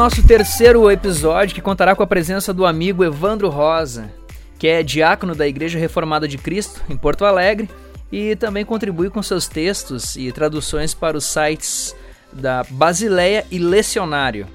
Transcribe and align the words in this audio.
nosso 0.00 0.26
terceiro 0.26 0.90
episódio 0.90 1.54
que 1.54 1.60
contará 1.60 1.94
com 1.94 2.02
a 2.02 2.06
presença 2.06 2.54
do 2.54 2.64
amigo 2.64 3.04
Evandro 3.04 3.50
Rosa, 3.50 4.10
que 4.58 4.66
é 4.66 4.82
diácono 4.82 5.34
da 5.34 5.46
Igreja 5.46 5.78
Reformada 5.78 6.26
de 6.26 6.38
Cristo, 6.38 6.82
em 6.88 6.96
Porto 6.96 7.22
Alegre, 7.22 7.68
e 8.10 8.34
também 8.34 8.64
contribui 8.64 9.10
com 9.10 9.22
seus 9.22 9.46
textos 9.46 10.16
e 10.16 10.32
traduções 10.32 10.94
para 10.94 11.18
os 11.18 11.26
sites 11.26 11.94
da 12.32 12.64
Basileia 12.70 13.44
e 13.50 13.58
Lecionário. 13.58 14.46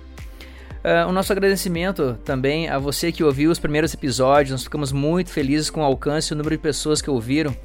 Uh, 0.84 1.08
o 1.08 1.12
nosso 1.12 1.32
agradecimento 1.32 2.18
também 2.26 2.68
a 2.68 2.80
você 2.80 3.12
que 3.12 3.24
ouviu 3.24 3.52
os 3.52 3.60
primeiros 3.60 3.94
episódios, 3.94 4.50
nós 4.50 4.64
ficamos 4.64 4.92
muito 4.92 5.30
felizes 5.30 5.70
com 5.70 5.82
o 5.82 5.86
alcance 5.86 6.32
e 6.32 6.34
o 6.34 6.38
número 6.38 6.56
de 6.56 6.62
pessoas 6.64 7.04
que 7.04 7.10
ouviram. 7.12 7.56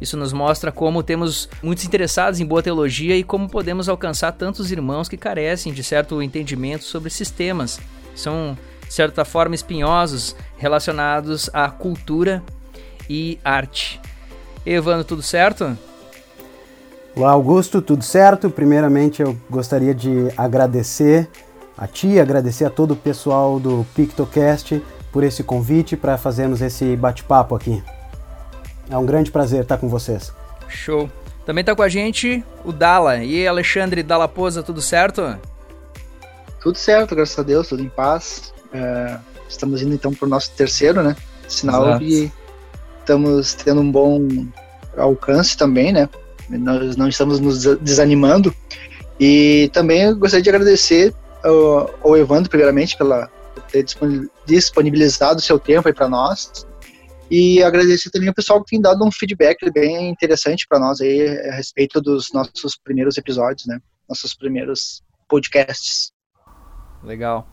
Isso 0.00 0.16
nos 0.16 0.32
mostra 0.32 0.72
como 0.72 1.02
temos 1.02 1.48
muitos 1.62 1.84
interessados 1.84 2.40
em 2.40 2.46
boa 2.46 2.62
teologia 2.62 3.16
e 3.16 3.22
como 3.22 3.48
podemos 3.48 3.88
alcançar 3.88 4.32
tantos 4.32 4.72
irmãos 4.72 5.08
que 5.08 5.16
carecem 5.16 5.72
de 5.72 5.84
certo 5.84 6.22
entendimento 6.22 6.84
sobre 6.84 7.10
sistemas. 7.10 7.78
São, 8.14 8.56
de 8.86 8.94
certa 8.94 9.24
forma, 9.24 9.54
espinhosos 9.54 10.34
relacionados 10.56 11.50
à 11.52 11.68
cultura 11.68 12.42
e 13.08 13.38
arte. 13.44 14.00
Evandro, 14.64 15.04
tudo 15.04 15.22
certo? 15.22 15.76
Olá, 17.14 17.32
Augusto, 17.32 17.82
tudo 17.82 18.04
certo? 18.04 18.48
Primeiramente, 18.48 19.20
eu 19.20 19.36
gostaria 19.50 19.94
de 19.94 20.28
agradecer 20.36 21.28
a 21.76 21.86
ti, 21.86 22.20
agradecer 22.20 22.64
a 22.64 22.70
todo 22.70 22.92
o 22.92 22.96
pessoal 22.96 23.58
do 23.58 23.86
PictoCast 23.94 24.82
por 25.10 25.24
esse 25.24 25.42
convite 25.42 25.96
para 25.96 26.16
fazermos 26.16 26.62
esse 26.62 26.96
bate-papo 26.96 27.54
aqui. 27.54 27.82
É 28.90 28.96
um 28.96 29.06
grande 29.06 29.30
prazer 29.30 29.62
estar 29.62 29.78
com 29.78 29.88
vocês. 29.88 30.32
Show. 30.68 31.08
Também 31.46 31.62
está 31.62 31.74
com 31.74 31.82
a 31.82 31.88
gente 31.88 32.44
o 32.64 32.72
Dala. 32.72 33.18
E 33.18 33.36
aí, 33.36 33.46
Alexandre 33.46 34.02
Dala 34.02 34.28
Poza, 34.28 34.62
tudo 34.62 34.82
certo? 34.82 35.38
Tudo 36.60 36.76
certo, 36.76 37.14
graças 37.14 37.38
a 37.38 37.42
Deus, 37.42 37.68
tudo 37.68 37.82
em 37.82 37.88
paz. 37.88 38.52
É, 38.72 39.16
estamos 39.48 39.80
indo 39.80 39.94
então 39.94 40.12
para 40.12 40.26
o 40.26 40.28
nosso 40.28 40.50
terceiro, 40.52 41.02
né? 41.02 41.16
Sinal 41.48 41.88
Exato. 41.88 42.04
que 42.04 42.32
estamos 43.00 43.54
tendo 43.54 43.80
um 43.80 43.90
bom 43.90 44.28
alcance 44.96 45.56
também, 45.56 45.92
né? 45.92 46.08
Nós 46.48 46.96
não 46.96 47.08
estamos 47.08 47.40
nos 47.40 47.62
desanimando. 47.78 48.54
E 49.18 49.70
também 49.72 50.12
gostaria 50.14 50.42
de 50.42 50.50
agradecer 50.50 51.14
ao, 51.44 51.90
ao 52.02 52.16
Evandro, 52.16 52.50
primeiramente, 52.50 52.96
pela 52.96 53.30
por 53.54 53.62
ter 53.62 53.84
disponibilizado 54.46 55.40
o 55.40 55.42
seu 55.42 55.58
tempo 55.58 55.88
aí 55.88 55.94
para 55.94 56.08
nós. 56.08 56.66
E 57.30 57.62
agradecer 57.62 58.10
também 58.10 58.28
ao 58.28 58.34
pessoal 58.34 58.62
que 58.62 58.70
tem 58.70 58.80
dado 58.80 59.04
um 59.04 59.12
feedback 59.12 59.70
bem 59.70 60.10
interessante 60.10 60.66
para 60.68 60.80
nós 60.80 61.00
aí 61.00 61.28
a 61.48 61.54
respeito 61.54 62.00
dos 62.00 62.32
nossos 62.32 62.76
primeiros 62.82 63.16
episódios, 63.16 63.66
né? 63.66 63.78
Nossos 64.08 64.34
primeiros 64.34 65.02
podcasts. 65.28 66.10
Legal. 67.04 67.48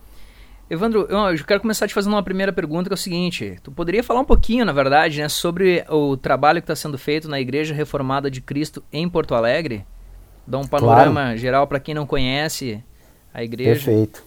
Evandro, 0.69 1.07
eu 1.09 1.45
quero 1.45 1.61
começar 1.61 1.87
te 1.87 1.93
fazendo 1.93 2.13
uma 2.13 2.23
primeira 2.23 2.51
pergunta 2.51 2.89
que 2.89 2.93
é 2.93 2.95
o 2.95 2.97
seguinte: 2.97 3.57
tu 3.63 3.71
poderia 3.71 4.03
falar 4.03 4.19
um 4.19 4.25
pouquinho, 4.25 4.65
na 4.65 4.73
verdade, 4.73 5.21
né, 5.21 5.29
sobre 5.29 5.85
o 5.89 6.17
trabalho 6.17 6.59
que 6.59 6.65
está 6.65 6.75
sendo 6.75 6.97
feito 6.97 7.29
na 7.29 7.39
Igreja 7.39 7.73
Reformada 7.73 8.29
de 8.29 8.41
Cristo 8.41 8.83
em 8.91 9.07
Porto 9.07 9.33
Alegre? 9.33 9.85
Dar 10.45 10.57
um 10.57 10.67
panorama 10.67 11.21
claro. 11.21 11.37
geral 11.37 11.67
para 11.67 11.79
quem 11.79 11.93
não 11.93 12.05
conhece 12.05 12.83
a 13.33 13.43
igreja. 13.43 13.85
Perfeito. 13.85 14.26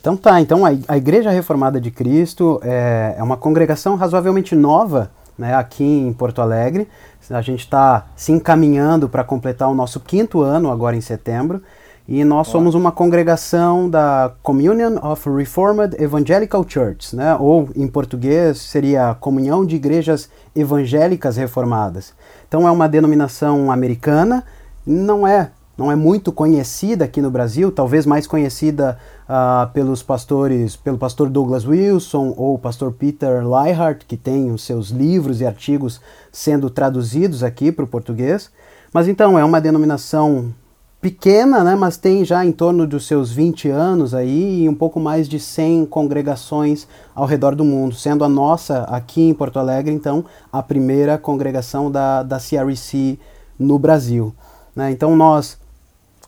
Então 0.00 0.16
tá, 0.16 0.40
então 0.40 0.64
a, 0.64 0.70
a 0.88 0.96
Igreja 0.96 1.30
Reformada 1.30 1.78
de 1.78 1.90
Cristo 1.90 2.58
é, 2.64 3.16
é 3.18 3.22
uma 3.22 3.36
congregação 3.36 3.96
razoavelmente 3.96 4.56
nova 4.56 5.10
né, 5.36 5.54
aqui 5.54 5.84
em 5.84 6.12
Porto 6.12 6.40
Alegre. 6.40 6.88
A 7.28 7.42
gente 7.42 7.60
está 7.60 8.06
se 8.16 8.32
encaminhando 8.32 9.08
para 9.08 9.22
completar 9.22 9.68
o 9.68 9.74
nosso 9.74 10.00
quinto 10.00 10.40
ano 10.40 10.70
agora 10.70 10.96
em 10.96 11.00
setembro. 11.00 11.62
E 12.08 12.24
nós 12.24 12.48
somos 12.48 12.74
uma 12.74 12.90
congregação 12.90 13.88
da 13.88 14.32
Communion 14.42 14.96
of 15.00 15.30
Reformed 15.30 15.94
Evangelical 16.02 16.64
Churches, 16.66 17.12
né? 17.12 17.36
ou 17.38 17.68
em 17.76 17.86
português 17.86 18.58
seria 18.58 19.14
Comunhão 19.14 19.64
de 19.64 19.76
Igrejas 19.76 20.28
Evangélicas 20.56 21.36
Reformadas. 21.36 22.12
Então 22.48 22.66
é 22.66 22.70
uma 22.70 22.88
denominação 22.88 23.70
americana, 23.70 24.42
não 24.84 25.24
é 25.24 25.52
não 25.80 25.90
é 25.90 25.96
muito 25.96 26.30
conhecida 26.30 27.06
aqui 27.06 27.22
no 27.22 27.30
Brasil, 27.30 27.72
talvez 27.72 28.04
mais 28.04 28.26
conhecida 28.26 28.98
uh, 29.26 29.66
pelos 29.72 30.02
pastores, 30.02 30.76
pelo 30.76 30.98
pastor 30.98 31.30
Douglas 31.30 31.66
Wilson 31.66 32.34
ou 32.36 32.56
o 32.56 32.58
pastor 32.58 32.92
Peter 32.92 33.42
Leihart, 33.42 34.02
que 34.06 34.14
tem 34.14 34.50
os 34.50 34.62
seus 34.62 34.90
livros 34.90 35.40
e 35.40 35.46
artigos 35.46 35.98
sendo 36.30 36.68
traduzidos 36.68 37.42
aqui 37.42 37.72
para 37.72 37.86
o 37.86 37.88
português. 37.88 38.50
Mas 38.92 39.08
então 39.08 39.38
é 39.38 39.42
uma 39.42 39.58
denominação 39.58 40.52
pequena, 41.00 41.64
né, 41.64 41.74
mas 41.74 41.96
tem 41.96 42.26
já 42.26 42.44
em 42.44 42.52
torno 42.52 42.86
dos 42.86 43.06
seus 43.06 43.32
20 43.32 43.70
anos 43.70 44.12
aí 44.12 44.64
e 44.64 44.68
um 44.68 44.74
pouco 44.74 45.00
mais 45.00 45.26
de 45.26 45.40
100 45.40 45.86
congregações 45.86 46.86
ao 47.14 47.24
redor 47.24 47.54
do 47.54 47.64
mundo, 47.64 47.94
sendo 47.94 48.22
a 48.22 48.28
nossa 48.28 48.82
aqui 48.82 49.22
em 49.22 49.32
Porto 49.32 49.58
Alegre, 49.58 49.94
então, 49.94 50.26
a 50.52 50.62
primeira 50.62 51.16
congregação 51.16 51.90
da, 51.90 52.22
da 52.22 52.36
CRC 52.36 53.18
no 53.58 53.78
Brasil. 53.78 54.34
Né? 54.76 54.90
Então 54.90 55.16
nós 55.16 55.58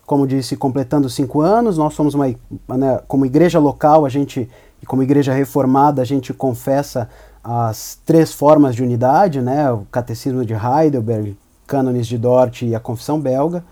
como 0.05 0.27
disse, 0.27 0.55
completando 0.55 1.09
cinco 1.09 1.41
anos. 1.41 1.77
Nós 1.77 1.93
somos 1.93 2.13
uma, 2.13 2.27
né, 2.27 3.01
como 3.07 3.25
igreja 3.25 3.59
local, 3.59 4.05
a 4.05 4.09
gente, 4.09 4.49
e 4.81 4.85
como 4.85 5.03
igreja 5.03 5.33
reformada, 5.33 6.01
a 6.01 6.05
gente 6.05 6.33
confessa 6.33 7.09
as 7.43 7.99
três 8.05 8.33
formas 8.33 8.75
de 8.75 8.83
unidade, 8.83 9.41
né, 9.41 9.71
o 9.71 9.85
Catecismo 9.91 10.45
de 10.45 10.53
Heidelberg, 10.53 11.37
Cânones 11.67 12.07
de 12.07 12.17
Dort 12.17 12.61
e 12.61 12.75
a 12.75 12.79
Confissão 12.79 13.19
Belga. 13.19 13.63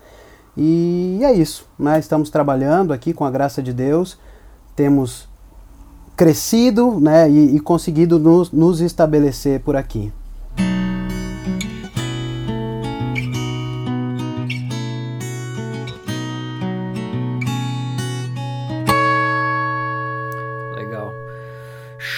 E 0.56 1.20
é 1.22 1.32
isso, 1.32 1.66
né, 1.78 1.98
estamos 1.98 2.28
trabalhando 2.28 2.92
aqui 2.92 3.14
com 3.14 3.24
a 3.24 3.30
graça 3.30 3.62
de 3.62 3.72
Deus, 3.72 4.18
temos 4.76 5.26
crescido 6.14 7.00
né, 7.00 7.30
e, 7.30 7.56
e 7.56 7.60
conseguido 7.60 8.18
nos, 8.18 8.50
nos 8.52 8.80
estabelecer 8.80 9.60
por 9.60 9.76
aqui. 9.76 10.12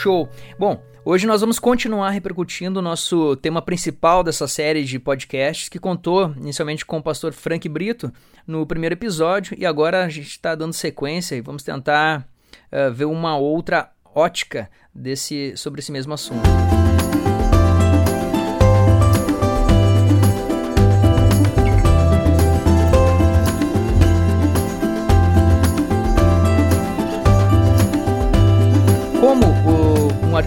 Show! 0.05 0.29
Bom, 0.59 0.85
hoje 1.03 1.27
nós 1.27 1.41
vamos 1.41 1.59
continuar 1.59 2.11
repercutindo 2.11 2.79
o 2.79 2.83
nosso 2.83 3.37
tema 3.37 3.63
principal 3.63 4.23
dessa 4.23 4.47
série 4.47 4.85
de 4.85 4.99
podcasts 4.99 5.71
que 5.71 5.79
contou 5.79 6.35
inicialmente 6.37 6.85
com 6.85 6.99
o 6.99 7.03
pastor 7.03 7.33
Frank 7.33 7.67
Brito 7.71 8.13
no 8.47 8.67
primeiro 8.67 8.93
episódio 8.95 9.57
e 9.59 9.65
agora 9.65 10.05
a 10.05 10.09
gente 10.11 10.29
está 10.29 10.55
dando 10.55 10.75
sequência 10.75 11.37
e 11.37 11.41
vamos 11.41 11.63
tentar 11.63 12.29
uh, 12.71 12.93
ver 12.93 13.07
uma 13.07 13.39
outra 13.39 13.93
ótica 14.15 14.69
desse, 14.95 15.57
sobre 15.57 15.81
esse 15.81 15.91
mesmo 15.91 16.13
assunto. 16.13 16.51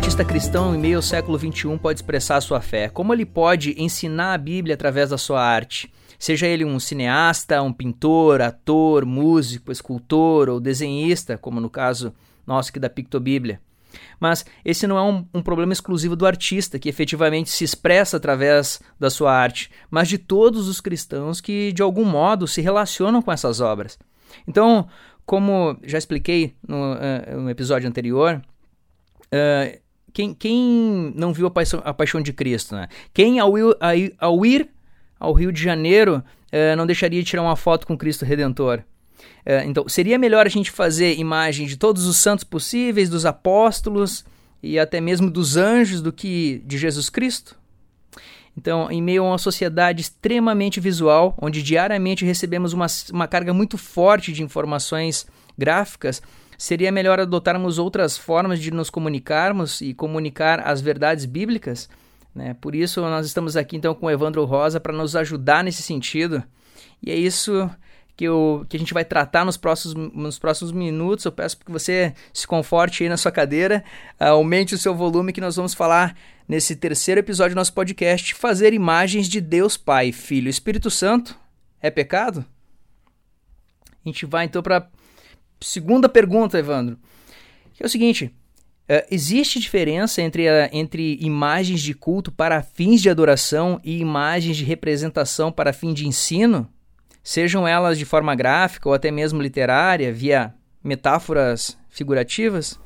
Artista 0.08 0.24
cristão 0.24 0.74
em 0.74 0.78
meio 0.78 0.96
ao 0.96 1.02
século 1.02 1.38
XXI 1.38 1.78
pode 1.78 2.00
expressar 2.00 2.40
sua 2.40 2.62
fé? 2.62 2.88
Como 2.88 3.14
ele 3.14 3.26
pode 3.26 3.76
ensinar 3.78 4.36
a 4.36 4.38
Bíblia 4.38 4.74
através 4.74 5.10
da 5.10 5.18
sua 5.18 5.44
arte? 5.44 5.94
Seja 6.18 6.48
ele 6.48 6.64
um 6.64 6.80
cineasta, 6.80 7.62
um 7.62 7.74
pintor, 7.74 8.42
ator, 8.42 9.06
músico, 9.06 9.70
escultor 9.70 10.48
ou 10.48 10.62
desenhista, 10.62 11.38
como 11.38 11.60
no 11.60 11.70
caso 11.70 12.14
nosso 12.46 12.70
aqui 12.70 12.80
da 12.80 12.90
Pictobíblia. 12.90 13.60
Mas 14.18 14.46
esse 14.64 14.88
não 14.88 14.98
é 14.98 15.04
um, 15.04 15.28
um, 15.34 15.42
problema 15.42 15.74
exclusivo 15.74 16.16
do 16.16 16.26
artista, 16.26 16.80
que 16.80 16.88
efetivamente 16.88 17.50
se 17.50 17.66
expressa 17.66 18.16
através 18.16 18.80
da 18.98 19.10
sua 19.10 19.34
arte, 19.34 19.70
mas 19.92 20.08
de 20.08 20.18
todos 20.18 20.70
os 20.70 20.80
cristãos 20.80 21.42
que, 21.42 21.74
de 21.74 21.82
algum 21.82 22.06
modo, 22.06 22.48
se 22.48 22.62
relacionam 22.62 23.22
com 23.22 23.32
essas 23.32 23.60
obras. 23.60 24.00
Então, 24.48 24.88
como 25.26 25.78
já 25.84 25.98
expliquei 25.98 26.56
no, 26.66 26.94
uh, 26.94 27.42
no 27.42 27.50
episódio 27.50 27.90
anterior, 27.90 28.42
Uh, 29.28 29.78
quem, 30.18 30.34
quem 30.34 31.14
não 31.16 31.32
viu 31.32 31.46
a 31.46 31.52
paixão, 31.52 31.80
a 31.86 31.94
paixão 31.94 32.20
de 32.20 32.34
Cristo, 32.34 32.74
né? 32.74 32.88
Quem 33.14 33.38
ao, 33.38 33.54
ao 34.18 34.44
ir 34.44 34.68
ao 35.20 35.32
Rio 35.32 35.52
de 35.52 35.62
Janeiro 35.62 36.24
uh, 36.52 36.76
não 36.76 36.88
deixaria 36.88 37.22
de 37.22 37.30
tirar 37.30 37.44
uma 37.44 37.56
foto 37.56 37.86
com 37.86 37.96
Cristo 37.96 38.26
Redentor? 38.26 38.80
Uh, 39.46 39.62
então, 39.68 39.88
seria 39.88 40.18
melhor 40.18 40.48
a 40.48 40.50
gente 40.50 40.72
fazer 40.72 41.20
imagem 41.20 41.68
de 41.68 41.78
todos 41.78 42.08
os 42.08 42.18
santos 42.18 42.44
possíveis, 42.44 43.12
dos 43.12 43.28
apóstolos 43.28 44.26
e 44.64 44.80
até 44.80 45.00
mesmo 45.00 45.30
dos 45.30 45.56
anjos 45.56 46.02
do 46.02 46.12
que 46.12 46.64
de 46.66 46.80
Jesus 46.80 47.12
Cristo? 47.12 47.56
Então, 48.58 48.90
em 48.90 49.04
meio 49.04 49.24
a 49.24 49.28
uma 49.28 49.38
sociedade 49.38 50.02
extremamente 50.02 50.80
visual, 50.80 51.38
onde 51.40 51.62
diariamente 51.62 52.26
recebemos 52.26 52.74
uma, 52.74 52.88
uma 53.14 53.28
carga 53.28 53.54
muito 53.54 53.78
forte 53.78 54.34
de 54.34 54.42
informações 54.42 55.28
gráficas, 55.56 56.24
Seria 56.58 56.92
melhor 56.92 57.20
adotarmos 57.20 57.78
outras 57.78 58.18
formas 58.18 58.60
de 58.60 58.72
nos 58.72 58.90
comunicarmos 58.90 59.80
e 59.80 59.94
comunicar 59.94 60.60
as 60.62 60.82
verdades 60.82 61.26
bíblicas? 61.26 61.88
Né? 62.34 62.56
Por 62.60 62.74
isso, 62.74 63.02
nós 63.02 63.26
estamos 63.26 63.56
aqui 63.56 63.76
então 63.78 63.94
com 63.94 64.08
o 64.08 64.12
Evandro 64.12 64.44
Rosa 64.46 64.80
para 64.80 64.94
nos 64.94 65.16
ajudar 65.16 65.64
nesse 65.64 65.84
sentido. 65.84 66.44
E 67.02 67.12
é 67.12 67.16
isso 67.16 67.70
que, 68.16 68.26
eu, 68.26 68.66
que 68.68 68.76
a 68.76 68.80
gente 68.80 68.94
vai 68.94 69.06
tratar 69.06 69.46
nos 69.46 69.56
próximos, 69.56 70.12
nos 70.14 70.40
próximos 70.40 70.72
minutos. 70.72 71.24
Eu 71.24 71.32
peço 71.32 71.58
que 71.58 71.72
você 71.72 72.14
se 72.34 72.48
conforte 72.48 73.04
aí 73.04 73.10
na 73.10 73.18
sua 73.18 73.32
cadeira, 73.32 73.84
aumente 74.20 74.74
o 74.74 74.78
seu 74.78 74.96
volume, 74.96 75.32
que 75.32 75.42
nós 75.42 75.56
vamos 75.56 75.76
falar 75.76 76.18
nesse 76.48 76.76
terceiro 76.76 77.20
episódio 77.20 77.54
do 77.54 77.60
nosso 77.60 77.74
podcast: 77.74 78.34
Fazer 78.34 78.74
imagens 78.74 79.28
de 79.28 79.40
Deus 79.40 79.78
Pai, 79.78 80.12
Filho 80.12 80.48
e 80.48 80.50
Espírito 80.50 80.90
Santo 80.90 81.38
é 81.80 81.92
pecado? 81.92 82.44
A 84.04 84.10
gente 84.10 84.26
vai 84.26 84.46
então 84.46 84.64
para 84.64 84.88
segunda 85.60 86.08
pergunta, 86.08 86.58
Evandro, 86.58 86.98
que 87.74 87.84
é 87.84 87.86
o 87.86 87.90
seguinte. 87.90 88.34
Uh, 88.90 89.04
existe 89.12 89.60
diferença 89.60 90.22
entre, 90.22 90.48
uh, 90.48 90.70
entre 90.72 91.18
imagens 91.20 91.82
de 91.82 91.94
culto 91.94 92.32
para 92.32 92.62
fins 92.62 93.02
de 93.02 93.10
adoração 93.10 93.82
e 93.84 94.00
imagens 94.00 94.56
de 94.56 94.64
representação 94.64 95.52
para 95.52 95.74
fim 95.74 95.94
de 95.94 96.08
ensino? 96.08 96.70
Sejam 97.22 97.68
elas 97.68 97.98
de 97.98 98.06
forma 98.06 98.34
gráfica 98.34 98.88
ou 98.88 98.96
até 98.96 99.12
mesmo 99.12 99.42
literária, 99.42 100.14
via 100.14 100.54
metáforas 100.82 101.78
figurativas? 101.90 102.80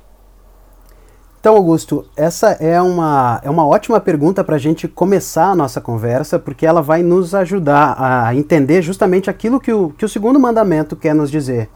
Então, 1.42 1.56
Augusto, 1.56 2.08
essa 2.16 2.50
é 2.52 2.80
uma, 2.80 3.40
é 3.42 3.50
uma 3.50 3.66
ótima 3.66 4.00
pergunta 4.00 4.44
para 4.44 4.54
a 4.54 4.60
gente 4.60 4.86
começar 4.86 5.46
a 5.46 5.56
nossa 5.56 5.80
conversa, 5.80 6.38
porque 6.38 6.64
ela 6.64 6.80
vai 6.80 7.02
nos 7.02 7.34
ajudar 7.34 7.96
a 7.98 8.32
entender 8.32 8.80
justamente 8.80 9.28
aquilo 9.28 9.58
que 9.58 9.72
o, 9.72 9.90
que 9.90 10.04
o 10.04 10.08
segundo 10.08 10.38
mandamento 10.38 10.94
quer 10.94 11.14
nos 11.14 11.32
dizer. 11.32 11.68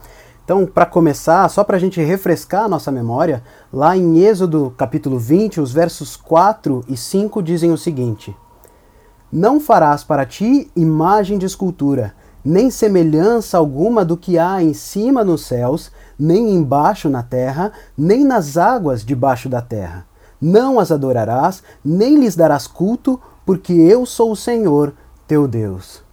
Então, 0.46 0.64
para 0.64 0.87
começar, 0.87 1.48
só 1.48 1.64
para 1.64 1.76
a 1.76 1.81
gente 1.81 2.00
refrescar 2.00 2.62
a 2.62 2.69
nossa 2.69 2.93
memória, 2.93 3.43
lá 3.72 3.96
em 3.96 4.20
Êxodo 4.20 4.72
capítulo 4.78 5.19
20, 5.19 5.60
os 5.60 5.72
versos 5.72 6.14
4 6.14 6.84
e 6.87 6.96
5 6.96 7.43
dizem 7.43 7.72
o 7.72 7.76
seguinte: 7.76 8.32
Não 9.32 9.58
farás 9.58 10.04
para 10.04 10.25
ti 10.25 10.70
imagem 10.76 11.37
de 11.37 11.46
escultura, 11.46 12.14
nem 12.44 12.70
semelhança 12.70 13.58
alguma 13.58 14.04
do 14.04 14.16
que 14.16 14.38
há 14.38 14.62
em 14.62 14.72
cima 14.72 15.25
nos 15.25 15.44
céus, 15.44 15.90
nem 16.16 16.54
embaixo 16.54 17.08
na 17.08 17.25
terra, 17.25 17.72
nem 17.99 18.22
nas 18.22 18.56
águas 18.56 19.04
debaixo 19.04 19.49
da 19.49 19.60
terra. 19.60 20.06
Não 20.40 20.78
as 20.78 20.92
adorarás, 20.92 21.60
nem 21.84 22.20
lhes 22.20 22.37
darás 22.37 22.69
culto, 22.69 23.20
porque 23.44 23.72
eu 23.72 24.06
sou 24.06 24.31
o 24.31 24.37
Senhor 24.37 24.94
teu 25.26 25.49
Deus. 25.49 26.04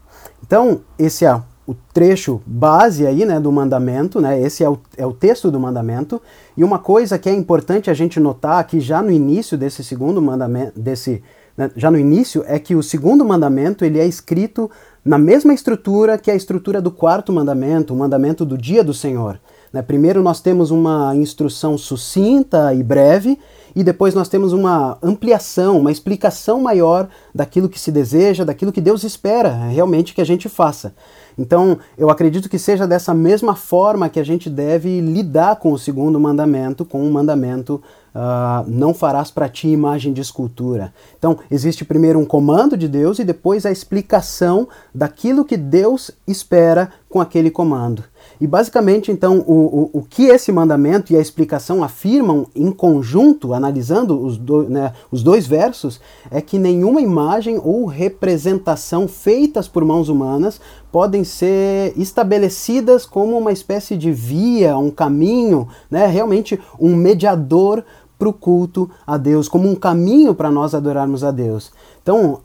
Então, 0.41 0.81
esse 0.97 1.23
é 1.23 1.39
o 1.65 1.73
trecho 1.93 2.41
base 2.45 3.07
aí, 3.07 3.25
né, 3.25 3.39
do 3.39 3.51
mandamento, 3.51 4.19
né, 4.19 4.39
esse 4.41 4.63
é 4.63 4.69
o, 4.69 4.77
é 4.97 5.05
o 5.05 5.13
texto 5.13 5.49
do 5.49 5.59
mandamento, 5.59 6.21
e 6.57 6.63
uma 6.63 6.77
coisa 6.77 7.17
que 7.17 7.29
é 7.29 7.33
importante 7.33 7.89
a 7.89 7.93
gente 7.93 8.19
notar 8.19 8.59
aqui 8.59 8.79
já 8.79 9.01
no 9.01 9.09
início 9.09 9.57
desse 9.57 9.83
segundo 9.83 10.21
mandamento, 10.21 10.77
desse, 10.77 11.23
né, 11.57 11.71
já 11.75 11.89
no 11.89 11.97
início, 11.97 12.43
é 12.47 12.59
que 12.59 12.75
o 12.75 12.83
segundo 12.83 13.23
mandamento 13.23 13.85
ele 13.85 13.99
é 13.99 14.05
escrito 14.05 14.69
na 15.05 15.17
mesma 15.17 15.53
estrutura 15.53 16.17
que 16.17 16.31
a 16.31 16.35
estrutura 16.35 16.81
do 16.81 16.91
quarto 16.91 17.31
mandamento, 17.31 17.93
o 17.93 17.97
mandamento 17.97 18.45
do 18.45 18.57
dia 18.57 18.83
do 18.83 18.93
Senhor. 18.93 19.39
Né, 19.71 19.81
primeiro 19.81 20.21
nós 20.21 20.41
temos 20.41 20.69
uma 20.69 21.15
instrução 21.15 21.77
sucinta 21.77 22.73
e 22.73 22.83
breve, 22.83 23.39
e 23.75 23.83
depois 23.83 24.13
nós 24.13 24.29
temos 24.29 24.53
uma 24.53 24.97
ampliação, 25.01 25.79
uma 25.79 25.91
explicação 25.91 26.61
maior 26.61 27.07
daquilo 27.33 27.69
que 27.69 27.79
se 27.79 27.91
deseja, 27.91 28.43
daquilo 28.43 28.71
que 28.71 28.81
Deus 28.81 29.03
espera 29.03 29.49
realmente 29.67 30.13
que 30.13 30.21
a 30.21 30.25
gente 30.25 30.47
faça. 30.47 30.93
Então, 31.37 31.77
eu 31.97 32.09
acredito 32.09 32.49
que 32.49 32.59
seja 32.59 32.87
dessa 32.87 33.13
mesma 33.13 33.55
forma 33.55 34.09
que 34.09 34.19
a 34.19 34.23
gente 34.23 34.49
deve 34.49 35.01
lidar 35.01 35.57
com 35.57 35.71
o 35.71 35.79
segundo 35.79 36.19
mandamento, 36.19 36.85
com 36.85 37.05
o 37.05 37.11
mandamento 37.11 37.81
uh, 38.13 38.69
não 38.69 38.93
farás 38.93 39.31
para 39.31 39.49
ti 39.49 39.67
imagem 39.67 40.13
de 40.13 40.21
escultura. 40.21 40.93
Então, 41.17 41.37
existe 41.49 41.83
primeiro 41.83 42.19
um 42.19 42.25
comando 42.25 42.77
de 42.77 42.87
Deus 42.87 43.19
e 43.19 43.23
depois 43.23 43.65
a 43.65 43.71
explicação 43.71 44.67
daquilo 44.93 45.45
que 45.45 45.57
Deus 45.57 46.11
espera 46.27 46.91
com 47.09 47.19
aquele 47.19 47.49
comando. 47.49 48.03
E 48.39 48.47
basicamente, 48.47 49.11
então, 49.11 49.39
o, 49.39 49.89
o, 49.93 49.99
o 49.99 50.01
que 50.01 50.25
esse 50.25 50.51
mandamento 50.51 51.13
e 51.13 51.15
a 51.15 51.21
explicação 51.21 51.83
afirmam 51.83 52.47
em 52.55 52.71
conjunto, 52.71 53.53
analisando 53.53 54.19
os, 54.19 54.37
do, 54.37 54.63
né, 54.63 54.93
os 55.11 55.23
dois 55.23 55.47
versos, 55.47 56.01
é 56.29 56.41
que 56.41 56.59
nenhuma 56.59 57.01
imagem 57.01 57.59
ou 57.63 57.85
representação 57.85 59.07
feitas 59.07 59.67
por 59.67 59.85
mãos 59.85 60.09
humanas 60.09 60.59
podem 60.91 61.23
ser 61.23 61.93
estabelecidas 61.97 63.05
como 63.05 63.37
uma 63.37 63.51
espécie 63.51 63.97
de 63.97 64.11
via, 64.11 64.77
um 64.77 64.91
caminho, 64.91 65.67
né, 65.89 66.05
realmente 66.05 66.59
um 66.79 66.95
mediador 66.95 67.83
para 68.17 68.29
o 68.29 68.33
culto 68.33 68.89
a 69.05 69.17
Deus, 69.17 69.47
como 69.47 69.69
um 69.69 69.75
caminho 69.75 70.33
para 70.33 70.51
nós 70.51 70.73
adorarmos 70.73 71.23
a 71.23 71.31
Deus. 71.31 71.71
Então, 72.01 72.41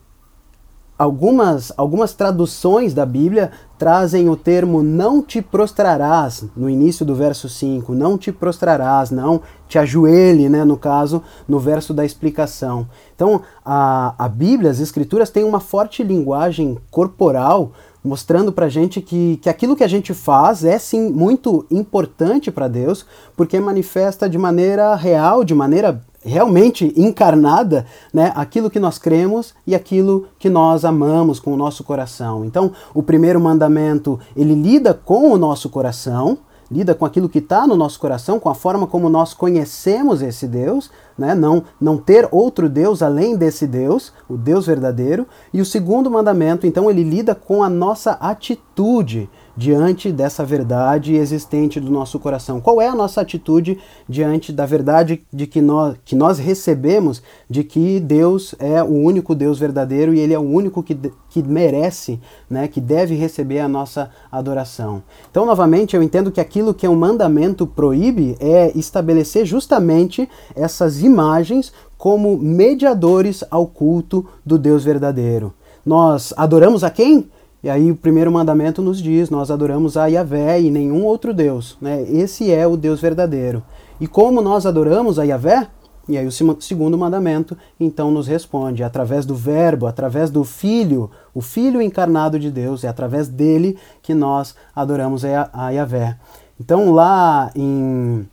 algumas, 0.99 1.73
algumas 1.77 2.13
traduções 2.13 2.93
da 2.93 3.07
Bíblia 3.07 3.53
trazem 3.79 4.29
o 4.29 4.35
termo 4.35 4.83
não 4.83 5.23
te 5.23 5.41
prostrarás 5.41 6.45
no 6.57 6.69
início 6.69 7.07
do 7.07 7.15
verso 7.15 7.49
5, 7.49 7.95
não 7.95 8.19
te 8.19 8.33
prostrarás, 8.33 9.13
não 9.13 9.41
te 9.69 9.79
ajoelhe, 9.79 10.49
né, 10.49 10.65
no 10.65 10.77
caso, 10.77 11.23
no 11.47 11.61
verso 11.61 11.95
da 11.95 12.05
explicação. 12.05 12.89
Então, 13.15 13.43
a, 13.65 14.15
a 14.19 14.29
Bíblia, 14.29 14.71
as 14.71 14.81
Escrituras, 14.81 15.31
têm 15.31 15.45
uma 15.45 15.61
forte 15.61 16.03
linguagem 16.03 16.77
corporal 16.91 17.73
mostrando 18.03 18.53
para 18.53 18.69
gente 18.69 19.01
que, 19.01 19.39
que 19.43 19.51
aquilo 19.51 19.77
que 19.77 19.85
a 19.85 19.89
gente 19.89 20.15
faz 20.15 20.65
é 20.65 20.79
sim 20.79 21.11
muito 21.11 21.67
importante 21.71 22.51
para 22.51 22.67
Deus, 22.67 23.05
porque 23.37 23.61
manifesta 23.61 24.29
de 24.29 24.39
maneira 24.39 24.95
real, 24.95 25.45
de 25.45 25.55
maneira 25.55 26.01
realmente 26.29 26.93
encarnada, 26.97 27.87
né, 28.13 28.33
aquilo 28.35 28.71
que 28.71 28.79
nós 28.79 28.99
cremos 28.99 29.55
e 29.67 29.75
aquilo 29.75 30.27
que 30.39 30.49
nós 30.49 30.85
amamos 30.85 31.41
com 31.41 31.53
o 31.53 31.57
nosso 31.57 31.83
coração. 31.83 32.45
Então, 32.45 32.73
o 32.95 33.03
primeiro 33.03 33.41
mandamento, 33.41 34.21
ele 34.37 34.55
lida 34.55 34.95
com 34.95 35.33
o 35.33 35.39
nosso 35.39 35.69
coração, 35.69 36.39
lida 36.71 36.95
com 36.95 37.07
aquilo 37.07 37.29
que 37.29 37.39
está 37.39 37.67
no 37.67 37.77
nosso 37.77 37.99
coração, 37.99 38.39
com 38.39 38.49
a 38.49 38.55
forma 38.55 38.87
como 38.87 39.09
nós 39.09 39.33
conhecemos 39.33 40.21
esse 40.21 40.47
Deus, 40.47 40.91
né? 41.17 41.35
não, 41.35 41.65
não 41.81 41.97
ter 41.97 42.29
outro 42.31 42.69
Deus 42.69 43.03
além 43.03 43.37
desse 43.37 43.67
Deus, 43.67 44.13
o 44.29 44.37
Deus 44.37 44.67
verdadeiro. 44.67 45.27
E 45.53 45.61
o 45.61 45.65
segundo 45.65 46.11
mandamento, 46.11 46.67
então, 46.67 46.91
ele 46.91 47.03
lida 47.03 47.35
com 47.35 47.63
a 47.63 47.71
nossa 47.71 48.13
atitude 48.13 49.29
diante 49.59 50.13
dessa 50.13 50.45
verdade 50.45 51.17
existente 51.17 51.81
do 51.81 51.91
nosso 51.91 52.21
coração? 52.21 52.61
Qual 52.61 52.81
é 52.81 52.87
a 52.87 52.95
nossa 52.95 53.21
atitude 53.21 53.77
diante 54.09 54.53
da 54.53 54.65
verdade 54.65 55.27
de 55.33 55.49
que 55.49 55.61
nós, 55.61 55.97
que 56.05 56.15
nós 56.15 56.39
recebemos 56.39 57.21
de 57.51 57.65
que 57.65 57.99
Deus 57.99 58.55
é 58.61 58.81
o 58.81 58.93
único 58.93 59.35
Deus 59.35 59.59
verdadeiro 59.59 60.15
e 60.15 60.21
Ele 60.21 60.33
é 60.33 60.39
o 60.39 60.49
único 60.49 60.81
que, 60.81 60.97
que 61.29 61.43
merece, 61.43 62.21
né, 62.49 62.69
que 62.69 62.81
deve 62.81 63.17
receber 63.17 63.59
a 63.59 63.67
nossa 63.67 64.11
adoração? 64.31 65.03
Então, 65.29 65.45
novamente, 65.45 65.97
eu 65.97 66.05
entendo 66.05 66.31
que 66.31 66.41
aquilo 66.41 66.73
que 66.73 66.87
é 66.87 66.89
um 66.89 66.95
mandamento 66.95 67.67
proíbe 67.67 68.37
é 68.39 68.71
estabelecer 68.79 69.45
justamente 69.45 70.29
essas 70.55 71.03
imagens 71.03 71.73
como 71.97 72.39
mediadores 72.39 73.43
ao 73.51 73.67
culto 73.67 74.25
do 74.47 74.57
Deus 74.57 74.85
verdadeiro. 74.85 75.53
Nós 75.85 76.33
adoramos 76.37 76.85
a 76.85 76.91
quem? 76.91 77.29
E 77.63 77.69
aí 77.69 77.91
o 77.91 77.97
primeiro 77.97 78.31
mandamento 78.31 78.81
nos 78.81 79.03
diz: 79.03 79.31
nós 79.31 79.51
adoramos 79.51 79.97
a 79.97 80.07
Yahvé 80.07 80.61
e 80.61 80.71
nenhum 80.71 81.05
outro 81.05 81.35
Deus. 81.35 81.77
Né? 81.81 82.03
Esse 82.03 82.51
é 82.53 82.67
o 82.67 82.77
Deus 82.77 83.01
verdadeiro. 83.01 83.63
E 84.01 84.07
como 84.07 84.41
nós 84.41 84.65
adoramos 84.65 85.19
a 85.19 85.25
Yahvé? 85.25 85.69
E 86.09 86.17
aí 86.17 86.27
o 86.27 86.33
segundo 86.33 86.97
mandamento 86.97 87.57
então 87.79 88.11
nos 88.11 88.27
responde, 88.27 88.83
através 88.83 89.27
do 89.27 89.35
verbo, 89.35 89.87
através 89.87 90.31
do 90.31 90.43
Filho, 90.43 91.11
o 91.35 91.43
Filho 91.43 91.83
encarnado 91.83 92.39
de 92.39 92.51
Deus, 92.51 92.83
é 92.83 92.89
através 92.89 93.29
dele 93.29 93.77
que 94.01 94.15
nós 94.15 94.55
adoramos 94.75 95.23
a 95.25 95.69
Yahvé. 95.69 96.17
Então 96.59 96.93
lá 96.93 97.51
em, 97.55 98.27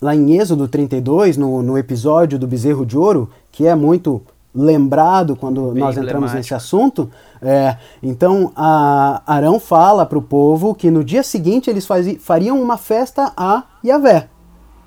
lá 0.00 0.16
em 0.16 0.38
Êxodo 0.38 0.66
32, 0.66 1.36
no, 1.36 1.62
no 1.62 1.76
episódio 1.76 2.38
do 2.38 2.46
bezerro 2.46 2.86
de 2.86 2.96
ouro, 2.96 3.28
que 3.52 3.66
é 3.66 3.74
muito 3.74 4.22
lembrado 4.56 5.36
quando 5.36 5.72
Bem 5.72 5.82
nós 5.82 5.96
entramos 5.96 6.32
nesse 6.32 6.54
assunto. 6.54 7.10
É, 7.42 7.76
então, 8.02 8.50
Arão 8.56 9.60
fala 9.60 10.06
para 10.06 10.18
o 10.18 10.22
povo 10.22 10.74
que 10.74 10.90
no 10.90 11.04
dia 11.04 11.22
seguinte 11.22 11.68
eles 11.68 11.86
fariam 12.20 12.60
uma 12.60 12.78
festa 12.78 13.32
a 13.36 13.64
Yahvé. 13.84 14.28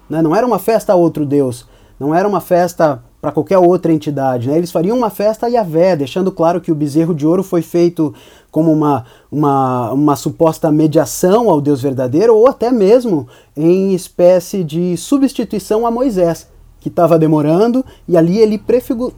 Né? 0.09 0.21
Não 0.21 0.35
era 0.35 0.45
uma 0.45 0.57
festa 0.57 0.93
a 0.93 0.95
outro 0.95 1.25
Deus, 1.25 1.67
não 1.99 2.15
era 2.15 2.27
uma 2.27 2.41
festa 2.41 3.03
para 3.21 3.31
qualquer 3.31 3.57
outra 3.57 3.91
entidade. 3.91 4.49
Né? 4.49 4.57
Eles 4.57 4.71
fariam 4.71 4.97
uma 4.97 5.09
festa 5.09 5.45
a 5.45 5.49
Yahvé, 5.49 5.95
deixando 5.95 6.31
claro 6.31 6.59
que 6.59 6.71
o 6.71 6.75
bezerro 6.75 7.13
de 7.13 7.27
ouro 7.27 7.43
foi 7.43 7.61
feito 7.61 8.13
como 8.49 8.71
uma, 8.71 9.05
uma, 9.31 9.91
uma 9.91 10.15
suposta 10.15 10.71
mediação 10.71 11.49
ao 11.49 11.61
Deus 11.61 11.81
verdadeiro, 11.81 12.35
ou 12.35 12.47
até 12.47 12.71
mesmo 12.71 13.27
em 13.55 13.93
espécie 13.93 14.63
de 14.63 14.97
substituição 14.97 15.85
a 15.85 15.91
Moisés 15.91 16.47
que 16.79 16.87
estava 16.87 17.19
demorando, 17.19 17.83
e 18.07 18.15
ali 18.15 18.39
ele 18.39 18.61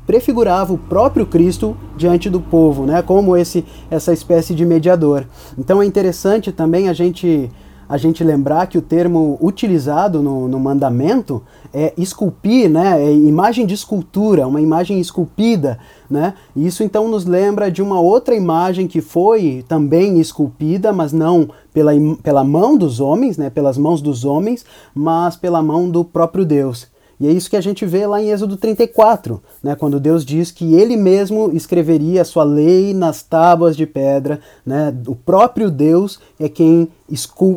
prefigurava 0.05 0.73
o 0.73 0.77
próprio 0.77 1.25
Cristo 1.25 1.77
diante 1.95 2.29
do 2.29 2.39
povo, 2.39 2.85
né, 2.85 3.01
como 3.01 3.37
esse, 3.37 3.63
essa 3.89 4.11
espécie 4.11 4.55
de 4.55 4.65
mediador. 4.65 5.25
Então 5.57 5.81
é 5.81 5.85
interessante 5.85 6.51
também 6.51 6.89
a 6.89 6.93
gente, 6.93 7.51
a 7.87 7.97
gente 7.97 8.23
lembrar 8.23 8.67
que 8.67 8.77
o 8.77 8.81
termo 8.81 9.37
utilizado 9.41 10.21
no, 10.21 10.47
no 10.47 10.59
mandamento 10.59 11.41
é 11.73 11.93
esculpir, 11.97 12.69
né? 12.69 13.01
É 13.01 13.13
imagem 13.13 13.65
de 13.65 13.73
escultura, 13.73 14.47
uma 14.47 14.59
imagem 14.59 14.99
esculpida, 14.99 15.79
né? 16.09 16.33
Isso 16.55 16.83
então 16.83 17.07
nos 17.07 17.25
lembra 17.25 17.71
de 17.71 17.81
uma 17.81 17.99
outra 17.99 18.35
imagem 18.35 18.87
que 18.87 18.99
foi 18.99 19.63
também 19.67 20.19
esculpida, 20.19 20.91
mas 20.91 21.13
não 21.13 21.49
pela, 21.73 21.91
pela 22.21 22.43
mão 22.43 22.77
dos 22.77 22.99
homens, 22.99 23.37
né? 23.37 23.49
Pelas 23.49 23.77
mãos 23.77 24.01
dos 24.01 24.25
homens, 24.25 24.65
mas 24.93 25.37
pela 25.37 25.61
mão 25.61 25.89
do 25.89 26.03
próprio 26.03 26.43
Deus. 26.43 26.90
E 27.21 27.27
é 27.27 27.31
isso 27.31 27.51
que 27.51 27.55
a 27.55 27.61
gente 27.61 27.85
vê 27.85 28.07
lá 28.07 28.19
em 28.19 28.31
Êxodo 28.31 28.57
34, 28.57 29.43
né, 29.61 29.75
quando 29.75 29.99
Deus 29.99 30.25
diz 30.25 30.49
que 30.49 30.73
ele 30.73 30.97
mesmo 30.97 31.51
escreveria 31.53 32.23
a 32.23 32.25
sua 32.25 32.43
lei 32.43 32.95
nas 32.95 33.21
tábuas 33.21 33.77
de 33.77 33.85
pedra. 33.85 34.39
Né, 34.65 34.91
o 35.05 35.15
próprio 35.15 35.69
Deus 35.69 36.19
é 36.39 36.49
quem 36.49 36.89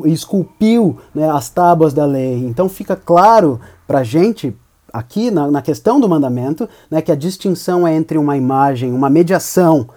esculpiu 0.05 0.99
né, 1.15 1.31
as 1.31 1.49
tábuas 1.49 1.95
da 1.95 2.05
lei. 2.05 2.45
Então 2.45 2.69
fica 2.69 2.95
claro 2.95 3.59
para 3.87 4.01
a 4.01 4.05
gente, 4.05 4.55
aqui 4.93 5.31
na, 5.31 5.51
na, 5.51 5.63
questão 5.63 5.99
do 5.99 6.11
mandamento, 6.11 6.69
né, 6.91 7.01
que 7.01 7.11
a 7.11 7.17
distinção 7.17 7.89
é 7.89 7.97
entre 7.97 8.19
uma 8.19 8.37
imagem, 8.37 8.93
uma 8.93 9.09
mediação 9.09 9.89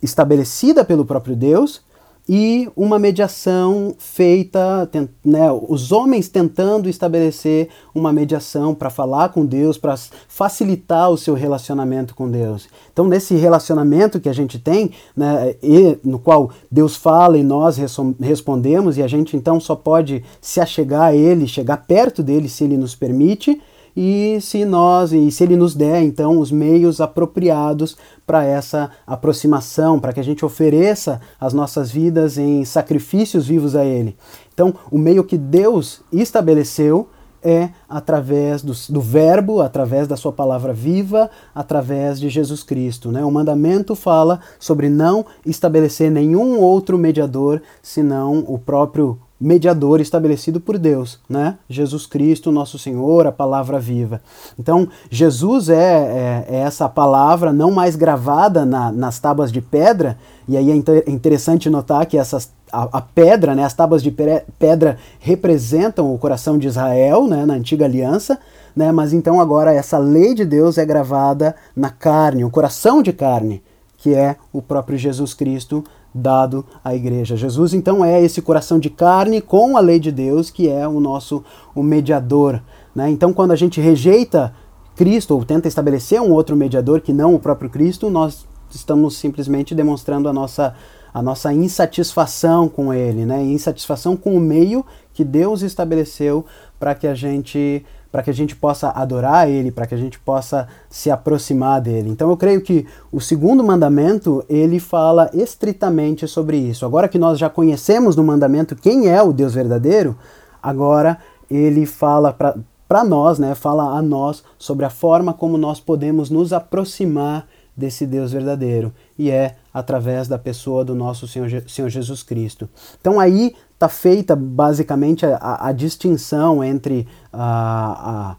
estabelecida 0.00 0.84
pelo 0.84 1.04
próprio 1.04 1.34
Deus 1.34 1.80
e 2.28 2.68
uma 2.76 2.98
mediação 2.98 3.94
feita, 3.98 4.90
né, 5.24 5.50
os 5.68 5.92
homens 5.92 6.28
tentando 6.28 6.88
estabelecer 6.88 7.68
uma 7.94 8.12
mediação 8.12 8.74
para 8.74 8.90
falar 8.90 9.28
com 9.28 9.46
Deus, 9.46 9.78
para 9.78 9.94
facilitar 10.28 11.10
o 11.10 11.16
seu 11.16 11.34
relacionamento 11.34 12.14
com 12.14 12.28
Deus. 12.28 12.68
Então, 12.92 13.06
nesse 13.06 13.36
relacionamento 13.36 14.18
que 14.18 14.28
a 14.28 14.32
gente 14.32 14.58
tem, 14.58 14.90
né, 15.16 15.54
e, 15.62 15.98
no 16.02 16.18
qual 16.18 16.50
Deus 16.70 16.96
fala 16.96 17.38
e 17.38 17.44
nós 17.44 17.78
respondemos, 18.20 18.98
e 18.98 19.02
a 19.02 19.08
gente 19.08 19.36
então 19.36 19.60
só 19.60 19.76
pode 19.76 20.24
se 20.40 20.60
achegar 20.60 21.02
a 21.02 21.14
Ele, 21.14 21.46
chegar 21.46 21.86
perto 21.86 22.22
dele 22.22 22.48
se 22.48 22.64
Ele 22.64 22.76
nos 22.76 22.94
permite 22.94 23.60
e 23.96 24.38
se 24.40 24.64
nós 24.64 25.12
e 25.12 25.30
se 25.30 25.42
ele 25.42 25.56
nos 25.56 25.74
der 25.74 26.02
então 26.02 26.38
os 26.38 26.52
meios 26.52 27.00
apropriados 27.00 27.96
para 28.26 28.44
essa 28.44 28.90
aproximação, 29.06 29.98
para 29.98 30.12
que 30.12 30.20
a 30.20 30.24
gente 30.24 30.44
ofereça 30.44 31.20
as 31.40 31.52
nossas 31.52 31.90
vidas 31.90 32.36
em 32.36 32.64
sacrifícios 32.64 33.46
vivos 33.46 33.74
a 33.74 33.84
ele. 33.84 34.16
Então, 34.52 34.74
o 34.90 34.98
meio 34.98 35.22
que 35.24 35.38
Deus 35.38 36.02
estabeleceu 36.12 37.08
é 37.42 37.70
através 37.88 38.62
do, 38.62 38.72
do, 38.88 39.00
Verbo, 39.00 39.60
através 39.60 40.08
da 40.08 40.16
Sua 40.16 40.32
palavra 40.32 40.72
viva, 40.72 41.30
através 41.54 42.18
de 42.18 42.28
Jesus 42.28 42.64
Cristo. 42.64 43.12
Né? 43.12 43.24
O 43.24 43.30
mandamento 43.30 43.94
fala 43.94 44.40
sobre 44.58 44.88
não 44.88 45.24
estabelecer 45.44 46.10
nenhum 46.10 46.58
outro 46.58 46.98
mediador 46.98 47.62
senão 47.80 48.44
o 48.48 48.58
próprio 48.58 49.20
mediador 49.40 50.00
estabelecido 50.00 50.60
por 50.60 50.78
Deus, 50.78 51.18
né? 51.28 51.58
Jesus 51.68 52.06
Cristo, 52.06 52.50
nosso 52.50 52.78
Senhor, 52.78 53.26
a 53.26 53.32
palavra 53.32 53.78
viva. 53.78 54.20
Então, 54.58 54.88
Jesus 55.10 55.68
é, 55.68 55.74
é, 55.74 56.46
é 56.48 56.56
essa 56.60 56.88
palavra 56.88 57.52
não 57.52 57.70
mais 57.70 57.96
gravada 57.96 58.64
na, 58.64 58.90
nas 58.90 59.18
tábuas 59.18 59.52
de 59.52 59.60
pedra, 59.60 60.16
e 60.48 60.56
aí 60.56 60.70
é, 60.70 60.72
é 60.72 61.10
interessante 61.10 61.68
notar 61.68 62.06
que 62.06 62.16
essas, 62.16 62.50
a, 62.72 62.84
a, 62.98 63.00
pedra, 63.00 63.54
né, 63.54 63.64
as 63.64 63.74
tábuas 63.74 64.02
de 64.02 64.10
pedra 64.58 64.98
representam 65.20 66.12
o 66.14 66.18
coração 66.18 66.56
de 66.56 66.66
Israel, 66.66 67.26
né, 67.26 67.44
na 67.44 67.54
antiga 67.54 67.84
aliança, 67.84 68.38
né, 68.74 68.90
mas 68.90 69.12
então 69.12 69.38
agora 69.40 69.72
essa 69.72 69.98
lei 69.98 70.34
de 70.34 70.44
Deus 70.46 70.78
é 70.78 70.84
gravada 70.84 71.54
na 71.74 71.90
carne, 71.90 72.44
o 72.44 72.50
coração 72.50 73.02
de 73.02 73.12
carne, 73.12 73.62
que 73.98 74.14
é 74.14 74.36
o 74.52 74.62
próprio 74.62 74.96
Jesus 74.96 75.34
Cristo, 75.34 75.84
dado 76.16 76.64
à 76.84 76.94
igreja. 76.94 77.36
Jesus 77.36 77.74
então 77.74 78.04
é 78.04 78.22
esse 78.22 78.42
coração 78.42 78.78
de 78.78 78.90
carne 78.90 79.40
com 79.40 79.76
a 79.76 79.80
lei 79.80 79.98
de 79.98 80.10
Deus 80.10 80.50
que 80.50 80.68
é 80.68 80.86
o 80.86 81.00
nosso 81.00 81.44
o 81.74 81.82
mediador. 81.82 82.62
Né? 82.94 83.10
Então 83.10 83.32
quando 83.32 83.52
a 83.52 83.56
gente 83.56 83.80
rejeita 83.80 84.52
Cristo 84.94 85.34
ou 85.34 85.44
tenta 85.44 85.68
estabelecer 85.68 86.20
um 86.20 86.32
outro 86.32 86.56
mediador 86.56 87.00
que 87.00 87.12
não 87.12 87.34
o 87.34 87.38
próprio 87.38 87.68
Cristo, 87.68 88.08
nós 88.08 88.46
estamos 88.70 89.16
simplesmente 89.16 89.74
demonstrando 89.74 90.28
a 90.28 90.32
nossa 90.32 90.74
a 91.12 91.22
nossa 91.22 91.50
insatisfação 91.50 92.68
com 92.68 92.92
ele, 92.92 93.24
né? 93.24 93.42
Insatisfação 93.42 94.14
com 94.14 94.36
o 94.36 94.40
meio 94.40 94.84
que 95.14 95.24
Deus 95.24 95.62
estabeleceu 95.62 96.44
para 96.78 96.94
que 96.94 97.06
a 97.06 97.14
gente 97.14 97.86
para 98.10 98.22
que 98.22 98.30
a 98.30 98.34
gente 98.34 98.56
possa 98.56 98.90
adorar 98.90 99.48
Ele, 99.48 99.70
para 99.70 99.86
que 99.86 99.94
a 99.94 99.98
gente 99.98 100.18
possa 100.18 100.68
se 100.88 101.10
aproximar 101.10 101.80
dele. 101.80 102.08
Então 102.08 102.30
eu 102.30 102.36
creio 102.36 102.60
que 102.60 102.86
o 103.12 103.20
segundo 103.20 103.62
mandamento 103.62 104.44
ele 104.48 104.80
fala 104.80 105.30
estritamente 105.34 106.26
sobre 106.26 106.56
isso. 106.56 106.86
Agora 106.86 107.08
que 107.08 107.18
nós 107.18 107.38
já 107.38 107.50
conhecemos 107.50 108.16
no 108.16 108.24
mandamento 108.24 108.76
quem 108.76 109.08
é 109.08 109.22
o 109.22 109.32
Deus 109.32 109.54
verdadeiro, 109.54 110.16
agora 110.62 111.18
ele 111.50 111.86
fala 111.86 112.32
para 112.32 113.04
nós, 113.04 113.38
né, 113.38 113.54
fala 113.54 113.98
a 113.98 114.02
nós 114.02 114.42
sobre 114.58 114.84
a 114.84 114.90
forma 114.90 115.32
como 115.32 115.58
nós 115.58 115.80
podemos 115.80 116.30
nos 116.30 116.52
aproximar 116.52 117.46
desse 117.76 118.06
Deus 118.06 118.32
verdadeiro, 118.32 118.90
e 119.18 119.30
é 119.30 119.56
através 119.76 120.26
da 120.26 120.38
pessoa 120.38 120.82
do 120.82 120.94
nosso 120.94 121.28
Senhor, 121.28 121.50
Senhor 121.68 121.90
Jesus 121.90 122.22
Cristo. 122.22 122.66
Então 122.98 123.20
aí 123.20 123.54
está 123.74 123.90
feita 123.90 124.34
basicamente 124.34 125.26
a, 125.26 125.36
a, 125.36 125.68
a 125.68 125.72
distinção 125.72 126.64
entre 126.64 127.06
a 127.30 128.36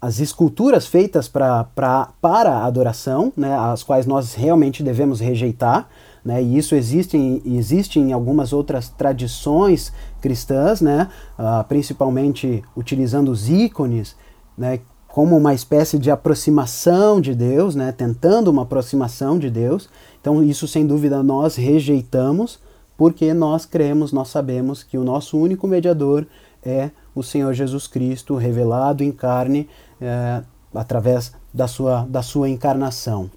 as 0.00 0.18
esculturas 0.18 0.84
feitas 0.84 1.28
pra, 1.28 1.62
pra, 1.62 2.08
para 2.20 2.50
a 2.50 2.64
adoração, 2.64 3.32
né, 3.36 3.56
as 3.56 3.84
quais 3.84 4.04
nós 4.04 4.34
realmente 4.34 4.82
devemos 4.82 5.20
rejeitar, 5.20 5.88
né, 6.24 6.42
e 6.42 6.58
isso 6.58 6.74
existe 6.74 7.16
em, 7.16 7.40
existe 7.44 8.00
em 8.00 8.12
algumas 8.12 8.52
outras 8.52 8.88
tradições 8.88 9.92
cristãs, 10.20 10.80
né, 10.80 11.08
uh, 11.38 11.62
principalmente 11.68 12.64
utilizando 12.76 13.30
os 13.30 13.48
ícones, 13.48 14.16
né, 14.58 14.80
como 15.12 15.36
uma 15.36 15.52
espécie 15.52 15.98
de 15.98 16.10
aproximação 16.10 17.20
de 17.20 17.34
Deus, 17.34 17.74
né, 17.74 17.92
tentando 17.92 18.50
uma 18.50 18.62
aproximação 18.62 19.38
de 19.38 19.50
Deus. 19.50 19.90
Então, 20.18 20.42
isso 20.42 20.66
sem 20.66 20.86
dúvida 20.86 21.22
nós 21.22 21.54
rejeitamos, 21.54 22.58
porque 22.96 23.34
nós 23.34 23.66
cremos, 23.66 24.10
nós 24.10 24.28
sabemos 24.28 24.82
que 24.82 24.96
o 24.96 25.04
nosso 25.04 25.36
único 25.36 25.68
mediador 25.68 26.26
é 26.64 26.90
o 27.14 27.22
Senhor 27.22 27.52
Jesus 27.52 27.86
Cristo, 27.86 28.36
revelado 28.36 29.04
em 29.04 29.12
carne 29.12 29.68
é, 30.00 30.42
através 30.74 31.34
da 31.52 31.68
sua, 31.68 32.06
da 32.08 32.22
sua 32.22 32.48
encarnação. 32.48 33.30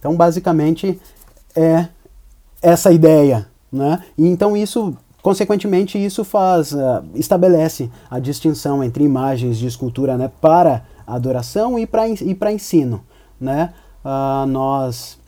Então, 0.00 0.16
basicamente, 0.16 1.00
é 1.54 1.86
essa 2.60 2.90
ideia. 2.90 3.46
Né? 3.70 4.02
E 4.18 4.26
então, 4.26 4.56
isso, 4.56 4.96
consequentemente, 5.22 6.02
isso 6.02 6.24
faz, 6.24 6.72
uh, 6.72 7.02
estabelece 7.14 7.90
a 8.10 8.18
distinção 8.18 8.82
entre 8.82 9.04
imagens 9.04 9.58
de 9.58 9.66
escultura 9.66 10.16
né, 10.16 10.30
para 10.40 10.84
adoração 11.06 11.78
e 11.78 11.86
para 11.86 12.52
ensino. 12.52 13.02
Né? 13.40 13.72
Uh, 14.04 14.46
nós, 14.46 15.18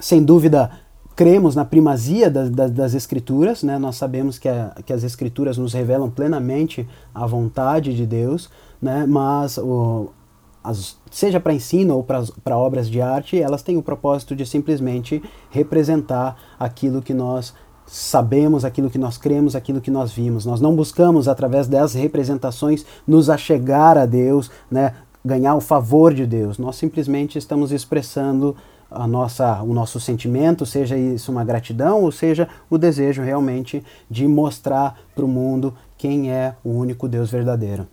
sem 0.00 0.22
dúvida, 0.22 0.70
cremos 1.14 1.54
na 1.54 1.64
primazia 1.64 2.30
das, 2.30 2.50
das, 2.50 2.70
das 2.70 2.94
escrituras, 2.94 3.62
né? 3.62 3.78
nós 3.78 3.96
sabemos 3.96 4.38
que, 4.38 4.48
a, 4.48 4.74
que 4.84 4.92
as 4.92 5.02
escrituras 5.02 5.58
nos 5.58 5.72
revelam 5.72 6.10
plenamente 6.10 6.88
a 7.14 7.26
vontade 7.26 7.94
de 7.94 8.06
Deus, 8.06 8.50
né? 8.80 9.04
mas 9.06 9.58
o, 9.58 10.10
as, 10.64 10.96
seja 11.10 11.40
para 11.40 11.52
ensino 11.52 11.96
ou 11.96 12.04
para 12.04 12.56
obras 12.56 12.88
de 12.88 13.00
arte, 13.00 13.40
elas 13.40 13.62
têm 13.62 13.76
o 13.76 13.82
propósito 13.82 14.34
de 14.34 14.46
simplesmente 14.46 15.22
representar 15.50 16.36
aquilo 16.58 17.02
que 17.02 17.12
nós 17.12 17.54
sabemos, 17.86 18.64
aquilo 18.64 18.90
que 18.90 18.98
nós 18.98 19.18
cremos, 19.18 19.54
aquilo 19.54 19.80
que 19.80 19.90
nós 19.90 20.12
vimos. 20.12 20.46
Nós 20.46 20.60
não 20.60 20.74
buscamos, 20.74 21.28
através 21.28 21.66
das 21.66 21.94
representações, 21.94 22.84
nos 23.06 23.28
achegar 23.28 23.98
a 23.98 24.06
Deus, 24.06 24.50
né? 24.70 24.94
ganhar 25.24 25.54
o 25.54 25.60
favor 25.60 26.12
de 26.12 26.26
Deus. 26.26 26.58
Nós 26.58 26.76
simplesmente 26.76 27.38
estamos 27.38 27.70
expressando 27.70 28.56
a 28.90 29.06
nossa, 29.06 29.62
o 29.62 29.72
nosso 29.72 29.98
sentimento, 29.98 30.66
seja 30.66 30.96
isso 30.96 31.32
uma 31.32 31.44
gratidão 31.44 32.02
ou 32.02 32.12
seja 32.12 32.48
o 32.68 32.76
desejo 32.76 33.22
realmente 33.22 33.82
de 34.10 34.26
mostrar 34.26 34.98
para 35.14 35.24
o 35.24 35.28
mundo 35.28 35.74
quem 35.96 36.30
é 36.30 36.54
o 36.62 36.70
único 36.70 37.08
Deus 37.08 37.30
verdadeiro. 37.30 37.86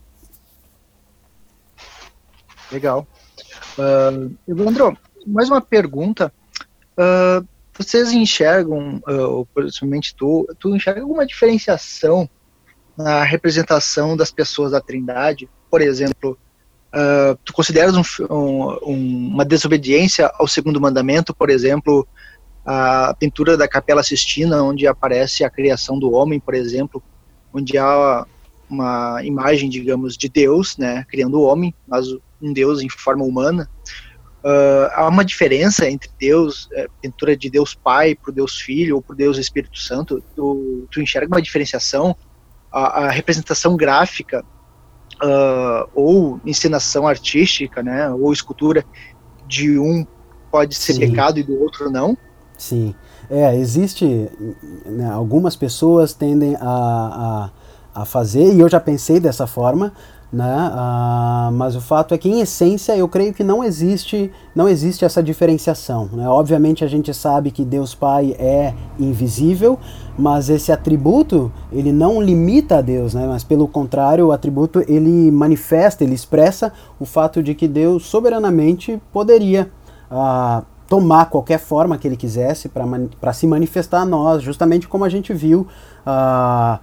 Legal. 2.72 3.08
Uh, 3.78 4.36
Evandro, 4.48 4.98
mais 5.26 5.50
uma 5.50 5.62
pergunta. 5.62 6.32
Uh, 6.98 7.48
vocês 7.80 8.12
enxergam, 8.12 9.02
uh, 9.08 9.22
ou 9.30 9.46
principalmente 9.46 10.14
tu, 10.16 10.48
tu 10.60 10.76
enxerga 10.76 11.02
alguma 11.02 11.26
diferenciação 11.26 12.30
na 12.98 13.24
representação 13.24 14.18
das 14.18 14.32
pessoas 14.32 14.72
da 14.72 14.82
Trindade? 14.82 15.50
Por 15.70 15.82
exemplo, 15.82 16.38
Uh, 16.90 17.38
tu 17.46 17.54
consideras 17.54 17.96
um, 17.96 18.02
um, 18.32 19.28
uma 19.28 19.46
desobediência 19.46 20.32
ao 20.40 20.48
segundo 20.48 20.82
mandamento, 20.82 21.36
por 21.36 21.52
exemplo, 21.52 22.08
a 22.66 23.14
pintura 23.14 23.56
da 23.56 23.68
Capela 23.68 24.02
Sistina, 24.02 24.64
onde 24.64 24.88
aparece 24.88 25.44
a 25.44 25.52
criação 25.52 26.00
do 26.00 26.12
homem, 26.12 26.40
por 26.40 26.56
exemplo, 26.56 27.02
onde 27.54 27.78
há 27.78 28.26
uma 28.68 29.24
imagem, 29.24 29.70
digamos, 29.70 30.18
de 30.18 30.30
Deus, 30.30 30.78
né, 30.78 31.06
criando 31.10 31.40
o 31.40 31.44
homem, 31.44 31.74
mas 31.88 32.08
um 32.42 32.54
Deus 32.54 32.82
em 32.82 32.90
forma 32.90 33.24
humana. 33.24 33.70
Uh, 34.44 34.88
há 34.94 35.08
uma 35.08 35.26
diferença 35.26 35.90
entre 35.90 36.10
Deus, 36.18 36.70
é, 36.72 36.88
pintura 37.02 37.36
de 37.36 37.50
Deus 37.50 37.76
Pai 37.76 38.16
para 38.16 38.34
Deus 38.34 38.58
Filho 38.58 38.96
ou 38.96 39.02
para 39.02 39.16
Deus 39.16 39.38
Espírito 39.38 39.78
Santo. 39.78 40.24
Tu, 40.36 40.88
tu 40.90 41.02
enxerga 41.02 41.36
uma 41.36 41.42
diferenciação 41.42 42.16
a, 42.72 43.06
a 43.06 43.10
representação 43.10 43.76
gráfica 43.76 44.44
uh, 45.22 45.90
ou 45.94 46.40
encenação 46.46 47.08
artística, 47.08 47.82
né, 47.84 48.10
ou 48.12 48.32
escultura 48.32 48.86
de 49.48 49.78
um 49.80 50.06
pode 50.52 50.76
ser 50.76 50.94
Sim. 50.94 51.00
pecado 51.00 51.40
e 51.40 51.44
do 51.44 51.60
outro 51.60 51.90
não. 51.90 52.18
Sim, 52.58 52.94
é, 53.30 53.56
existe, 53.56 54.30
né, 54.86 55.10
algumas 55.12 55.56
pessoas 55.56 56.14
tendem 56.14 56.56
a, 56.56 57.50
a, 57.96 58.02
a 58.02 58.06
fazer, 58.06 58.54
e 58.54 58.60
eu 58.60 58.70
já 58.70 58.80
pensei 58.80 59.20
dessa 59.20 59.48
forma, 59.48 59.94
né? 60.32 60.72
Uh, 60.72 61.52
mas 61.54 61.76
o 61.76 61.82
fato 61.82 62.14
é 62.14 62.18
que 62.18 62.30
em 62.30 62.40
essência 62.40 62.96
eu 62.96 63.08
creio 63.08 63.34
que 63.34 63.44
não 63.44 63.64
existe 63.64 64.32
não 64.56 64.70
existe 64.70 65.04
essa 65.04 65.24
diferenciação 65.24 66.08
né? 66.14 66.30
obviamente 66.30 66.84
a 66.84 66.88
gente 66.88 67.12
sabe 67.16 67.50
que 67.50 67.66
Deus 67.66 67.96
Pai 67.96 68.36
é 68.38 68.76
invisível 69.00 69.80
mas 70.16 70.48
esse 70.48 70.72
atributo 70.72 71.52
ele 71.72 71.92
não 71.92 72.22
limita 72.22 72.78
a 72.78 72.82
Deus 72.82 73.16
né? 73.16 73.26
mas 73.28 73.44
pelo 73.44 73.68
contrário 73.68 74.28
o 74.28 74.32
atributo 74.32 74.84
ele 74.88 75.32
manifesta 75.32 76.04
ele 76.04 76.14
expressa 76.14 76.72
o 77.00 77.06
fato 77.06 77.42
de 77.42 77.56
que 77.56 77.68
Deus 77.68 78.06
soberanamente 78.06 79.02
poderia 79.12 79.72
uh, 80.12 80.64
tomar 80.88 81.26
qualquer 81.26 81.58
forma 81.60 81.98
que 81.98 82.08
ele 82.08 82.18
quisesse 82.18 82.70
para 82.70 83.34
se 83.34 83.48
manifestar 83.48 84.02
a 84.02 84.06
nós 84.06 84.44
justamente 84.44 84.88
como 84.88 85.04
a 85.04 85.10
gente 85.10 85.34
viu 85.34 85.66
uh, 86.06 86.80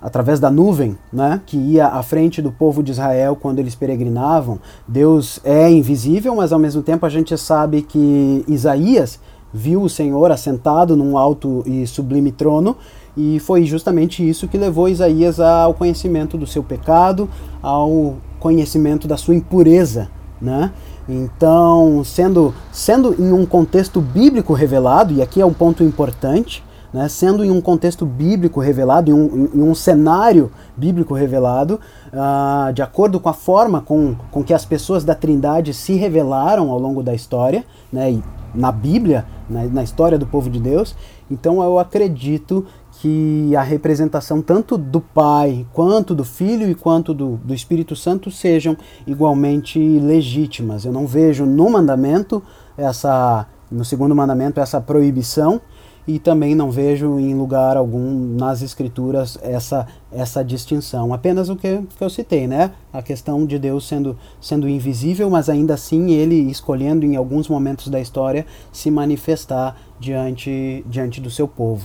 através 0.00 0.40
da 0.40 0.50
nuvem, 0.50 0.96
né, 1.12 1.40
que 1.46 1.56
ia 1.56 1.88
à 1.88 2.02
frente 2.02 2.40
do 2.40 2.50
povo 2.50 2.82
de 2.82 2.92
Israel 2.92 3.36
quando 3.36 3.58
eles 3.58 3.74
peregrinavam. 3.74 4.58
Deus 4.86 5.40
é 5.44 5.70
invisível, 5.70 6.34
mas 6.34 6.52
ao 6.52 6.58
mesmo 6.58 6.82
tempo 6.82 7.04
a 7.04 7.10
gente 7.10 7.36
sabe 7.36 7.82
que 7.82 8.44
Isaías 8.48 9.20
viu 9.52 9.82
o 9.82 9.88
Senhor 9.88 10.30
assentado 10.30 10.96
num 10.96 11.18
alto 11.18 11.62
e 11.66 11.86
sublime 11.86 12.32
trono, 12.32 12.76
e 13.16 13.40
foi 13.40 13.64
justamente 13.64 14.26
isso 14.26 14.46
que 14.46 14.56
levou 14.56 14.88
Isaías 14.88 15.40
ao 15.40 15.74
conhecimento 15.74 16.38
do 16.38 16.46
seu 16.46 16.62
pecado, 16.62 17.28
ao 17.60 18.16
conhecimento 18.38 19.08
da 19.08 19.16
sua 19.16 19.34
impureza, 19.34 20.08
né? 20.40 20.72
Então, 21.08 22.02
sendo 22.04 22.54
sendo 22.70 23.20
em 23.20 23.32
um 23.32 23.44
contexto 23.44 24.00
bíblico 24.00 24.52
revelado, 24.52 25.12
e 25.12 25.20
aqui 25.20 25.40
é 25.40 25.44
um 25.44 25.52
ponto 25.52 25.82
importante, 25.82 26.62
né, 26.92 27.08
sendo 27.08 27.44
em 27.44 27.50
um 27.50 27.60
contexto 27.60 28.04
bíblico 28.04 28.60
revelado, 28.60 29.10
em 29.10 29.14
um, 29.14 29.48
em 29.54 29.62
um 29.62 29.74
cenário 29.74 30.50
bíblico 30.76 31.14
revelado, 31.14 31.80
uh, 32.12 32.72
de 32.72 32.82
acordo 32.82 33.20
com 33.20 33.28
a 33.28 33.34
forma 33.34 33.80
com, 33.80 34.16
com 34.30 34.42
que 34.42 34.52
as 34.52 34.64
pessoas 34.64 35.04
da 35.04 35.14
Trindade 35.14 35.72
se 35.72 35.94
revelaram 35.94 36.70
ao 36.70 36.78
longo 36.78 37.02
da 37.02 37.14
história, 37.14 37.64
né, 37.92 38.12
e 38.12 38.22
na 38.54 38.72
Bíblia, 38.72 39.24
na, 39.48 39.64
na 39.64 39.82
história 39.82 40.18
do 40.18 40.26
povo 40.26 40.50
de 40.50 40.58
Deus. 40.58 40.96
Então 41.30 41.62
eu 41.62 41.78
acredito 41.78 42.66
que 43.00 43.54
a 43.56 43.62
representação 43.62 44.42
tanto 44.42 44.76
do 44.76 45.00
Pai, 45.00 45.64
quanto 45.72 46.14
do 46.14 46.24
Filho 46.24 46.68
e 46.68 46.74
quanto 46.74 47.14
do, 47.14 47.36
do 47.36 47.54
Espírito 47.54 47.94
Santo 47.94 48.30
sejam 48.30 48.76
igualmente 49.06 49.78
legítimas. 49.78 50.84
Eu 50.84 50.92
não 50.92 51.06
vejo 51.06 51.46
no 51.46 51.70
mandamento 51.70 52.42
essa 52.76 53.46
no 53.70 53.84
segundo 53.84 54.16
mandamento 54.16 54.58
essa 54.58 54.80
proibição 54.80 55.60
e 56.06 56.18
também 56.18 56.54
não 56.54 56.70
vejo 56.70 57.18
em 57.18 57.34
lugar 57.34 57.76
algum 57.76 58.36
nas 58.36 58.62
escrituras 58.62 59.38
essa 59.42 59.86
essa 60.12 60.42
distinção. 60.42 61.14
Apenas 61.14 61.48
o 61.48 61.56
que, 61.56 61.82
que 61.96 62.02
eu 62.02 62.10
citei, 62.10 62.46
né? 62.46 62.72
A 62.92 63.00
questão 63.00 63.46
de 63.46 63.58
Deus 63.58 63.86
sendo 63.86 64.16
sendo 64.40 64.68
invisível, 64.68 65.30
mas 65.30 65.48
ainda 65.48 65.74
assim 65.74 66.10
ele 66.10 66.34
escolhendo 66.34 67.06
em 67.06 67.16
alguns 67.16 67.48
momentos 67.48 67.88
da 67.88 68.00
história 68.00 68.44
se 68.72 68.90
manifestar 68.90 69.76
diante 69.98 70.84
diante 70.88 71.20
do 71.20 71.30
seu 71.30 71.46
povo. 71.46 71.84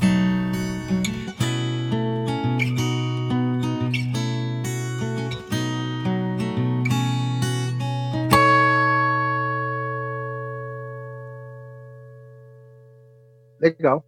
Legal. 13.65 14.05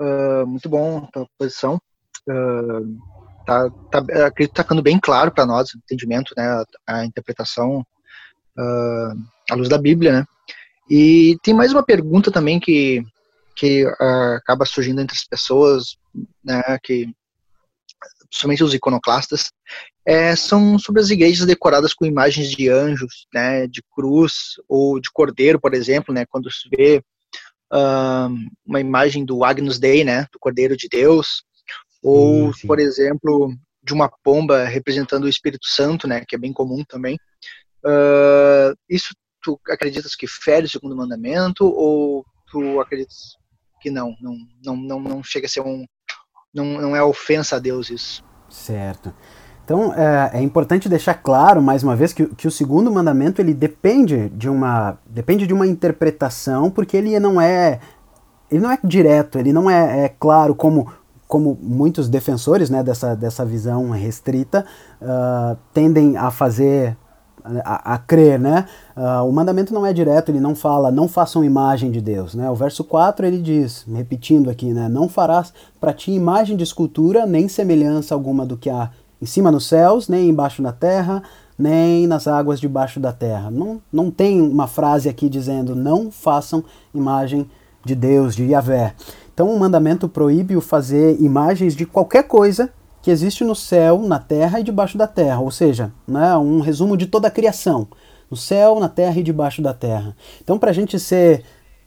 Uh, 0.00 0.44
muito 0.46 0.68
bom 0.68 1.08
a 1.14 1.24
posição. 1.38 1.80
Uh, 2.28 2.98
tá, 3.46 3.70
tá, 3.90 3.98
acredito 4.26 4.50
que 4.50 4.56
tá 4.56 4.64
ficando 4.64 4.82
bem 4.82 4.98
claro 4.98 5.30
para 5.30 5.46
nós 5.46 5.72
o 5.72 5.78
entendimento, 5.78 6.34
né, 6.36 6.44
a, 6.44 6.64
a 6.88 7.06
interpretação 7.06 7.86
uh, 8.58 9.22
à 9.48 9.54
luz 9.54 9.68
da 9.68 9.78
Bíblia, 9.78 10.12
né. 10.12 10.24
E 10.90 11.36
tem 11.42 11.54
mais 11.54 11.72
uma 11.72 11.84
pergunta 11.84 12.32
também 12.32 12.58
que, 12.58 13.00
que 13.54 13.86
uh, 13.86 14.36
acaba 14.36 14.66
surgindo 14.66 15.00
entre 15.00 15.16
as 15.16 15.24
pessoas, 15.24 15.96
né, 16.44 16.62
que 16.82 17.08
principalmente 18.28 18.64
os 18.64 18.74
iconoclastas, 18.74 19.52
é, 20.04 20.34
são 20.34 20.78
sobre 20.80 21.00
as 21.00 21.10
igrejas 21.10 21.46
decoradas 21.46 21.94
com 21.94 22.04
imagens 22.04 22.50
de 22.50 22.68
anjos, 22.68 23.28
né, 23.32 23.68
de 23.68 23.82
cruz 23.94 24.56
ou 24.68 24.98
de 25.00 25.10
cordeiro, 25.12 25.60
por 25.60 25.74
exemplo, 25.74 26.12
né, 26.12 26.26
quando 26.26 26.50
se 26.50 26.68
vê 26.68 27.02
uma 27.70 28.80
imagem 28.80 29.24
do 29.24 29.44
Agnus 29.44 29.78
Dei, 29.78 30.04
né, 30.04 30.26
do 30.32 30.38
Cordeiro 30.38 30.76
de 30.76 30.88
Deus, 30.88 31.44
ou, 32.02 32.52
sim, 32.52 32.60
sim. 32.60 32.66
por 32.66 32.78
exemplo, 32.78 33.54
de 33.82 33.92
uma 33.92 34.10
pomba 34.22 34.64
representando 34.64 35.24
o 35.24 35.28
Espírito 35.28 35.66
Santo, 35.66 36.06
né, 36.06 36.24
que 36.26 36.34
é 36.34 36.38
bem 36.38 36.52
comum 36.52 36.84
também. 36.88 37.18
Uh, 37.84 38.74
isso 38.88 39.14
tu 39.42 39.60
acreditas 39.68 40.16
que 40.16 40.26
fere 40.26 40.66
o 40.66 40.68
segundo 40.68 40.96
mandamento 40.96 41.64
ou 41.64 42.24
tu 42.50 42.80
acreditas 42.80 43.36
que 43.80 43.90
não, 43.90 44.16
não, 44.20 44.36
não, 44.64 44.76
não, 44.76 45.00
não 45.00 45.22
chega 45.22 45.46
a 45.46 45.48
ser 45.48 45.60
um, 45.60 45.86
não, 46.52 46.64
não 46.64 46.96
é 46.96 47.02
ofensa 47.02 47.56
a 47.56 47.58
Deus 47.58 47.90
isso? 47.90 48.24
Certo. 48.48 49.14
Então 49.66 49.92
é, 49.92 50.30
é, 50.34 50.42
importante 50.42 50.88
deixar 50.88 51.14
claro 51.14 51.60
mais 51.60 51.82
uma 51.82 51.96
vez 51.96 52.12
que, 52.12 52.24
que 52.24 52.46
o 52.46 52.52
segundo 52.52 52.88
mandamento 52.88 53.42
ele 53.42 53.52
depende 53.52 54.28
de 54.28 54.48
uma 54.48 54.96
depende 55.04 55.44
de 55.44 55.52
uma 55.52 55.66
interpretação 55.66 56.70
porque 56.70 56.96
ele 56.96 57.18
não 57.18 57.40
é 57.40 57.80
ele 58.48 58.60
não 58.60 58.70
é 58.70 58.78
direto 58.84 59.40
ele 59.40 59.52
não 59.52 59.68
é, 59.68 60.04
é 60.04 60.08
claro 60.08 60.54
como 60.54 60.86
como 61.26 61.58
muitos 61.60 62.08
defensores 62.08 62.70
né, 62.70 62.84
dessa, 62.84 63.16
dessa 63.16 63.44
visão 63.44 63.90
restrita 63.90 64.64
uh, 65.02 65.58
tendem 65.74 66.16
a 66.16 66.30
fazer 66.30 66.96
a, 67.64 67.94
a 67.94 67.98
crer, 67.98 68.40
né? 68.40 68.66
Uh, 68.96 69.28
o 69.28 69.32
mandamento 69.32 69.72
não 69.72 69.86
é 69.86 69.92
direto, 69.92 70.30
ele 70.30 70.40
não 70.40 70.54
fala, 70.54 70.90
não 70.90 71.06
façam 71.06 71.44
imagem 71.44 71.90
de 71.90 72.00
Deus, 72.00 72.34
né? 72.34 72.50
O 72.50 72.54
verso 72.54 72.82
4 72.82 73.24
ele 73.24 73.40
diz, 73.40 73.84
repetindo 73.92 74.50
aqui, 74.50 74.72
né? 74.72 74.88
Não 74.88 75.08
farás 75.08 75.52
para 75.80 75.92
ti 75.92 76.10
imagem 76.10 76.56
de 76.56 76.64
escultura, 76.64 77.24
nem 77.24 77.48
semelhança 77.48 78.14
alguma 78.14 78.44
do 78.44 78.56
que 78.56 78.68
há 78.68 78.90
em 79.20 79.26
cima 79.26 79.50
nos 79.50 79.66
céus, 79.66 80.08
nem 80.08 80.28
embaixo 80.28 80.62
na 80.62 80.72
terra, 80.72 81.22
nem 81.58 82.06
nas 82.06 82.26
águas 82.26 82.60
debaixo 82.60 83.00
da 83.00 83.12
terra. 83.12 83.50
Não, 83.50 83.80
não 83.92 84.10
tem 84.10 84.40
uma 84.40 84.66
frase 84.66 85.08
aqui 85.08 85.28
dizendo 85.28 85.74
não 85.74 86.10
façam 86.10 86.64
imagem 86.94 87.48
de 87.84 87.94
Deus, 87.94 88.34
de 88.34 88.44
Yahvé. 88.44 88.94
Então 89.32 89.50
o 89.50 89.58
mandamento 89.58 90.08
proíbe 90.08 90.56
o 90.56 90.60
fazer 90.60 91.20
imagens 91.20 91.74
de 91.74 91.86
qualquer 91.86 92.24
coisa 92.24 92.70
que 93.02 93.10
existe 93.10 93.44
no 93.44 93.54
céu, 93.54 94.02
na 94.02 94.18
terra 94.18 94.58
e 94.58 94.64
debaixo 94.64 94.98
da 94.98 95.06
terra, 95.06 95.38
ou 95.40 95.50
seja, 95.50 95.92
né, 96.08 96.36
um 96.36 96.60
resumo 96.60 96.96
de 96.96 97.06
toda 97.06 97.28
a 97.28 97.30
criação, 97.30 97.86
no 98.28 98.36
céu, 98.36 98.80
na 98.80 98.88
terra 98.88 99.20
e 99.20 99.22
debaixo 99.22 99.62
da 99.62 99.72
terra. 99.72 100.16
Então, 100.42 100.58
para 100.58 100.70
a 100.70 100.74
gente 100.74 100.98
ser 100.98 101.44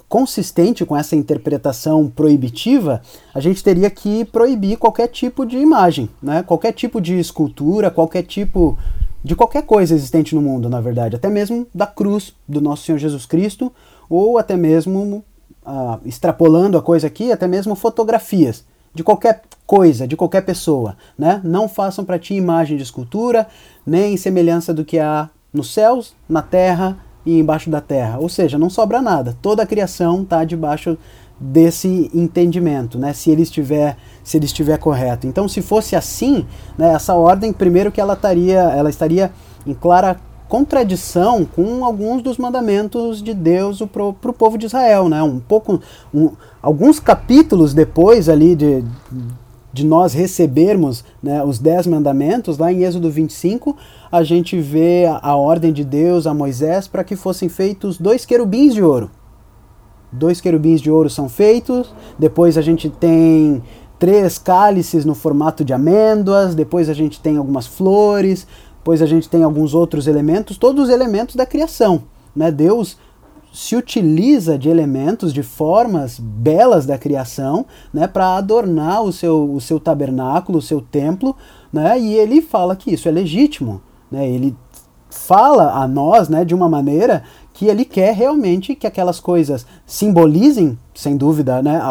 consistente 0.10 0.84
com 0.84 0.98
essa 0.98 1.16
interpretação 1.16 2.10
proibitiva, 2.10 3.00
a 3.34 3.40
gente 3.40 3.64
teria 3.64 3.92
que 3.92 4.26
proibir 4.26 4.78
qualquer 4.78 5.08
tipo 5.08 5.46
de 5.46 5.58
imagem, 5.58 6.10
né? 6.22 6.42
qualquer 6.42 6.74
tipo 6.74 7.00
de 7.00 7.20
escultura, 7.20 7.92
qualquer 7.92 8.24
tipo 8.24 8.78
de 9.24 9.36
qualquer 9.36 9.64
coisa 9.64 9.94
existente 9.94 10.34
no 10.34 10.42
mundo, 10.42 10.70
na 10.70 10.82
verdade, 10.82 11.16
até 11.16 11.30
mesmo 11.30 11.68
da 11.76 11.86
cruz 11.86 12.34
do 12.48 12.60
nosso 12.60 12.84
Senhor 12.86 12.98
Jesus 12.98 13.26
Cristo, 13.26 13.72
ou 14.10 14.38
até 14.38 14.56
mesmo, 14.58 15.24
uh, 15.66 16.00
extrapolando 16.06 16.78
a 16.78 16.82
coisa 16.82 17.08
aqui, 17.08 17.32
até 17.32 17.46
mesmo 17.48 17.76
fotografias 17.76 18.64
de 18.94 19.04
qualquer 19.04 19.44
coisa, 19.68 20.08
de 20.08 20.16
qualquer 20.16 20.42
pessoa. 20.42 20.96
Né? 21.18 21.42
Não 21.44 21.68
façam 21.68 22.04
para 22.04 22.18
ti 22.18 22.34
imagem 22.34 22.78
de 22.78 22.84
escultura, 22.84 23.46
nem 23.86 24.18
semelhança 24.18 24.74
do 24.74 24.86
que 24.86 24.98
há 24.98 25.30
nos 25.54 25.74
céus, 25.74 26.16
na 26.28 26.42
terra 26.42 26.98
e 27.30 27.40
embaixo 27.40 27.70
da 27.70 27.82
terra. 27.82 28.18
Ou 28.20 28.30
seja, 28.30 28.58
não 28.58 28.70
sobra 28.70 29.02
nada. 29.02 29.36
Toda 29.42 29.64
a 29.64 29.66
criação 29.66 30.24
está 30.24 30.44
debaixo 30.44 30.98
desse 31.40 32.12
entendimento, 32.14 32.98
né? 32.98 33.14
Se 33.14 33.30
ele 33.30 33.44
estiver, 33.44 33.96
se 34.24 34.38
ele 34.38 34.46
estiver 34.46 34.78
correto. 34.78 35.26
Então, 35.26 35.48
se 35.48 35.62
fosse 35.62 35.96
assim, 35.96 36.46
né, 36.78 36.94
essa 36.94 37.14
ordem, 37.14 37.54
primeiro 37.54 37.92
que 37.92 38.02
ela 38.02 38.14
estaria, 38.14 38.60
ela 38.60 38.90
estaria 38.90 39.32
em 39.66 39.74
clara 39.74 40.20
contradição 40.50 41.46
com 41.46 41.86
alguns 41.86 42.24
dos 42.24 42.38
mandamentos 42.38 43.22
de 43.22 43.36
Deus 43.36 43.82
para 43.92 44.04
o 44.04 44.34
povo 44.34 44.58
de 44.58 44.66
Israel, 44.66 45.08
né? 45.08 45.22
Um 45.22 45.40
pouco, 45.40 45.80
um, 46.14 46.32
alguns 46.62 47.00
capítulos 47.00 47.74
depois 47.74 48.28
ali 48.28 48.56
de 48.56 48.82
de 48.82 48.88
nós 49.86 50.14
recebermos 50.14 51.04
né, 51.22 51.44
os 51.44 51.60
dez 51.60 51.86
mandamentos, 51.86 52.58
lá 52.58 52.72
em 52.72 52.84
Êxodo 52.84 53.10
25, 53.10 53.76
a 54.12 54.24
gente 54.24 54.60
vê 54.60 55.06
a, 55.06 55.20
a 55.22 55.36
ordem 55.36 55.72
de 55.72 55.84
Deus 55.84 56.26
a 56.26 56.34
Moisés 56.34 56.88
para 56.88 57.04
que 57.04 57.16
fossem 57.16 57.50
feitos 57.50 57.98
dois 57.98 58.26
querubins 58.26 58.74
de 58.74 58.84
ouro. 58.84 59.12
Dois 60.12 60.42
querubins 60.42 60.82
de 60.82 60.90
ouro 60.90 61.10
são 61.10 61.30
feitos, 61.30 61.94
depois 62.18 62.58
a 62.58 62.62
gente 62.62 62.90
tem 62.90 63.62
três 64.00 64.40
cálices 64.40 65.06
no 65.06 65.14
formato 65.14 65.64
de 65.64 65.74
amêndoas, 65.74 66.56
depois 66.56 66.90
a 66.90 66.94
gente 66.94 67.20
tem 67.20 67.38
algumas 67.38 67.68
flores, 67.68 68.48
depois 68.80 69.02
a 69.02 69.06
gente 69.06 69.30
tem 69.30 69.44
alguns 69.44 69.76
outros 69.76 70.08
elementos, 70.08 70.58
todos 70.58 70.86
os 70.86 70.90
elementos 70.90 71.36
da 71.36 71.46
criação. 71.46 72.04
Né? 72.36 72.50
Deus 72.50 72.98
se 73.52 73.76
utiliza 73.76 74.58
de 74.58 74.70
elementos, 74.70 75.34
de 75.34 75.44
formas 75.44 76.20
belas 76.20 76.86
da 76.86 76.98
criação, 76.98 77.66
né, 77.94 78.08
para 78.08 78.36
adornar 78.36 79.04
o 79.04 79.12
seu, 79.12 79.52
o 79.52 79.60
seu 79.60 79.80
tabernáculo, 79.80 80.60
o 80.60 80.62
seu 80.62 80.82
templo, 80.82 81.36
né, 81.72 82.00
e 82.00 82.14
ele 82.14 82.42
fala 82.42 82.76
que 82.76 82.94
isso 82.94 83.08
é 83.08 83.12
legítimo. 83.12 83.82
Né, 84.12 84.28
ele 84.30 84.56
fala 85.10 85.74
a 85.74 85.88
nós 85.88 86.30
né, 86.30 86.46
de 86.46 86.54
uma 86.54 86.70
maneira 86.70 87.24
que 87.54 87.66
ele 87.66 87.84
quer 87.84 88.14
realmente 88.14 88.76
que 88.76 88.88
aquelas 88.88 89.20
coisas 89.20 89.66
simbolizem, 89.86 90.78
sem 90.94 91.18
dúvida, 91.18 91.62
né, 91.62 91.82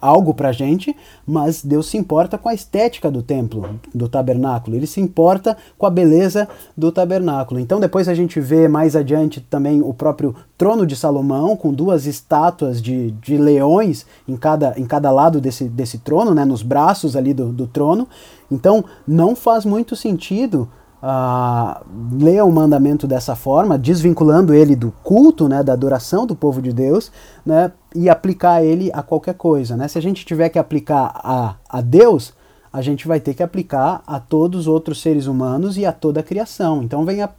algo 0.00 0.32
para 0.32 0.52
gente, 0.52 0.96
mas 1.26 1.62
Deus 1.62 1.88
se 1.88 1.96
importa 1.96 2.38
com 2.38 2.48
a 2.48 2.54
estética 2.54 3.10
do 3.10 3.22
templo, 3.22 3.78
do 3.94 4.08
tabernáculo. 4.08 4.76
Ele 4.76 4.86
se 4.86 5.00
importa 5.00 5.56
com 5.76 5.86
a 5.86 5.90
beleza 5.90 6.48
do 6.76 6.90
tabernáculo. 6.90 7.60
Então 7.60 7.78
depois 7.78 8.08
a 8.08 8.14
gente 8.14 8.40
vê 8.40 8.66
mais 8.68 8.96
adiante 8.96 9.40
também 9.40 9.82
o 9.82 9.92
próprio 9.92 10.34
trono 10.56 10.86
de 10.86 10.96
Salomão 10.96 11.56
com 11.56 11.72
duas 11.72 12.06
estátuas 12.06 12.80
de, 12.80 13.10
de 13.12 13.36
leões 13.36 14.06
em 14.28 14.36
cada, 14.36 14.74
em 14.78 14.84
cada 14.84 15.10
lado 15.10 15.40
desse, 15.40 15.64
desse 15.64 15.98
trono, 15.98 16.34
né, 16.34 16.44
nos 16.44 16.62
braços 16.62 17.16
ali 17.16 17.34
do, 17.34 17.52
do 17.52 17.66
trono. 17.66 18.08
Então 18.50 18.84
não 19.06 19.36
faz 19.36 19.64
muito 19.64 19.94
sentido 19.94 20.68
uh, 21.02 21.84
ler 22.12 22.42
o 22.42 22.50
mandamento 22.50 23.06
dessa 23.06 23.34
forma, 23.34 23.78
desvinculando 23.78 24.54
ele 24.54 24.76
do 24.76 24.92
culto, 25.02 25.48
né, 25.48 25.62
da 25.62 25.72
adoração 25.72 26.26
do 26.26 26.34
povo 26.34 26.60
de 26.60 26.72
Deus, 26.72 27.10
né, 27.44 27.72
e 27.94 28.08
aplicar 28.08 28.62
ele 28.62 28.90
a 28.92 29.02
qualquer 29.02 29.34
coisa. 29.34 29.76
Né? 29.76 29.88
Se 29.88 29.98
a 29.98 30.02
gente 30.02 30.24
tiver 30.24 30.48
que 30.48 30.58
aplicar 30.58 31.12
a, 31.14 31.56
a 31.68 31.80
Deus, 31.80 32.32
a 32.72 32.80
gente 32.82 33.08
vai 33.08 33.18
ter 33.18 33.34
que 33.34 33.42
aplicar 33.42 34.02
a 34.06 34.20
todos 34.20 34.60
os 34.60 34.66
outros 34.68 35.00
seres 35.02 35.26
humanos 35.26 35.76
e 35.76 35.84
a 35.84 35.92
toda 35.92 36.20
a 36.20 36.22
criação. 36.22 36.82
Então 36.82 37.04
vem 37.04 37.22
a, 37.22 37.30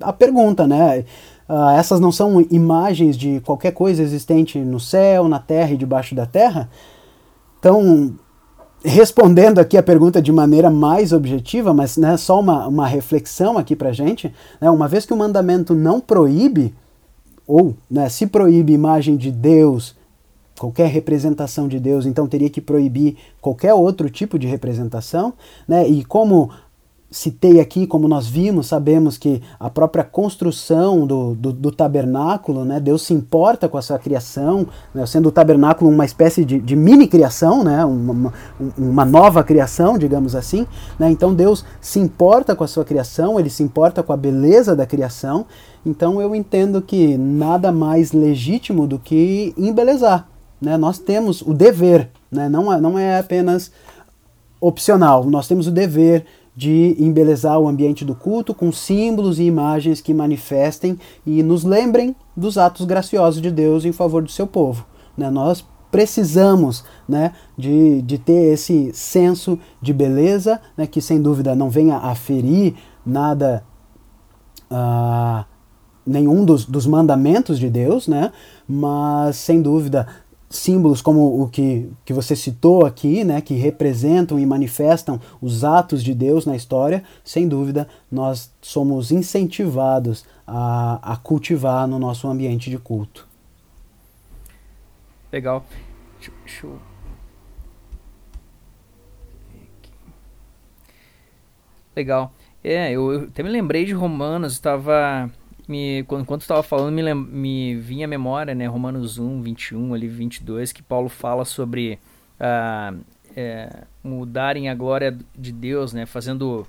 a 0.00 0.12
pergunta, 0.12 0.66
né? 0.66 1.04
Uh, 1.48 1.70
essas 1.70 1.98
não 2.00 2.12
são 2.12 2.40
imagens 2.50 3.16
de 3.16 3.40
qualquer 3.40 3.72
coisa 3.72 4.02
existente 4.02 4.58
no 4.58 4.78
céu, 4.78 5.28
na 5.28 5.38
terra 5.38 5.72
e 5.72 5.76
debaixo 5.76 6.14
da 6.14 6.26
terra? 6.26 6.68
Então, 7.58 8.14
respondendo 8.84 9.58
aqui 9.58 9.76
a 9.76 9.82
pergunta 9.82 10.22
de 10.22 10.32
maneira 10.32 10.70
mais 10.70 11.12
objetiva, 11.12 11.74
mas 11.74 11.96
né, 11.96 12.16
só 12.16 12.40
uma, 12.40 12.66
uma 12.66 12.86
reflexão 12.86 13.58
aqui 13.58 13.76
para 13.76 13.92
gente, 13.92 14.32
né, 14.60 14.70
uma 14.70 14.88
vez 14.88 15.04
que 15.04 15.12
o 15.12 15.16
mandamento 15.16 15.74
não 15.74 16.00
proíbe, 16.00 16.74
ou 17.46 17.74
né, 17.90 18.08
se 18.08 18.26
proíbe 18.26 18.72
imagem 18.72 19.16
de 19.16 19.30
Deus, 19.30 19.94
qualquer 20.58 20.88
representação 20.88 21.68
de 21.68 21.78
Deus, 21.78 22.06
então 22.06 22.26
teria 22.26 22.50
que 22.50 22.60
proibir 22.60 23.16
qualquer 23.40 23.74
outro 23.74 24.08
tipo 24.08 24.38
de 24.38 24.46
representação, 24.46 25.34
né, 25.66 25.86
e 25.86 26.04
como 26.04 26.50
citei 27.10 27.58
aqui, 27.58 27.86
como 27.86 28.06
nós 28.06 28.28
vimos, 28.28 28.68
sabemos 28.68 29.18
que 29.18 29.42
a 29.58 29.68
própria 29.68 30.04
construção 30.04 31.04
do, 31.06 31.34
do, 31.34 31.52
do 31.52 31.70
tabernáculo, 31.72 32.64
né, 32.64 32.78
Deus 32.78 33.02
se 33.02 33.12
importa 33.12 33.68
com 33.68 33.76
a 33.76 33.82
sua 33.82 33.98
criação, 33.98 34.68
né, 34.94 35.04
sendo 35.06 35.28
o 35.28 35.32
tabernáculo 35.32 35.90
uma 35.90 36.04
espécie 36.04 36.44
de, 36.44 36.60
de 36.60 36.76
mini 36.76 37.08
criação, 37.08 37.64
né, 37.64 37.84
uma, 37.84 38.32
uma 38.78 39.04
nova 39.04 39.42
criação, 39.42 39.98
digamos 39.98 40.36
assim. 40.36 40.66
Né, 40.98 41.10
então 41.10 41.34
Deus 41.34 41.64
se 41.80 41.98
importa 41.98 42.54
com 42.54 42.62
a 42.62 42.68
sua 42.68 42.84
criação, 42.84 43.40
ele 43.40 43.50
se 43.50 43.62
importa 43.62 44.04
com 44.04 44.12
a 44.12 44.16
beleza 44.16 44.76
da 44.76 44.86
criação. 44.86 45.46
Então 45.84 46.20
eu 46.20 46.32
entendo 46.32 46.80
que 46.80 47.18
nada 47.18 47.72
mais 47.72 48.12
legítimo 48.12 48.86
do 48.86 48.98
que 49.00 49.52
embelezar. 49.56 50.28
Né? 50.60 50.76
Nós 50.76 50.98
temos 50.98 51.42
o 51.42 51.52
dever, 51.52 52.08
né? 52.30 52.48
não, 52.48 52.72
é, 52.72 52.80
não 52.80 52.98
é 52.98 53.18
apenas 53.18 53.72
opcional, 54.60 55.24
nós 55.24 55.48
temos 55.48 55.66
o 55.66 55.70
dever 55.70 56.26
de 56.60 56.94
embelezar 56.98 57.58
o 57.58 57.66
ambiente 57.66 58.04
do 58.04 58.14
culto 58.14 58.52
com 58.52 58.70
símbolos 58.70 59.38
e 59.38 59.44
imagens 59.44 60.02
que 60.02 60.12
manifestem 60.12 60.98
e 61.24 61.42
nos 61.42 61.64
lembrem 61.64 62.14
dos 62.36 62.58
atos 62.58 62.84
graciosos 62.84 63.40
de 63.40 63.50
Deus 63.50 63.86
em 63.86 63.92
favor 63.92 64.22
do 64.22 64.30
seu 64.30 64.46
povo. 64.46 64.84
Né? 65.16 65.30
Nós 65.30 65.64
precisamos 65.90 66.84
né, 67.08 67.32
de, 67.56 68.02
de 68.02 68.18
ter 68.18 68.52
esse 68.52 68.90
senso 68.92 69.58
de 69.80 69.94
beleza, 69.94 70.60
né, 70.76 70.86
que 70.86 71.00
sem 71.00 71.22
dúvida 71.22 71.54
não 71.54 71.70
venha 71.70 71.96
a 71.96 72.14
ferir 72.14 72.74
nada, 73.06 73.64
uh, 74.70 75.42
nenhum 76.04 76.44
dos, 76.44 76.66
dos 76.66 76.86
mandamentos 76.86 77.58
de 77.58 77.70
Deus, 77.70 78.06
né, 78.06 78.32
mas 78.68 79.36
sem 79.36 79.62
dúvida 79.62 80.06
símbolos 80.50 81.00
como 81.00 81.40
o 81.40 81.48
que, 81.48 81.88
que 82.04 82.12
você 82.12 82.34
citou 82.34 82.84
aqui, 82.84 83.22
né, 83.22 83.40
que 83.40 83.54
representam 83.54 84.38
e 84.38 84.44
manifestam 84.44 85.20
os 85.40 85.62
atos 85.62 86.02
de 86.02 86.12
Deus 86.12 86.44
na 86.44 86.56
história, 86.56 87.04
sem 87.24 87.46
dúvida 87.46 87.88
nós 88.10 88.52
somos 88.60 89.12
incentivados 89.12 90.24
a, 90.44 91.12
a 91.12 91.16
cultivar 91.16 91.86
no 91.86 92.00
nosso 92.00 92.26
ambiente 92.26 92.68
de 92.68 92.78
culto. 92.78 93.28
Legal. 95.32 95.64
Deixa, 96.18 96.66
eu... 96.66 96.78
Legal. 101.94 102.32
É, 102.62 102.90
eu, 102.90 103.12
eu 103.12 103.20
até 103.24 103.42
me 103.42 103.48
lembrei 103.48 103.84
de 103.84 103.92
Romanos, 103.92 104.54
estava 104.54 105.30
me, 105.70 106.02
quando, 106.02 106.40
estava 106.40 106.64
falando, 106.64 106.92
me, 106.92 107.14
me 107.14 107.76
vinha 107.76 108.04
à 108.04 108.08
memória, 108.08 108.54
né, 108.56 108.66
Romanos 108.66 109.18
1, 109.18 109.40
21, 109.40 109.94
ali 109.94 110.08
22, 110.08 110.72
que 110.72 110.82
Paulo 110.82 111.08
fala 111.08 111.44
sobre 111.44 112.00
ah, 112.40 112.92
é, 113.36 113.84
mudarem 114.02 114.68
a 114.68 114.74
glória 114.74 115.16
de 115.38 115.52
Deus, 115.52 115.92
né, 115.92 116.06
fazendo, 116.06 116.66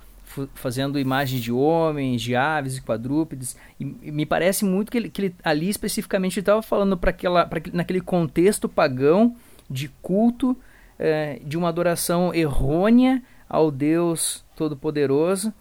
fazendo 0.53 0.99
imagens 0.99 1.41
de 1.41 1.51
homens, 1.51 2.21
de 2.21 2.35
aves 2.35 2.77
e 2.77 2.81
quadrúpedes. 2.81 3.57
E, 3.79 3.95
e 4.03 4.11
me 4.11 4.23
parece 4.23 4.63
muito 4.63 4.91
que 4.91 4.99
ele, 4.99 5.09
que 5.09 5.21
ele 5.23 5.35
ali 5.43 5.67
especificamente 5.67 6.39
estava 6.39 6.61
falando 6.61 6.95
para 6.95 7.09
aquela, 7.09 7.43
pra, 7.47 7.59
naquele 7.73 8.01
contexto 8.01 8.69
pagão 8.69 9.35
de 9.67 9.89
culto, 10.03 10.55
é, 10.99 11.39
de 11.43 11.57
uma 11.57 11.69
adoração 11.69 12.31
errônea 12.35 13.23
ao 13.49 13.71
Deus 13.71 14.45
Todo-Poderoso, 14.55 15.51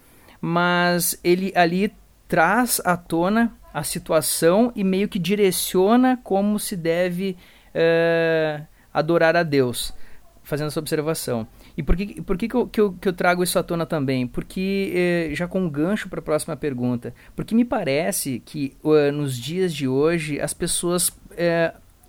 mas 0.43 1.19
ele 1.25 1.53
ali 1.57 1.91
traz 2.31 2.81
à 2.85 2.97
tona 2.97 3.53
a 3.75 3.83
situação 3.83 4.73
e 4.77 4.85
meio 4.85 5.09
que 5.09 5.19
direciona 5.19 6.17
como 6.23 6.61
se 6.61 6.77
deve 6.77 7.37
uh, 7.75 8.65
adorar 8.95 9.35
a 9.35 9.43
Deus, 9.43 9.93
fazendo 10.45 10.69
essa 10.69 10.79
observação. 10.79 11.45
E 11.77 11.83
por 11.83 11.97
que, 11.97 12.23
por 12.23 12.39
que, 12.39 12.47
que, 12.47 12.57
eu, 12.57 12.69
que, 12.69 12.81
eu, 12.81 12.93
que 12.93 13.09
eu 13.09 13.13
trago 13.13 13.43
isso 13.43 13.59
à 13.59 13.65
tona 13.65 13.85
também? 13.85 14.29
Porque, 14.29 14.93
eh, 14.95 15.35
já 15.35 15.49
com 15.49 15.63
um 15.63 15.69
gancho 15.69 16.09
para 16.09 16.21
a 16.21 16.23
próxima 16.23 16.57
pergunta, 16.57 17.13
porque 17.35 17.53
me 17.53 17.65
parece 17.65 18.39
que 18.39 18.77
uh, 18.85 19.11
nos 19.11 19.37
dias 19.37 19.75
de 19.75 19.89
hoje 19.89 20.41
as 20.41 20.55
pessoas, 20.55 21.11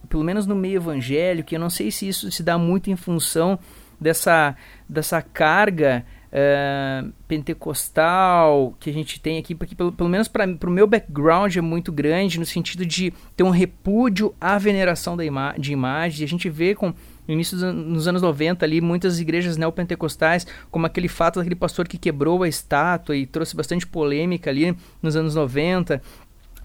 pelo 0.07 0.23
menos 0.23 0.45
no 0.45 0.55
meio 0.55 0.75
evangélico, 0.75 1.53
eu 1.53 1.60
não 1.60 1.69
sei 1.69 1.89
se 1.89 2.07
isso 2.07 2.31
se 2.31 2.43
dá 2.43 2.60
muito 2.60 2.91
em 2.91 2.95
função 2.95 3.57
dessa, 3.99 4.55
dessa 4.88 5.19
carga 5.19 6.05
uh, 6.31 7.11
pentecostal 7.27 8.75
que 8.79 8.89
a 8.89 8.93
gente 8.93 9.19
tem 9.19 9.37
aqui, 9.37 9.53
porque 9.53 9.75
pelo, 9.75 9.91
pelo 9.91 10.09
menos 10.09 10.27
para 10.27 10.45
o 10.45 10.69
meu 10.69 10.87
background 10.87 11.55
é 11.55 11.61
muito 11.61 11.91
grande, 11.91 12.39
no 12.39 12.45
sentido 12.45 12.85
de 12.85 13.13
ter 13.35 13.43
um 13.43 13.49
repúdio 13.49 14.33
à 14.39 14.57
veneração 14.57 15.17
da 15.17 15.25
ima 15.25 15.53
de 15.57 15.73
imagens. 15.73 16.21
E 16.21 16.23
a 16.23 16.27
gente 16.27 16.49
vê 16.49 16.73
com 16.73 16.93
no 17.27 17.33
início 17.33 17.57
dos 17.57 17.73
nos 17.73 18.07
anos 18.07 18.21
90 18.21 18.65
ali, 18.65 18.81
muitas 18.81 19.19
igrejas 19.19 19.57
neopentecostais, 19.57 20.45
como 20.69 20.85
aquele 20.85 21.07
fato 21.07 21.39
daquele 21.39 21.55
pastor 21.55 21.87
que 21.87 21.97
quebrou 21.97 22.43
a 22.43 22.47
estátua 22.47 23.15
e 23.15 23.25
trouxe 23.25 23.55
bastante 23.55 23.85
polêmica 23.85 24.49
ali 24.49 24.75
nos 25.01 25.15
anos 25.15 25.35
90. 25.35 26.01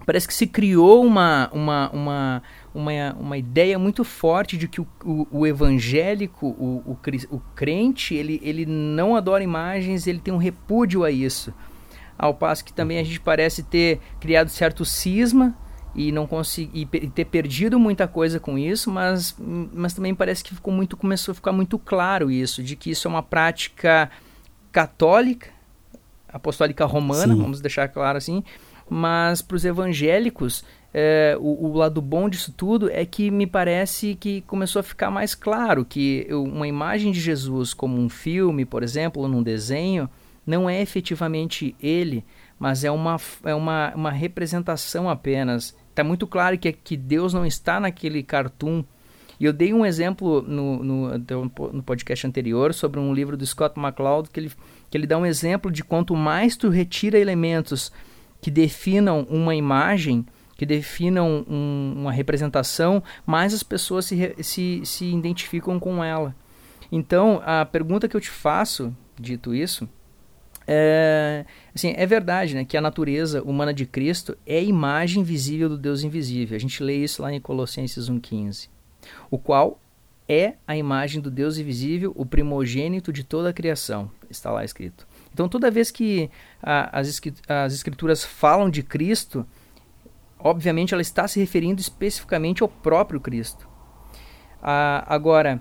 Parece 0.04 0.28
que 0.28 0.34
se 0.34 0.46
criou 0.46 1.04
uma, 1.04 1.50
uma, 1.52 1.90
uma, 1.90 2.42
uma, 2.76 3.14
uma 3.18 3.38
ideia 3.38 3.78
muito 3.78 4.04
forte 4.04 4.58
de 4.58 4.68
que 4.68 4.82
o, 4.82 4.86
o, 5.02 5.26
o 5.30 5.46
evangélico, 5.46 6.46
o, 6.46 6.82
o, 6.86 6.98
o, 7.30 7.40
crente, 7.54 8.14
ele, 8.14 8.38
ele 8.44 8.66
não 8.66 9.16
adora 9.16 9.42
imagens, 9.42 10.06
ele 10.06 10.18
tem 10.18 10.32
um 10.32 10.36
repúdio 10.36 11.02
a 11.02 11.10
isso. 11.10 11.54
Ao 12.18 12.34
passo 12.34 12.64
que 12.64 12.72
também 12.72 12.98
a 12.98 13.02
gente 13.02 13.20
parece 13.20 13.62
ter 13.62 13.98
criado 14.20 14.50
certo 14.50 14.84
cisma 14.84 15.56
e 15.94 16.12
não 16.12 16.26
conseguir 16.26 16.86
e 16.92 17.08
ter 17.08 17.24
perdido 17.24 17.80
muita 17.80 18.06
coisa 18.06 18.38
com 18.38 18.58
isso, 18.58 18.90
mas, 18.90 19.34
mas 19.38 19.94
também 19.94 20.14
parece 20.14 20.44
que 20.44 20.54
ficou 20.54 20.72
muito 20.72 20.96
começou 20.96 21.32
a 21.32 21.34
ficar 21.34 21.52
muito 21.52 21.78
claro 21.78 22.30
isso, 22.30 22.62
de 22.62 22.76
que 22.76 22.90
isso 22.90 23.08
é 23.08 23.10
uma 23.10 23.22
prática 23.22 24.10
católica, 24.70 25.48
apostólica 26.28 26.84
romana, 26.84 27.34
Sim. 27.34 27.40
vamos 27.40 27.60
deixar 27.62 27.88
claro 27.88 28.18
assim, 28.18 28.44
mas 28.90 29.40
para 29.40 29.56
os 29.56 29.64
evangélicos 29.64 30.62
é, 30.98 31.36
o, 31.38 31.66
o, 31.66 31.72
lado 31.74 32.00
bom 32.00 32.26
disso 32.26 32.50
tudo 32.56 32.90
é 32.90 33.04
que 33.04 33.30
me 33.30 33.46
parece 33.46 34.14
que 34.14 34.40
começou 34.40 34.80
a 34.80 34.82
ficar 34.82 35.10
mais 35.10 35.34
claro 35.34 35.84
que 35.84 36.26
uma 36.30 36.66
imagem 36.66 37.12
de 37.12 37.20
Jesus, 37.20 37.74
como 37.74 38.00
um 38.00 38.08
filme, 38.08 38.64
por 38.64 38.82
exemplo, 38.82 39.20
ou 39.20 39.28
num 39.28 39.42
desenho, 39.42 40.08
não 40.46 40.70
é 40.70 40.80
efetivamente 40.80 41.76
ele, 41.82 42.24
mas 42.58 42.82
é 42.82 42.90
uma, 42.90 43.18
é 43.44 43.54
uma, 43.54 43.92
uma 43.94 44.10
representação 44.10 45.10
apenas. 45.10 45.76
Está 45.90 46.02
muito 46.02 46.26
claro 46.26 46.56
que, 46.56 46.72
que 46.72 46.96
Deus 46.96 47.34
não 47.34 47.44
está 47.44 47.78
naquele 47.78 48.22
cartoon 48.22 48.82
E 49.38 49.44
eu 49.44 49.52
dei 49.52 49.74
um 49.74 49.84
exemplo 49.84 50.40
no, 50.40 50.82
no, 50.82 51.18
no 51.74 51.82
podcast 51.82 52.26
anterior 52.26 52.72
sobre 52.72 52.98
um 52.98 53.12
livro 53.12 53.36
do 53.36 53.44
Scott 53.46 53.78
McCloud 53.78 54.30
que 54.30 54.40
ele, 54.40 54.50
que 54.88 54.96
ele 54.96 55.06
dá 55.06 55.18
um 55.18 55.26
exemplo 55.26 55.70
de 55.70 55.84
quanto 55.84 56.16
mais 56.16 56.56
tu 56.56 56.70
retira 56.70 57.18
elementos 57.18 57.92
que 58.40 58.50
definam 58.50 59.26
uma 59.28 59.54
imagem, 59.54 60.24
que 60.56 60.64
definam 60.64 61.44
um, 61.48 61.94
uma 61.96 62.12
representação, 62.12 63.02
mais 63.24 63.52
as 63.52 63.62
pessoas 63.62 64.06
se, 64.06 64.34
se, 64.42 64.80
se 64.84 65.04
identificam 65.04 65.78
com 65.78 66.02
ela. 66.02 66.34
Então, 66.90 67.42
a 67.44 67.64
pergunta 67.64 68.08
que 68.08 68.16
eu 68.16 68.20
te 68.20 68.30
faço, 68.30 68.94
dito 69.18 69.54
isso, 69.54 69.88
é, 70.66 71.44
assim, 71.74 71.94
é 71.96 72.06
verdade 72.06 72.54
né, 72.54 72.64
que 72.64 72.76
a 72.76 72.80
natureza 72.80 73.42
humana 73.42 73.72
de 73.72 73.86
Cristo 73.86 74.36
é 74.46 74.58
a 74.58 74.62
imagem 74.62 75.22
visível 75.22 75.68
do 75.68 75.78
Deus 75.78 76.02
invisível. 76.02 76.56
A 76.56 76.60
gente 76.60 76.82
lê 76.82 76.96
isso 76.96 77.22
lá 77.22 77.32
em 77.32 77.40
Colossenses 77.40 78.10
1,15. 78.10 78.68
O 79.30 79.38
qual 79.38 79.80
é 80.28 80.54
a 80.66 80.76
imagem 80.76 81.20
do 81.20 81.30
Deus 81.30 81.56
invisível, 81.56 82.12
o 82.16 82.26
primogênito 82.26 83.12
de 83.12 83.22
toda 83.22 83.50
a 83.50 83.52
criação. 83.52 84.10
Está 84.28 84.50
lá 84.50 84.64
escrito. 84.64 85.06
Então, 85.32 85.48
toda 85.48 85.70
vez 85.70 85.90
que 85.90 86.28
a, 86.60 86.98
as, 86.98 87.20
as 87.46 87.72
escrituras 87.72 88.24
falam 88.24 88.68
de 88.68 88.82
Cristo, 88.82 89.46
obviamente 90.38 90.94
ela 90.94 91.02
está 91.02 91.26
se 91.26 91.40
referindo 91.40 91.80
especificamente 91.80 92.62
ao 92.62 92.68
próprio 92.68 93.20
Cristo. 93.20 93.68
Ah, 94.62 95.04
agora, 95.06 95.60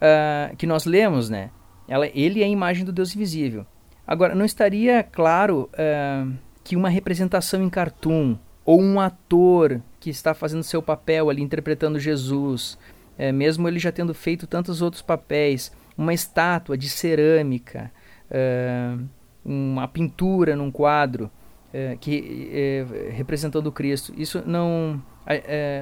ah, 0.00 0.52
que 0.56 0.66
nós 0.66 0.84
lemos, 0.84 1.28
né? 1.28 1.50
Ela, 1.88 2.06
ele 2.14 2.40
é 2.40 2.44
a 2.44 2.48
imagem 2.48 2.84
do 2.84 2.92
Deus 2.92 3.14
invisível. 3.14 3.66
Agora, 4.06 4.34
não 4.34 4.44
estaria 4.44 5.02
claro 5.02 5.68
uh, 5.72 6.32
que 6.64 6.74
uma 6.74 6.88
representação 6.88 7.62
em 7.62 7.70
cartoon 7.70 8.36
ou 8.64 8.80
um 8.80 9.00
ator 9.00 9.80
que 9.98 10.10
está 10.10 10.34
fazendo 10.34 10.62
seu 10.62 10.82
papel 10.82 11.30
ali 11.30 11.42
interpretando 11.42 11.98
Jesus, 11.98 12.78
é, 13.18 13.30
mesmo 13.30 13.68
ele 13.68 13.78
já 13.78 13.92
tendo 13.92 14.14
feito 14.14 14.46
tantos 14.46 14.82
outros 14.82 15.02
papéis, 15.02 15.72
uma 15.96 16.14
estátua 16.14 16.76
de 16.76 16.88
cerâmica, 16.88 17.92
uh, 18.30 19.04
uma 19.44 19.86
pintura 19.86 20.56
num 20.56 20.70
quadro 20.70 21.30
uh, 21.72 21.98
que 21.98 22.84
representando 23.12 23.70
Cristo, 23.72 24.12
isso 24.16 24.42
não 24.46 25.02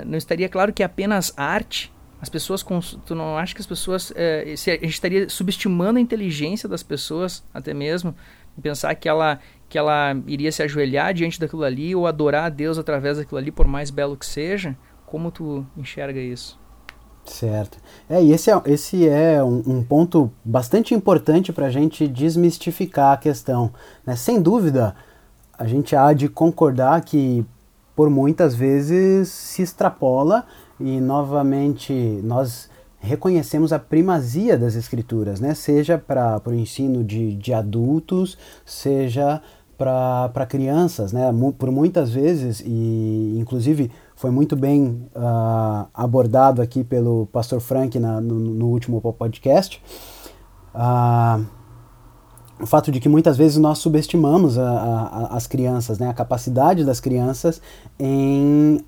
não 0.04 0.18
estaria 0.18 0.48
claro 0.48 0.74
que 0.74 0.82
é 0.82 0.86
apenas 0.86 1.32
arte 1.34 1.90
as 2.20 2.28
pessoas. 2.28 2.64
Tu 3.06 3.14
não 3.14 3.36
acha 3.36 3.54
que 3.54 3.60
as 3.60 3.66
pessoas. 3.66 4.12
É, 4.14 4.54
se 4.56 4.70
a 4.70 4.74
gente 4.74 4.88
estaria 4.88 5.28
subestimando 5.28 5.98
a 5.98 6.02
inteligência 6.02 6.68
das 6.68 6.82
pessoas, 6.82 7.42
até 7.54 7.72
mesmo, 7.72 8.14
pensar 8.60 8.94
que 8.94 9.08
ela, 9.08 9.38
que 9.68 9.78
ela 9.78 10.16
iria 10.26 10.50
se 10.50 10.62
ajoelhar 10.62 11.14
diante 11.14 11.38
daquilo 11.38 11.64
ali 11.64 11.94
ou 11.94 12.06
adorar 12.06 12.44
a 12.44 12.48
Deus 12.48 12.78
através 12.78 13.18
daquilo 13.18 13.38
ali, 13.38 13.50
por 13.50 13.66
mais 13.66 13.90
belo 13.90 14.16
que 14.16 14.26
seja? 14.26 14.76
Como 15.06 15.30
tu 15.30 15.64
enxerga 15.76 16.20
isso? 16.20 16.58
Certo. 17.24 17.78
É, 18.08 18.22
e 18.22 18.32
esse 18.32 18.50
é, 18.50 18.60
esse 18.66 19.06
é 19.06 19.42
um, 19.44 19.62
um 19.66 19.84
ponto 19.84 20.32
bastante 20.42 20.94
importante 20.94 21.52
para 21.52 21.66
a 21.66 21.70
gente 21.70 22.08
desmistificar 22.08 23.12
a 23.12 23.16
questão. 23.16 23.72
Né? 24.04 24.16
Sem 24.16 24.40
dúvida, 24.40 24.96
a 25.58 25.66
gente 25.66 25.96
há 25.96 26.12
de 26.12 26.28
concordar 26.28 27.00
que 27.02 27.44
por 27.96 28.08
muitas 28.08 28.54
vezes 28.54 29.28
se 29.28 29.60
extrapola 29.60 30.46
e 30.78 31.00
novamente 31.00 31.92
nós 32.22 32.70
reconhecemos 33.00 33.72
a 33.72 33.78
primazia 33.78 34.56
das 34.56 34.74
escrituras, 34.74 35.40
né? 35.40 35.54
seja 35.54 35.98
para 35.98 36.40
o 36.46 36.54
ensino 36.54 37.02
de, 37.02 37.34
de 37.34 37.52
adultos, 37.52 38.38
seja 38.64 39.42
para 39.76 40.46
crianças, 40.48 41.12
né? 41.12 41.22
por 41.56 41.70
muitas 41.70 42.10
vezes, 42.10 42.60
e 42.64 43.36
inclusive 43.38 43.90
foi 44.16 44.30
muito 44.30 44.56
bem 44.56 45.08
uh, 45.14 45.86
abordado 45.94 46.60
aqui 46.60 46.82
pelo 46.82 47.26
pastor 47.26 47.60
Frank 47.60 47.96
na, 47.98 48.20
no, 48.20 48.34
no, 48.34 48.66
último 48.66 49.00
podcast, 49.12 49.80
uh, 50.74 51.44
o 52.60 52.66
fato 52.66 52.90
de 52.90 53.00
que 53.00 53.08
muitas 53.08 53.36
vezes 53.36 53.56
nós 53.58 53.78
subestimamos 53.78 54.58
a, 54.58 54.70
a, 54.70 55.36
as 55.36 55.46
crianças, 55.46 55.98
né? 55.98 56.08
a 56.08 56.14
capacidade 56.14 56.84
das 56.84 57.00
crianças 57.00 57.60
em 57.98 58.80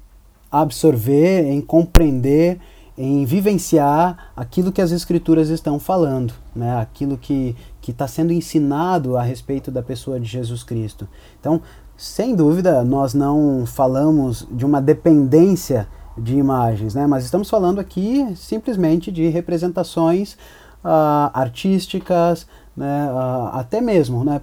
absorver, 0.51 1.45
em 1.45 1.61
compreender, 1.61 2.59
em 2.99 3.25
vivenciar 3.25 4.31
aquilo 4.37 4.73
que 4.73 4.83
as 4.83 4.91
escrituras 4.91 5.49
estão 5.49 5.79
falando, 5.79 6.35
né? 6.55 6.81
aquilo 6.81 7.17
que 7.17 7.57
está 7.87 8.07
sendo 8.07 8.33
ensinado 8.33 9.17
a 9.17 9.23
respeito 9.23 9.71
da 9.71 9.83
pessoa 9.83 10.19
de 10.19 10.27
Jesus 10.27 10.63
Cristo. 10.63 11.09
Então, 11.39 11.63
sem 11.97 12.35
dúvida, 12.35 12.83
nós 12.85 13.15
não 13.15 13.65
falamos 13.67 14.47
de 14.51 14.65
uma 14.65 14.81
dependência 14.81 15.89
de 16.17 16.37
imagens, 16.37 16.95
né? 16.95 17.07
mas 17.07 17.25
estamos 17.25 17.49
falando 17.49 17.79
aqui 17.79 18.27
simplesmente 18.37 19.13
de 19.13 19.29
representações 19.29 20.37
uh, 20.85 21.31
artísticas, 21.33 22.47
né? 22.81 23.11
Até 23.53 23.81
mesmo 23.81 24.25
né? 24.25 24.41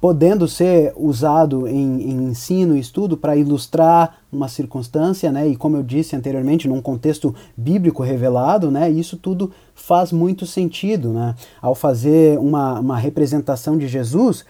podendo 0.00 0.46
ser 0.46 0.92
usado 0.96 1.66
em, 1.66 2.02
em 2.02 2.24
ensino 2.24 2.76
e 2.76 2.80
estudo 2.80 3.16
para 3.16 3.36
ilustrar 3.36 4.18
uma 4.30 4.48
circunstância, 4.48 5.30
né? 5.30 5.48
E 5.48 5.56
como 5.56 5.76
eu 5.76 5.82
disse 5.82 6.16
anteriormente, 6.16 6.68
num 6.68 6.82
contexto 6.82 7.34
bíblico 7.56 8.02
revelado, 8.02 8.70
né? 8.70 8.90
Isso 8.90 9.16
tudo 9.16 9.52
faz 9.74 10.12
muito 10.12 10.44
sentido, 10.44 11.12
né? 11.12 11.34
Ao 11.62 11.74
fazer 11.74 12.38
uma, 12.38 12.80
uma 12.80 12.98
representação 12.98 13.78
de 13.78 13.86
Jesus, 13.86 14.44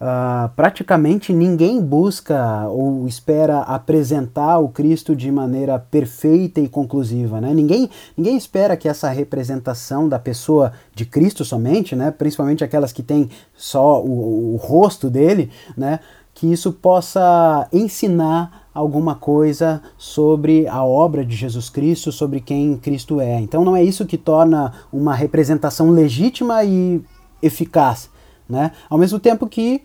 Uh, 0.00 0.48
praticamente 0.56 1.32
ninguém 1.32 1.80
busca 1.80 2.66
ou 2.68 3.06
espera 3.06 3.60
apresentar 3.60 4.58
o 4.58 4.68
Cristo 4.68 5.14
de 5.14 5.30
maneira 5.30 5.78
perfeita 5.78 6.60
e 6.60 6.68
conclusiva. 6.68 7.40
Né? 7.40 7.54
Ninguém, 7.54 7.88
ninguém 8.16 8.36
espera 8.36 8.76
que 8.76 8.88
essa 8.88 9.08
representação 9.08 10.08
da 10.08 10.18
pessoa 10.18 10.72
de 10.94 11.06
Cristo 11.06 11.44
somente, 11.44 11.94
né? 11.94 12.10
principalmente 12.10 12.64
aquelas 12.64 12.92
que 12.92 13.02
têm 13.02 13.30
só 13.54 14.02
o, 14.02 14.54
o 14.54 14.56
rosto 14.56 15.08
dele, 15.08 15.50
né? 15.76 16.00
que 16.34 16.52
isso 16.52 16.72
possa 16.72 17.68
ensinar 17.72 18.68
alguma 18.74 19.14
coisa 19.14 19.80
sobre 19.96 20.66
a 20.66 20.84
obra 20.84 21.24
de 21.24 21.36
Jesus 21.36 21.70
Cristo, 21.70 22.10
sobre 22.10 22.40
quem 22.40 22.76
Cristo 22.76 23.20
é. 23.20 23.40
Então 23.40 23.64
não 23.64 23.76
é 23.76 23.84
isso 23.84 24.04
que 24.04 24.18
torna 24.18 24.72
uma 24.92 25.14
representação 25.14 25.90
legítima 25.90 26.64
e 26.64 27.00
eficaz 27.40 28.12
né? 28.48 28.72
Ao 28.88 28.98
mesmo 28.98 29.18
tempo 29.18 29.46
que, 29.46 29.82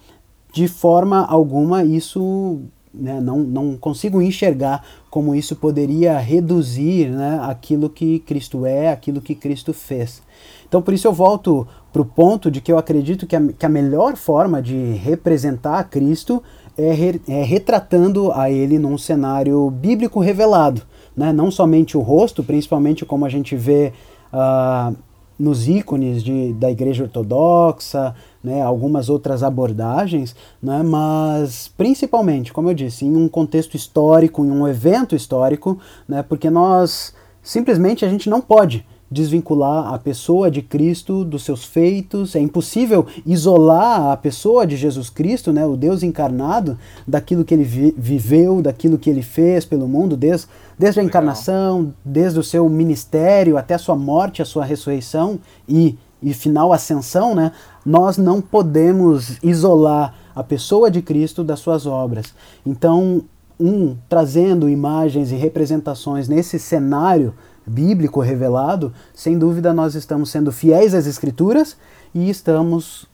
de 0.54 0.68
forma 0.68 1.26
alguma, 1.26 1.84
isso 1.84 2.62
né, 2.94 3.20
não, 3.22 3.40
não 3.40 3.78
consigo 3.78 4.22
enxergar 4.22 4.84
como 5.10 5.36
isso 5.36 5.56
poderia 5.56 6.18
reduzir 6.18 7.10
né, 7.10 7.40
aquilo 7.44 7.90
que 7.90 8.20
Cristo 8.20 8.66
é, 8.66 8.92
aquilo 8.92 9.22
que 9.22 9.36
Cristo 9.36 9.74
fez. 9.74 10.22
Então, 10.68 10.82
por 10.82 10.94
isso 10.94 11.08
eu 11.08 11.14
volto 11.14 11.68
para 11.92 12.02
o 12.02 12.06
ponto 12.06 12.52
de 12.52 12.62
que 12.62 12.72
eu 12.72 12.78
acredito 12.78 13.26
que 13.26 13.36
a, 13.36 13.42
que 13.54 13.66
a 13.66 13.70
melhor 13.70 14.16
forma 14.16 14.62
de 14.62 14.94
representar 14.94 15.84
Cristo 15.86 16.44
é, 16.78 16.92
re, 16.92 17.22
é 17.28 17.44
retratando 17.44 18.32
a 18.32 18.50
Ele 18.50 18.78
num 18.78 18.98
cenário 18.98 19.70
bíblico 19.70 20.20
revelado. 20.20 20.82
Né? 21.16 21.34
Não 21.34 21.52
somente 21.52 21.98
o 21.98 22.02
rosto, 22.02 22.44
principalmente 22.44 23.06
como 23.06 23.26
a 23.26 23.30
gente 23.30 23.56
vê 23.56 23.92
uh, 24.32 24.96
nos 25.40 25.68
ícones 25.68 26.22
de, 26.22 26.52
da 26.54 26.70
Igreja 26.70 27.04
Ortodoxa, 27.04 28.14
né, 28.44 28.62
algumas 28.62 29.10
outras 29.10 29.42
abordagens, 29.42 30.36
né, 30.62 30.84
mas 30.84 31.72
principalmente, 31.78 32.52
como 32.52 32.70
eu 32.70 32.74
disse, 32.74 33.06
em 33.06 33.16
um 33.16 33.30
contexto 33.30 33.76
histórico, 33.76 34.44
em 34.44 34.52
um 34.52 34.68
evento 34.68 35.16
histórico, 35.16 35.80
né, 36.08 36.22
porque 36.22 36.50
nós 36.50 37.14
simplesmente 37.42 38.04
a 38.04 38.10
gente 38.10 38.30
não 38.30 38.42
pode 38.42 38.86
desvincular 39.12 39.94
a 39.94 39.98
pessoa 39.98 40.52
de 40.52 40.62
Cristo 40.62 41.24
dos 41.24 41.44
seus 41.44 41.64
feitos, 41.64 42.36
é 42.36 42.40
impossível 42.40 43.06
isolar 43.26 44.12
a 44.12 44.18
pessoa 44.18 44.68
de 44.68 44.78
Jesus 44.78 45.10
Cristo, 45.10 45.52
né, 45.52 45.66
o 45.66 45.76
Deus 45.76 46.04
encarnado, 46.04 46.78
daquilo 47.08 47.44
que 47.44 47.54
ele 47.54 47.64
vi 47.64 47.94
viveu, 47.98 48.62
daquilo 48.62 48.98
que 48.98 49.10
ele 49.10 49.24
fez 49.24 49.66
pelo 49.66 49.88
mundo, 49.88 50.16
desde, 50.16 50.48
desde 50.78 51.00
a 51.00 51.04
encarnação, 51.04 51.94
desde 52.06 52.40
o 52.40 52.44
seu 52.44 52.68
ministério 52.70 53.58
até 53.58 53.74
a 53.74 53.80
sua 53.80 53.96
morte, 53.96 54.42
a 54.42 54.46
sua 54.46 54.64
ressurreição 54.64 55.40
e, 55.68 55.98
e 56.22 56.34
final 56.34 56.72
ascensão, 56.72 57.34
né, 57.34 57.52
nós 57.86 58.18
não 58.18 58.42
podemos 58.42 59.38
isolar 59.42 60.14
a 60.36 60.44
pessoa 60.44 60.92
de 60.92 61.02
Cristo 61.02 61.44
das 61.44 61.60
suas 61.60 61.86
obras. 61.86 62.34
Então, 62.66 63.24
um 63.60 63.98
trazendo 64.08 64.70
imagens 64.70 65.32
e 65.32 65.36
representações 65.36 66.30
nesse 66.30 66.58
cenário 66.58 67.34
bíblico 67.66 68.20
revelado, 68.20 68.94
sem 69.14 69.38
dúvida 69.38 69.74
nós 69.74 69.96
estamos 69.96 70.30
sendo 70.30 70.52
fiéis 70.52 70.94
às 70.94 71.06
escrituras 71.06 71.78
e 72.14 72.30
estamos 72.30 73.06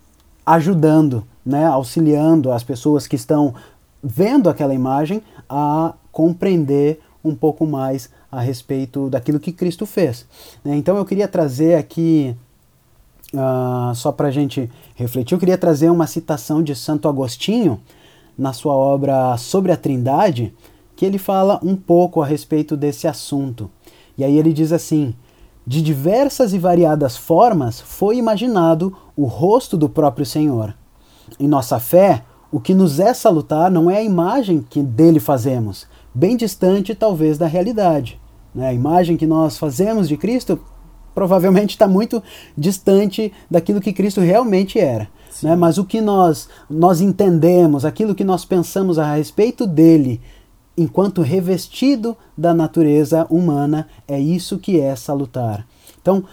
ajudando, 0.45 1.25
né, 1.45 1.65
auxiliando 1.65 2.51
as 2.51 2.63
pessoas 2.63 3.08
que 3.08 3.15
estão 3.15 3.53
vendo 4.03 4.49
aquela 4.49 4.73
imagem 4.73 5.21
a 5.49 5.93
compreender 6.12 6.99
um 7.23 7.34
pouco 7.34 7.65
mais 7.65 8.10
a 8.31 8.39
respeito 8.39 9.10
daquilo 9.10 9.39
que 9.39 9.51
Cristo 9.51 9.86
fez. 9.86 10.25
Então 10.63 10.95
eu 10.97 11.05
queria 11.05 11.27
trazer 11.27 11.75
aqui 11.75 12.36
uh, 13.34 13.95
só 13.95 14.12
para 14.12 14.27
a 14.27 14.31
gente 14.31 14.69
refletir, 14.95 15.34
eu 15.34 15.39
queria 15.39 15.58
trazer 15.58 15.89
uma 15.89 16.05
citação 16.05 16.62
de 16.62 16.75
Santo 16.75 17.08
Agostinho 17.08 17.81
na 18.38 18.53
sua 18.53 18.73
obra 18.73 19.38
Sobre 19.38 19.71
a 19.71 19.77
Trindade, 19.77 20.53
que 20.95 21.05
ele 21.05 21.17
fala 21.17 21.60
um 21.63 21.75
pouco 21.75 22.21
a 22.21 22.25
respeito 22.25 22.77
desse 22.77 23.08
assunto. 23.08 23.69
E 24.17 24.23
aí 24.23 24.38
ele 24.38 24.54
diz 24.54 24.71
assim: 24.71 25.13
de 25.65 25.82
diversas 25.82 26.54
e 26.54 26.60
variadas 26.60 27.17
formas 27.17 27.82
foi 27.82 28.17
imaginado 28.17 28.95
o 29.15 29.25
rosto 29.25 29.75
do 29.75 29.89
próprio 29.89 30.25
Senhor. 30.25 30.75
Em 31.39 31.47
nossa 31.47 31.80
fé, 31.80 32.23
o 32.51 32.60
que 32.60 32.73
nos 32.73 32.99
é 32.99 33.13
salutar 33.13 33.71
não 33.71 33.89
é 33.89 33.97
a 33.97 34.04
imagem 34.04 34.65
que 34.69 34.82
dele 34.82 35.19
fazemos, 35.19 35.88
bem 36.13 36.38
distante 36.38 36.93
talvez 36.93 37.38
da 37.38 37.47
realidade. 37.47 38.19
Né? 38.54 38.69
A 38.69 38.73
imagem 38.73 39.17
que 39.17 39.25
nós 39.25 39.58
fazemos 39.58 40.08
de 40.08 40.15
Cristo 40.15 40.60
provavelmente 41.13 41.71
está 41.71 41.88
muito 41.88 42.21
distante 42.58 43.34
daquilo 43.49 43.82
que 43.82 43.93
Cristo 43.93 44.21
realmente 44.21 44.80
era. 44.80 45.10
Né? 45.41 45.56
Mas 45.56 45.78
o 45.78 45.86
que 45.86 45.99
nós, 45.99 46.47
nós 46.69 47.01
entendemos, 47.01 47.86
aquilo 47.86 48.13
que 48.13 48.23
nós 48.23 48.45
pensamos 48.45 48.99
a 48.99 49.15
respeito 49.15 49.65
dele, 49.65 50.21
enquanto 50.77 51.21
revestido 51.21 52.15
da 52.38 52.53
natureza 52.53 53.25
humana, 53.29 53.88
é 54.07 54.19
isso 54.19 54.57
que 54.59 54.79
é 54.79 54.95
salutar. 54.95 55.65
Então, 56.01 56.23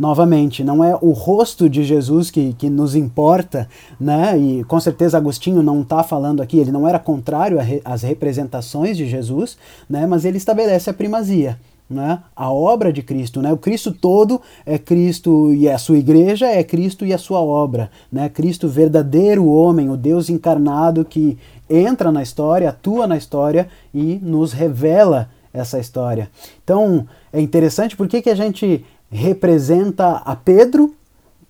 novamente, 0.00 0.64
não 0.64 0.82
é 0.82 0.96
o 1.00 1.10
rosto 1.10 1.68
de 1.68 1.84
Jesus 1.84 2.30
que, 2.30 2.54
que 2.54 2.70
nos 2.70 2.94
importa, 2.94 3.68
né? 4.00 4.38
E 4.38 4.64
com 4.64 4.80
certeza 4.80 5.18
Agostinho 5.18 5.62
não 5.62 5.82
está 5.82 6.02
falando 6.02 6.40
aqui, 6.40 6.58
ele 6.58 6.72
não 6.72 6.88
era 6.88 6.98
contrário 6.98 7.58
às 7.84 8.02
representações 8.02 8.96
de 8.96 9.06
Jesus, 9.06 9.58
né? 9.88 10.06
Mas 10.06 10.24
ele 10.24 10.38
estabelece 10.38 10.88
a 10.88 10.94
primazia. 10.94 11.58
Né? 11.88 12.20
A 12.36 12.52
obra 12.52 12.92
de 12.92 13.02
Cristo, 13.02 13.42
né? 13.42 13.52
O 13.52 13.56
Cristo 13.56 13.90
todo 13.90 14.40
é 14.64 14.78
Cristo 14.78 15.52
e 15.52 15.68
a 15.68 15.76
sua 15.76 15.98
igreja 15.98 16.46
é 16.46 16.62
Cristo 16.62 17.04
e 17.04 17.12
a 17.12 17.18
sua 17.18 17.40
obra, 17.40 17.90
né? 18.12 18.28
Cristo 18.28 18.68
verdadeiro 18.68 19.44
homem, 19.48 19.90
o 19.90 19.96
Deus 19.96 20.30
encarnado 20.30 21.04
que 21.04 21.36
entra 21.70 22.10
na 22.10 22.22
história, 22.22 22.68
atua 22.68 23.06
na 23.06 23.16
história 23.16 23.68
e 23.94 24.18
nos 24.22 24.52
revela 24.52 25.30
essa 25.52 25.78
história. 25.78 26.28
Então, 26.62 27.06
é 27.32 27.40
interessante 27.40 27.96
porque 27.96 28.20
que 28.20 28.30
a 28.30 28.34
gente 28.34 28.84
representa 29.10 30.16
a 30.24 30.36
Pedro, 30.36 30.94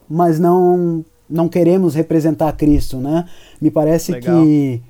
mas 0.09 0.39
não 0.39 1.05
não 1.29 1.49
queremos 1.49 1.95
representar 1.95 2.49
a 2.49 2.53
Cristo, 2.53 2.97
né? 2.97 3.25
Me 3.61 3.71
parece 3.71 4.11
Legal. 4.11 4.43
que 4.43 4.83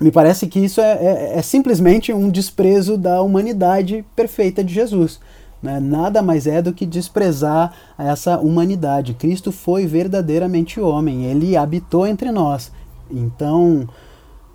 me 0.00 0.12
parece 0.12 0.46
que 0.46 0.60
isso 0.60 0.80
é, 0.80 0.92
é, 0.92 1.38
é, 1.38 1.42
simplesmente 1.42 2.12
um 2.12 2.30
desprezo 2.30 2.96
da 2.96 3.20
humanidade 3.20 4.04
perfeita 4.14 4.62
de 4.62 4.72
Jesus. 4.72 5.18
Né? 5.60 5.80
Nada 5.80 6.22
mais 6.22 6.46
é 6.46 6.62
do 6.62 6.72
que 6.72 6.86
desprezar 6.86 7.74
essa 7.98 8.38
humanidade. 8.38 9.14
Cristo 9.14 9.50
foi 9.50 9.86
verdadeiramente 9.86 10.78
homem, 10.80 11.24
ele 11.24 11.56
habitou 11.56 12.06
entre 12.06 12.30
nós. 12.30 12.70
Então, 13.10 13.88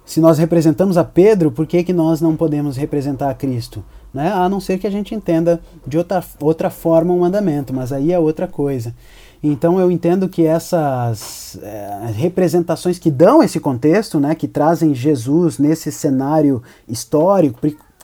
se 0.06 0.20
nós 0.20 0.38
representamos 0.38 0.98
a 0.98 1.04
Pedro, 1.04 1.52
por 1.52 1.66
que, 1.66 1.84
que 1.84 1.94
nós 1.94 2.22
não 2.22 2.36
podemos 2.36 2.78
representar 2.78 3.30
a 3.30 3.34
Cristo? 3.34 3.84
né? 4.13 4.32
a 4.32 4.48
não 4.48 4.60
ser 4.60 4.78
que 4.78 4.86
a 4.86 4.92
gente 4.92 5.16
entenda 5.16 5.60
de 5.86 5.98
outra, 5.98 6.24
outra 6.39 6.70
forma 6.70 7.13
o 7.13 7.18
um 7.18 7.20
mandamento, 7.22 7.74
mas 7.74 7.92
aí 7.92 8.12
é 8.12 8.20
outra 8.20 8.48
coisa. 8.48 8.94
Então 9.42 9.80
eu 9.80 9.92
entendo 9.92 10.30
que 10.30 10.46
essas 10.46 11.58
é, 11.62 12.12
representações 12.16 13.00
que 13.00 13.12
dão 13.12 13.44
esse 13.44 13.60
contexto, 13.60 14.20
né, 14.20 14.36
que 14.36 14.48
trazem 14.48 14.94
Jesus 14.94 15.58
nesse 15.58 15.92
cenário 15.92 16.62
histórico, 16.88 17.60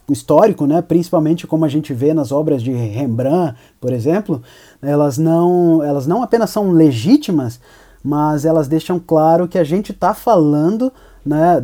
histórico, 0.10 0.66
né, 0.66 0.82
principalmente 0.82 1.48
como 1.48 1.64
a 1.64 1.70
gente 1.70 1.94
vê 1.94 2.14
nas 2.14 2.32
obras 2.32 2.62
de 2.62 2.72
Rembrandt, 2.74 3.56
por 3.80 3.94
exemplo, 3.94 4.42
elas 4.82 5.18
não, 5.18 5.82
elas 5.82 6.08
não 6.08 6.24
apenas 6.24 6.50
são 6.50 6.72
legítimas, 6.72 7.60
mas 8.04 8.46
elas 8.46 8.68
deixam 8.68 9.00
claro 9.00 9.48
que 9.48 9.58
a 9.58 9.64
gente 9.64 9.92
está 9.92 10.14
falando, 10.14 10.92
né, 11.26 11.64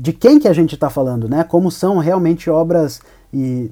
de 0.00 0.12
quem 0.12 0.38
que 0.38 0.48
a 0.48 0.52
gente 0.52 0.74
está 0.74 0.90
falando, 0.90 1.28
né, 1.28 1.44
como 1.44 1.70
são 1.70 1.98
realmente 1.98 2.50
obras 2.50 3.00
e 3.32 3.70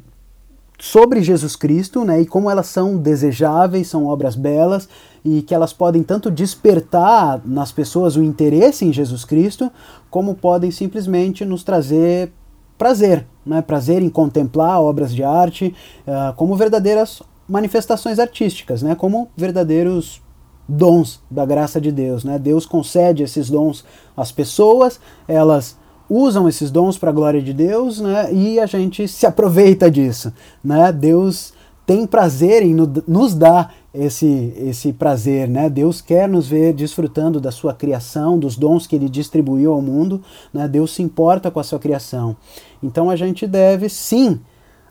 sobre 0.79 1.23
Jesus 1.23 1.57
Cristo, 1.57 2.05
né, 2.05 2.21
e 2.21 2.27
como 2.27 2.51
elas 2.51 2.67
são 2.67 2.97
desejáveis, 2.97 3.89
são 3.89 4.07
obras 4.07 4.37
belas 4.37 4.89
e 5.25 5.43
que 5.43 5.55
elas 5.55 5.73
podem 5.73 6.03
tanto 6.03 6.31
despertar 6.31 7.43
nas 7.45 7.73
pessoas 7.73 8.17
o 8.17 8.23
interesse 8.23 8.85
em 8.85 8.93
Jesus 8.93 9.25
Cristo, 9.25 9.71
como 10.09 10.35
podem 10.35 10.71
simplesmente 10.71 11.45
nos 11.45 11.65
trazer 11.65 12.33
prazer, 12.79 13.27
né, 13.45 13.61
prazer 13.61 14.03
em 14.03 14.09
contemplar 14.09 14.81
obras 14.81 15.13
de 15.13 15.25
arte 15.25 15.75
uh, 16.07 16.33
como 16.37 16.55
verdadeiras 16.55 17.21
manifestações 17.49 18.21
artísticas, 18.21 18.83
né, 18.83 18.95
como 18.95 19.29
verdadeiros 19.37 20.23
dons 20.69 21.21
da 21.31 21.47
graça 21.47 21.81
de 21.81 21.91
Deus, 21.91 22.25
né? 22.25 22.39
Deus 22.39 22.67
concede 22.67 23.23
esses 23.23 23.49
dons 23.49 23.85
às 24.17 24.31
pessoas, 24.31 25.01
elas 25.27 25.77
usam 26.11 26.49
esses 26.49 26.71
dons 26.71 26.99
para 26.99 27.11
a 27.11 27.13
glória 27.13 27.41
de 27.41 27.53
Deus, 27.53 28.01
né? 28.01 28.33
E 28.33 28.61
a 28.61 28.67
gente 28.67 29.09
se 29.09 29.27
aproveita 29.27 29.91
disso, 29.91 30.33
né? 30.63 30.93
Deus 30.93 31.53
tem 31.87 32.07
prazer 32.07 32.63
em 32.63 32.75
nos 33.07 33.35
dar 33.35 33.75
esse, 33.95 34.53
esse 34.59 34.93
prazer, 34.93 35.49
né? 35.49 35.71
Deus 35.71 36.03
quer 36.03 36.29
nos 36.29 36.47
ver 36.47 36.75
desfrutando 36.75 37.41
da 37.41 37.51
sua 37.51 37.73
criação, 37.73 38.39
dos 38.39 38.57
dons 38.57 38.87
que 38.87 38.95
ele 38.95 39.09
distribuiu 39.09 39.73
ao 39.73 39.81
mundo, 39.81 40.23
né? 40.53 40.69
Deus 40.69 40.95
se 40.95 41.03
importa 41.03 41.51
com 41.51 41.59
a 41.59 41.65
sua 41.65 41.79
criação. 41.79 42.37
Então 42.83 43.09
a 43.09 43.17
gente 43.17 43.47
deve 43.47 43.89
sim 43.89 44.39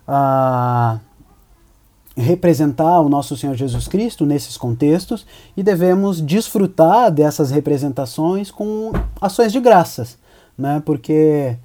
a 0.06 0.98
representar 2.18 3.00
o 3.00 3.08
nosso 3.08 3.36
Senhor 3.36 3.54
Jesus 3.54 3.86
Cristo 3.86 4.26
nesses 4.26 4.56
contextos 4.56 5.26
e 5.56 5.62
devemos 5.62 6.20
desfrutar 6.20 7.10
dessas 7.10 7.50
representações 7.50 8.50
com 8.50 8.92
ações 9.20 9.52
de 9.52 9.60
graças 9.60 10.18
né? 10.58 10.82
Porque 10.84 11.56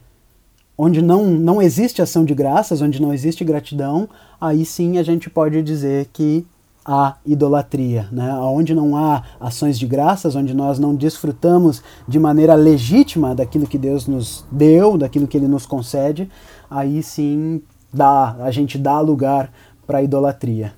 onde 0.78 1.02
não, 1.02 1.26
não 1.26 1.62
existe 1.62 2.02
ação 2.02 2.24
de 2.24 2.36
graças, 2.36 2.82
onde 2.82 3.02
não 3.02 3.14
existe 3.14 3.44
gratidão, 3.44 4.08
aí 4.40 4.64
sim 4.64 4.98
a 5.00 5.04
gente 5.04 5.30
pode 5.30 5.62
dizer 5.64 6.10
que 6.14 6.46
há 6.86 7.16
idolatria, 7.26 8.08
né? 8.12 8.34
Onde 8.36 8.76
não 8.76 8.96
há 8.96 9.24
ações 9.40 9.80
de 9.80 9.88
graças, 9.88 10.36
onde 10.36 10.54
nós 10.54 10.78
não 10.78 10.94
desfrutamos 10.94 11.82
de 12.08 12.20
maneira 12.20 12.54
legítima 12.54 13.34
daquilo 13.34 13.66
que 13.66 13.78
Deus 13.78 14.06
nos 14.06 14.46
deu, 14.52 14.98
daquilo 14.98 15.28
que 15.28 15.38
Ele 15.38 15.48
nos 15.48 15.66
concede, 15.66 16.30
aí 16.70 17.02
sim 17.02 17.62
dá, 17.92 18.36
a 18.40 18.52
gente 18.52 18.78
dá 18.78 19.00
lugar 19.00 19.52
para 19.86 20.00
a 20.00 20.04
idolatria. 20.04 20.74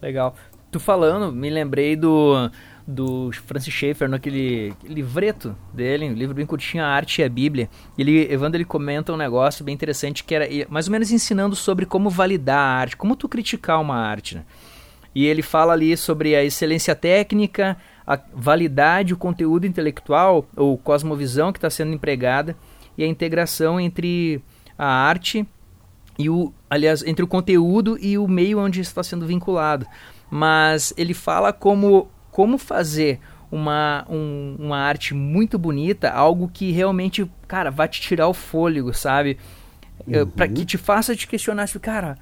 Legal. 0.00 0.34
Tu 0.70 0.78
falando, 0.78 1.32
me 1.32 1.50
lembrei 1.50 1.96
do 1.96 2.50
do 2.88 3.30
Francis 3.46 3.74
Schaeffer, 3.74 4.08
naquele 4.08 4.72
livreto 4.82 5.54
dele, 5.74 6.08
um 6.08 6.14
livro 6.14 6.34
bem 6.34 6.46
curtinho, 6.46 6.82
A 6.82 6.86
Arte 6.86 7.20
e 7.20 7.24
a 7.24 7.28
Bíblia. 7.28 7.68
Ele, 7.98 8.32
Evandro, 8.32 8.56
ele 8.56 8.64
comenta 8.64 9.12
um 9.12 9.16
negócio 9.16 9.62
bem 9.62 9.74
interessante 9.74 10.24
que 10.24 10.34
era 10.34 10.48
mais 10.70 10.86
ou 10.86 10.92
menos 10.92 11.12
ensinando 11.12 11.54
sobre 11.54 11.84
como 11.84 12.08
validar 12.08 12.56
a 12.56 12.80
arte, 12.80 12.96
como 12.96 13.14
tu 13.14 13.28
criticar 13.28 13.78
uma 13.78 13.96
arte. 13.96 14.36
Né? 14.36 14.44
E 15.14 15.26
ele 15.26 15.42
fala 15.42 15.74
ali 15.74 15.98
sobre 15.98 16.34
a 16.34 16.42
excelência 16.42 16.94
técnica, 16.94 17.76
a 18.06 18.18
validade, 18.32 19.12
o 19.12 19.18
conteúdo 19.18 19.66
intelectual 19.66 20.46
ou 20.56 20.78
cosmovisão 20.78 21.52
que 21.52 21.58
está 21.58 21.68
sendo 21.68 21.92
empregada 21.92 22.56
e 22.96 23.04
a 23.04 23.06
integração 23.06 23.78
entre 23.78 24.40
a 24.78 24.86
arte 24.86 25.46
e 26.18 26.28
o, 26.28 26.52
aliás, 26.68 27.02
entre 27.04 27.24
o 27.24 27.28
conteúdo 27.28 27.96
e 28.00 28.18
o 28.18 28.26
meio 28.26 28.58
onde 28.58 28.80
está 28.80 29.02
sendo 29.02 29.26
vinculado. 29.26 29.86
Mas 30.30 30.92
ele 30.96 31.14
fala 31.14 31.52
como 31.52 32.08
como 32.30 32.56
fazer 32.56 33.18
uma, 33.50 34.06
um, 34.08 34.56
uma 34.60 34.78
arte 34.78 35.12
muito 35.12 35.58
bonita, 35.58 36.10
algo 36.10 36.48
que 36.52 36.70
realmente, 36.70 37.28
cara, 37.48 37.70
vai 37.70 37.88
te 37.88 38.00
tirar 38.00 38.28
o 38.28 38.34
fôlego, 38.34 38.94
sabe? 38.94 39.38
Uhum. 40.06 40.26
para 40.26 40.46
que 40.46 40.64
te 40.64 40.78
faça 40.78 41.16
te 41.16 41.26
questionar, 41.26 41.66
tipo, 41.66 41.80
cara, 41.80 42.16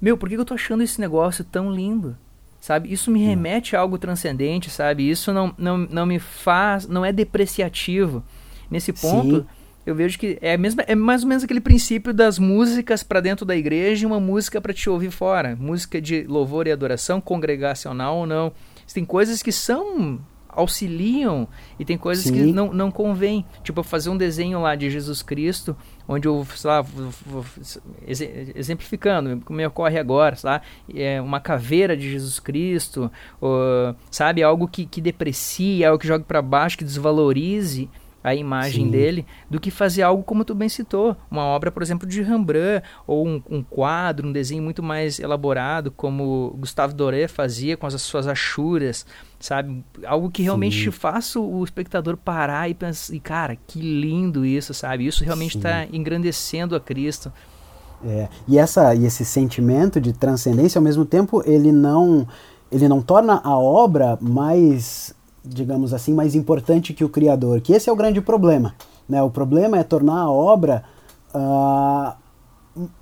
meu, 0.00 0.16
por 0.16 0.28
que 0.28 0.36
eu 0.36 0.44
tô 0.44 0.54
achando 0.54 0.82
esse 0.82 1.00
negócio 1.00 1.44
tão 1.44 1.72
lindo? 1.72 2.16
Sabe? 2.60 2.92
Isso 2.92 3.10
me 3.10 3.24
remete 3.24 3.74
a 3.74 3.80
algo 3.80 3.98
transcendente, 3.98 4.70
sabe? 4.70 5.08
Isso 5.08 5.32
não, 5.32 5.52
não, 5.58 5.78
não 5.78 6.06
me 6.06 6.18
faz, 6.18 6.86
não 6.86 7.04
é 7.04 7.12
depreciativo. 7.12 8.22
Nesse 8.70 8.92
ponto, 8.92 9.38
Sim. 9.38 9.46
Eu 9.88 9.94
vejo 9.94 10.18
que 10.18 10.38
é, 10.42 10.56
mesmo, 10.56 10.82
é 10.86 10.94
mais 10.94 11.22
ou 11.22 11.28
menos 11.28 11.44
aquele 11.44 11.60
princípio 11.60 12.12
das 12.12 12.38
músicas 12.38 13.02
para 13.02 13.20
dentro 13.20 13.46
da 13.46 13.56
igreja 13.56 14.04
e 14.04 14.06
uma 14.06 14.20
música 14.20 14.60
para 14.60 14.74
te 14.74 14.90
ouvir 14.90 15.10
fora. 15.10 15.56
Música 15.58 15.98
de 16.00 16.24
louvor 16.24 16.66
e 16.66 16.72
adoração, 16.72 17.20
congregacional 17.20 18.18
ou 18.18 18.26
não 18.26 18.52
tem 18.92 19.04
coisas 19.04 19.42
que 19.42 19.52
são 19.52 20.20
auxiliam 20.48 21.46
e 21.78 21.84
tem 21.84 21.96
coisas 21.96 22.24
Sim. 22.24 22.32
que 22.32 22.52
não, 22.52 22.72
não 22.72 22.90
convém. 22.90 23.44
Tipo, 23.62 23.82
fazer 23.82 24.10
um 24.10 24.16
desenho 24.16 24.60
lá 24.60 24.74
de 24.74 24.90
Jesus 24.90 25.22
Cristo, 25.22 25.76
onde 26.06 26.26
eu, 26.26 26.46
sei 26.54 26.70
lá, 26.70 26.84
exemplificando, 28.56 29.40
como 29.44 29.56
me 29.56 29.66
ocorre 29.66 29.98
agora, 29.98 30.36
lá, 30.42 30.60
é 30.92 31.20
uma 31.20 31.38
caveira 31.38 31.96
de 31.96 32.10
Jesus 32.10 32.40
Cristo, 32.40 33.10
ou, 33.40 33.94
sabe, 34.10 34.42
algo 34.42 34.66
que, 34.66 34.84
que 34.84 35.00
deprecie, 35.00 35.84
algo 35.84 35.98
que 35.98 36.08
jogue 36.08 36.24
para 36.24 36.42
baixo, 36.42 36.78
que 36.78 36.84
desvalorize 36.84 37.88
a 38.22 38.34
imagem 38.34 38.86
Sim. 38.86 38.90
dele 38.90 39.26
do 39.48 39.60
que 39.60 39.70
fazer 39.70 40.02
algo 40.02 40.22
como 40.22 40.44
tu 40.44 40.54
bem 40.54 40.68
citou, 40.68 41.16
uma 41.30 41.44
obra, 41.44 41.70
por 41.70 41.82
exemplo, 41.82 42.06
de 42.08 42.22
Rembrandt 42.22 42.86
ou 43.06 43.26
um, 43.26 43.42
um 43.48 43.62
quadro, 43.62 44.28
um 44.28 44.32
desenho 44.32 44.62
muito 44.62 44.82
mais 44.82 45.18
elaborado, 45.18 45.90
como 45.90 46.54
Gustave 46.58 46.94
Doré 46.94 47.28
fazia 47.28 47.76
com 47.76 47.86
as 47.86 48.00
suas 48.02 48.26
achuras, 48.26 49.06
sabe? 49.38 49.84
Algo 50.04 50.30
que 50.30 50.42
realmente 50.42 50.84
Sim. 50.84 50.90
faça 50.90 51.38
o 51.38 51.62
espectador 51.64 52.16
parar 52.16 52.68
e 52.68 52.74
pensar, 52.74 53.14
e 53.14 53.20
cara, 53.20 53.56
que 53.66 53.80
lindo 53.80 54.44
isso, 54.44 54.74
sabe? 54.74 55.06
Isso 55.06 55.24
realmente 55.24 55.56
está 55.56 55.86
engrandecendo 55.92 56.74
a 56.74 56.80
Cristo. 56.80 57.32
É, 58.04 58.28
e, 58.46 58.58
essa, 58.58 58.94
e 58.94 59.04
esse 59.04 59.24
sentimento 59.24 60.00
de 60.00 60.12
transcendência, 60.12 60.78
ao 60.78 60.82
mesmo 60.82 61.04
tempo, 61.04 61.42
ele 61.44 61.72
não, 61.72 62.26
ele 62.70 62.88
não 62.88 63.02
torna 63.02 63.40
a 63.42 63.58
obra 63.58 64.16
mais, 64.20 65.12
digamos 65.44 65.94
assim, 65.94 66.12
mais 66.12 66.34
importante 66.34 66.92
que 66.92 67.04
o 67.04 67.08
Criador, 67.08 67.60
que 67.60 67.72
esse 67.72 67.88
é 67.88 67.92
o 67.92 67.96
grande 67.96 68.20
problema. 68.20 68.74
Né? 69.08 69.22
O 69.22 69.30
problema 69.30 69.78
é 69.78 69.82
tornar 69.82 70.20
a 70.20 70.30
obra 70.30 70.84
uh, 71.34 72.12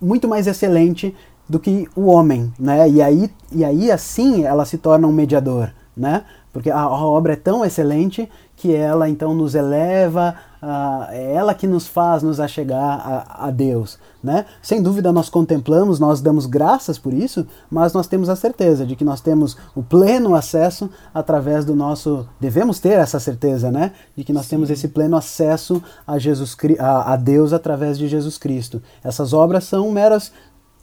muito 0.00 0.28
mais 0.28 0.46
excelente 0.46 1.14
do 1.48 1.60
que 1.60 1.88
o 1.94 2.06
homem, 2.06 2.52
né? 2.58 2.88
E 2.88 3.00
aí, 3.00 3.30
e 3.52 3.64
aí 3.64 3.90
assim 3.90 4.44
ela 4.44 4.64
se 4.64 4.78
torna 4.78 5.06
um 5.06 5.12
mediador, 5.12 5.72
né? 5.96 6.24
Porque 6.52 6.70
a, 6.70 6.80
a 6.80 7.06
obra 7.06 7.34
é 7.34 7.36
tão 7.36 7.64
excelente 7.64 8.28
que 8.56 8.74
ela 8.74 9.08
então 9.08 9.34
nos 9.34 9.54
eleva, 9.54 10.34
uh, 10.62 11.10
é 11.10 11.34
ela 11.34 11.54
que 11.54 11.66
nos 11.66 11.86
faz 11.86 12.22
nos 12.22 12.40
achegar 12.40 13.00
a, 13.00 13.46
a, 13.46 13.50
Deus. 13.50 13.98
Né? 14.22 14.44
Sem 14.60 14.82
dúvida 14.82 15.12
nós 15.12 15.28
contemplamos, 15.28 16.00
nós 16.00 16.20
damos 16.20 16.46
graças 16.46 16.98
por 16.98 17.12
isso, 17.12 17.46
mas 17.70 17.92
nós 17.92 18.06
temos 18.06 18.28
a 18.28 18.36
certeza 18.36 18.84
de 18.84 18.96
que 18.96 19.04
nós 19.04 19.20
temos 19.20 19.56
o 19.74 19.82
pleno 19.82 20.34
acesso 20.34 20.90
através 21.14 21.64
do 21.64 21.74
nosso. 21.76 22.26
Devemos 22.40 22.80
ter 22.80 22.98
essa 22.98 23.20
certeza, 23.20 23.70
né? 23.70 23.92
De 24.16 24.24
que 24.24 24.32
nós 24.32 24.44
Sim. 24.46 24.50
temos 24.50 24.70
esse 24.70 24.88
pleno 24.88 25.16
acesso 25.16 25.82
a, 26.06 26.18
Jesus, 26.18 26.56
a, 26.78 27.12
a 27.12 27.16
Deus 27.16 27.52
através 27.52 27.96
de 27.98 28.08
Jesus 28.08 28.36
Cristo. 28.36 28.82
Essas 29.04 29.32
obras 29.32 29.64
são 29.64 29.90
meras 29.92 30.32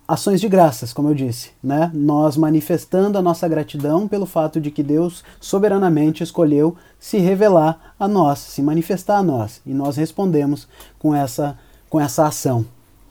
ações 0.07 0.41
de 0.41 0.47
graças, 0.47 0.93
como 0.93 1.09
eu 1.09 1.15
disse, 1.15 1.51
né? 1.63 1.91
Nós 1.93 2.37
manifestando 2.37 3.17
a 3.17 3.21
nossa 3.21 3.47
gratidão 3.47 4.07
pelo 4.07 4.25
fato 4.25 4.59
de 4.59 4.71
que 4.71 4.83
Deus 4.83 5.23
soberanamente 5.39 6.23
escolheu 6.23 6.75
se 6.99 7.17
revelar 7.17 7.95
a 7.99 8.07
nós, 8.07 8.39
se 8.39 8.61
manifestar 8.61 9.17
a 9.17 9.23
nós, 9.23 9.61
e 9.65 9.73
nós 9.73 9.97
respondemos 9.97 10.67
com 10.99 11.15
essa 11.15 11.57
com 11.89 12.01
essa 12.01 12.25
ação. 12.25 12.65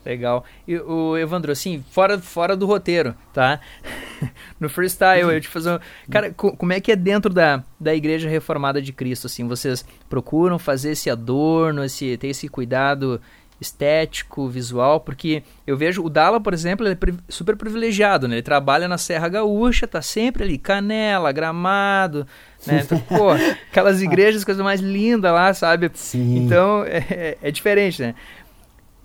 Legal. 0.05 0.43
E 0.67 0.75
o 0.77 1.17
Evandro, 1.17 1.51
assim, 1.51 1.83
fora, 1.89 2.19
fora 2.19 2.57
do 2.57 2.65
roteiro, 2.65 3.15
tá? 3.33 3.61
no 4.59 4.67
freestyle, 4.67 5.33
eu 5.33 5.39
te 5.39 5.47
fazer 5.47 5.75
um... 5.75 5.79
Cara, 6.11 6.33
como 6.33 6.73
é 6.73 6.81
que 6.81 6.91
é 6.91 6.95
dentro 6.95 7.33
da, 7.33 7.63
da 7.79 7.95
Igreja 7.95 8.27
Reformada 8.27 8.81
de 8.81 8.91
Cristo, 8.91 9.27
assim? 9.27 9.47
Vocês 9.47 9.85
procuram 10.09 10.59
fazer 10.59 10.91
esse 10.91 11.09
adorno, 11.09 11.85
esse, 11.85 12.17
ter 12.17 12.27
esse 12.27 12.49
cuidado 12.49 13.21
estético, 13.63 14.47
visual, 14.47 14.99
porque 14.99 15.41
eu 15.65 15.75
vejo 15.75 16.03
o 16.03 16.09
Dala, 16.09 16.39
por 16.39 16.53
exemplo, 16.53 16.85
ele 16.85 16.93
é 16.95 17.13
super 17.27 17.55
privilegiado, 17.55 18.27
né? 18.27 18.35
Ele 18.35 18.41
trabalha 18.43 18.87
na 18.87 18.97
Serra 18.97 19.27
Gaúcha, 19.27 19.87
tá 19.87 20.01
sempre 20.01 20.43
ali, 20.43 20.57
Canela, 20.57 21.31
Gramado, 21.31 22.27
né? 22.67 22.81
Então, 22.83 22.99
pô, 23.09 23.31
aquelas 23.71 24.01
igrejas, 24.01 24.43
coisa 24.43 24.63
mais 24.63 24.79
linda 24.79 25.31
lá, 25.31 25.53
sabe? 25.53 25.89
Sim. 25.93 26.37
Então, 26.37 26.83
é, 26.85 27.37
é 27.41 27.51
diferente, 27.51 28.01
né? 28.01 28.15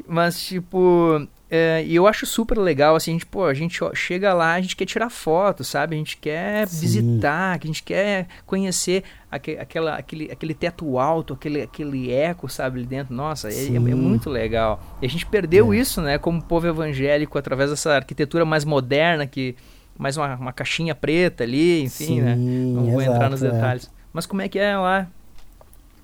Mas, 0.06 0.40
tipo, 0.40 1.26
é, 1.51 1.82
e 1.84 1.94
eu 1.94 2.07
acho 2.07 2.26
super 2.26 2.59
legal, 2.59 2.94
assim, 2.94 3.12
a 3.12 3.14
gente, 3.14 3.26
pô, 3.26 3.44
a 3.44 3.55
gente 3.55 3.80
chega 3.94 4.34
lá, 4.34 4.53
a 4.53 4.61
gente 4.61 4.76
quer 4.76 4.84
tirar 4.84 5.09
foto, 5.09 5.64
sabe? 5.64 5.94
A 5.94 5.99
gente 5.99 6.18
quer 6.18 6.68
Sim. 6.68 6.80
visitar, 6.80 7.59
a 7.59 7.66
gente 7.66 7.82
quer 7.82 8.26
conhecer 8.44 9.03
aquele, 9.30 9.59
aquela, 9.59 9.94
aquele, 9.96 10.30
aquele 10.30 10.53
teto 10.53 10.99
alto, 10.99 11.32
aquele, 11.32 11.62
aquele 11.62 12.12
eco, 12.12 12.51
sabe, 12.51 12.80
ali 12.80 12.86
dentro. 12.86 13.14
Nossa, 13.14 13.49
é, 13.49 13.55
é, 13.55 13.76
é, 13.76 13.78
muito 13.78 14.28
legal. 14.28 14.78
E 15.01 15.07
a 15.07 15.09
gente 15.09 15.24
perdeu 15.24 15.72
é. 15.72 15.78
isso, 15.78 16.03
né, 16.03 16.18
como 16.18 16.42
povo 16.42 16.66
evangélico, 16.66 17.38
através 17.38 17.70
dessa 17.70 17.94
arquitetura 17.94 18.44
mais 18.44 18.66
moderna, 18.66 19.26
que 19.26 19.57
mais 19.99 20.18
uma, 20.18 20.34
uma 20.36 20.53
caixinha 20.53 20.94
preta 20.94 21.44
ali, 21.44 21.82
enfim, 21.82 22.20
né? 22.20 22.36
Sim, 22.36 22.40
né? 22.40 22.74
Não 22.74 22.90
vou 22.90 23.01
exato, 23.01 23.16
entrar 23.16 23.30
nos 23.30 23.42
é. 23.42 23.51
detalhes. 23.51 23.90
Mas 24.12 24.26
como 24.26 24.42
é 24.42 24.49
que 24.49 24.59
é 24.59 24.76
lá? 24.76 25.09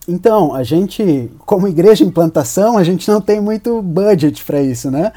Então, 0.06 0.54
a 0.54 0.62
gente, 0.62 1.30
como 1.46 1.66
igreja 1.66 2.04
em 2.04 2.10
plantação, 2.10 2.76
a 2.76 2.84
gente 2.84 3.10
não 3.10 3.20
tem 3.20 3.40
muito 3.40 3.80
budget 3.80 4.44
para 4.44 4.60
isso, 4.60 4.90
né? 4.90 5.12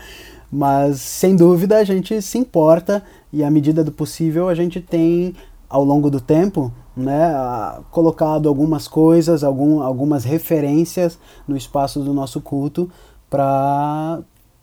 Mas, 0.50 1.02
sem 1.02 1.36
dúvida, 1.36 1.78
a 1.78 1.84
gente 1.84 2.22
se 2.22 2.38
importa 2.38 3.04
e, 3.32 3.44
à 3.44 3.52
medida 3.52 3.84
do 3.84 3.92
possível, 3.92 4.48
a 4.48 4.56
gente 4.56 4.80
tem, 4.80 5.36
ao 5.70 5.84
longo 5.84 6.10
do 6.10 6.22
tempo, 6.22 6.72
né, 6.96 7.34
colocado 7.92 8.48
algumas 8.48 8.88
coisas, 8.88 9.44
algum, 9.44 9.82
algumas 9.82 10.24
referências 10.24 11.20
no 11.46 11.58
espaço 11.58 12.00
do 12.00 12.14
nosso 12.14 12.40
culto 12.40 12.90
para 13.30 14.20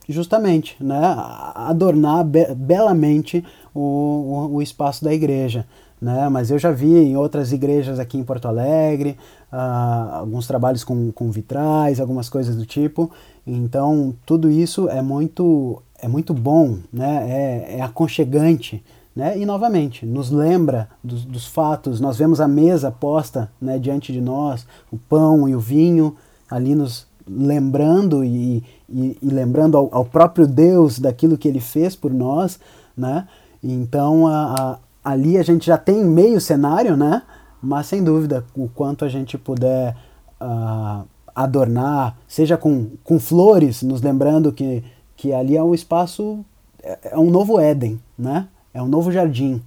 justamente 0.09 0.77
né, 0.83 1.15
adornar 1.55 2.25
be 2.25 2.47
belamente 2.55 3.45
o, 3.75 3.81
o, 3.81 4.55
o 4.55 4.63
espaço 4.63 5.05
da 5.05 5.13
igreja 5.13 5.67
né? 6.05 6.29
Mas 6.29 6.51
eu 6.51 6.59
já 6.59 6.71
vi 6.71 6.95
em 6.95 7.17
outras 7.17 7.51
igrejas 7.51 7.99
aqui 7.99 8.19
em 8.19 8.23
Porto 8.23 8.47
Alegre, 8.47 9.17
uh, 9.55 10.15
alguns 10.17 10.47
trabalhos 10.47 10.83
com, 10.83 11.13
com 11.13 11.31
vitrais, 11.31 12.01
algumas 12.01 12.29
coisas 12.29 12.57
do 12.57 12.67
tipo. 12.67 13.11
Então, 13.47 14.15
tudo 14.27 14.51
isso 14.51 14.89
é 14.89 15.01
muito, 15.01 15.81
é 15.99 16.09
muito 16.09 16.35
bom, 16.35 16.79
né? 16.93 17.31
É, 17.31 17.77
é 17.79 17.81
aconchegante, 17.81 18.83
né? 19.15 19.39
E, 19.39 19.47
novamente, 19.47 20.05
nos 20.05 20.31
lembra 20.31 20.89
dos, 21.03 21.25
dos 21.25 21.47
fatos. 21.47 22.01
Nós 22.01 22.17
vemos 22.17 22.41
a 22.41 22.49
mesa 22.49 22.91
posta 22.91 23.51
né, 23.61 23.79
diante 23.79 24.13
de 24.13 24.21
nós, 24.21 24.67
o 24.91 24.99
pão 24.99 25.49
e 25.49 25.55
o 25.55 25.61
vinho 25.61 26.17
ali 26.51 26.75
nos 26.75 27.07
lembrando 27.27 28.25
e, 28.25 28.63
e, 28.89 29.17
e 29.23 29.29
lembrando 29.29 29.79
ao, 29.79 29.89
ao, 29.93 30.05
próprio 30.05 30.47
Deus 30.47 30.99
daquilo 30.99 31.39
que 31.39 31.49
Ele 31.49 31.61
fez 31.61 31.95
por 31.95 32.13
nós, 32.13 32.59
né? 32.97 33.27
Então, 33.63 34.27
a, 34.27 34.79
ali 35.03 35.39
a 35.39 35.43
gente 35.43 35.67
já 35.67 35.79
tem 35.79 36.05
meio 36.05 36.41
cenário, 36.41 36.97
né? 36.97 37.23
Mas 37.65 37.87
sem 37.87 38.03
dúvida, 38.03 38.45
o 38.55 38.69
quanto 38.69 39.05
a 39.05 39.09
gente 39.09 39.39
puder 39.39 39.97
uh, 40.41 41.07
adornar, 41.35 42.17
seja 42.29 42.57
com, 42.57 42.91
com 43.03 43.19
flores, 43.19 43.83
nos 43.83 44.03
lembrando 44.03 44.53
que, 44.53 44.85
que 45.17 45.33
ali 45.33 45.57
é 45.57 45.63
um 45.63 45.75
espaço, 45.75 46.45
é, 46.83 47.13
é 47.13 47.19
um 47.19 47.31
novo 47.31 47.59
Éden, 47.59 48.01
né? 48.19 48.49
É 48.73 48.83
um 48.83 48.87
novo 48.87 49.11
jardim. 49.11 49.63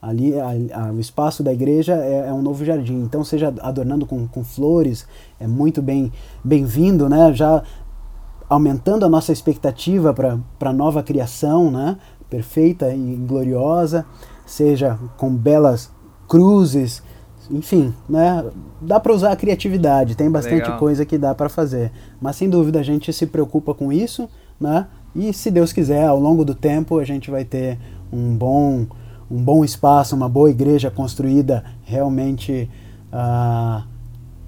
Ali, 0.00 0.38
a, 0.38 0.48
a, 0.80 0.92
o 0.92 1.00
espaço 1.00 1.42
da 1.42 1.52
igreja 1.52 1.94
é, 1.94 2.28
é, 2.28 2.32
um 2.32 2.42
novo 2.42 2.64
jardim. 2.64 3.00
Então, 3.02 3.24
seja 3.24 3.54
adornando 3.60 4.06
com, 4.06 4.26
com 4.26 4.44
flores, 4.44 5.06
é 5.38 5.46
muito 5.46 5.80
bem 5.80 6.12
bem-vindo, 6.42 7.08
né? 7.08 7.32
Já 7.32 7.62
aumentando 8.48 9.04
a 9.04 9.08
nossa 9.08 9.32
expectativa 9.32 10.12
para 10.12 10.38
a 10.70 10.72
nova 10.72 11.02
criação, 11.02 11.70
né? 11.70 11.96
Perfeita 12.28 12.92
e 12.92 13.14
gloriosa 13.16 14.04
seja 14.46 14.98
com 15.16 15.34
belas 15.34 15.90
cruzes, 16.28 17.02
enfim, 17.50 17.94
né? 18.08 18.44
Dá 18.80 18.98
para 18.98 19.12
usar 19.12 19.32
a 19.32 19.36
criatividade, 19.36 20.16
tem 20.16 20.30
bastante 20.30 20.62
Legal. 20.62 20.78
coisa 20.78 21.04
que 21.04 21.16
dá 21.18 21.34
para 21.34 21.48
fazer. 21.48 21.92
Mas 22.20 22.36
sem 22.36 22.48
dúvida 22.48 22.80
a 22.80 22.82
gente 22.82 23.12
se 23.12 23.26
preocupa 23.26 23.74
com 23.74 23.92
isso, 23.92 24.28
né? 24.60 24.86
E 25.14 25.32
se 25.32 25.50
Deus 25.50 25.72
quiser, 25.72 26.06
ao 26.06 26.20
longo 26.20 26.44
do 26.44 26.54
tempo 26.54 26.98
a 26.98 27.04
gente 27.04 27.30
vai 27.30 27.44
ter 27.44 27.78
um 28.12 28.36
bom, 28.36 28.86
um 29.30 29.42
bom 29.42 29.64
espaço, 29.64 30.14
uma 30.14 30.28
boa 30.28 30.50
igreja 30.50 30.90
construída 30.90 31.64
realmente 31.84 32.68
uh, 33.12 33.82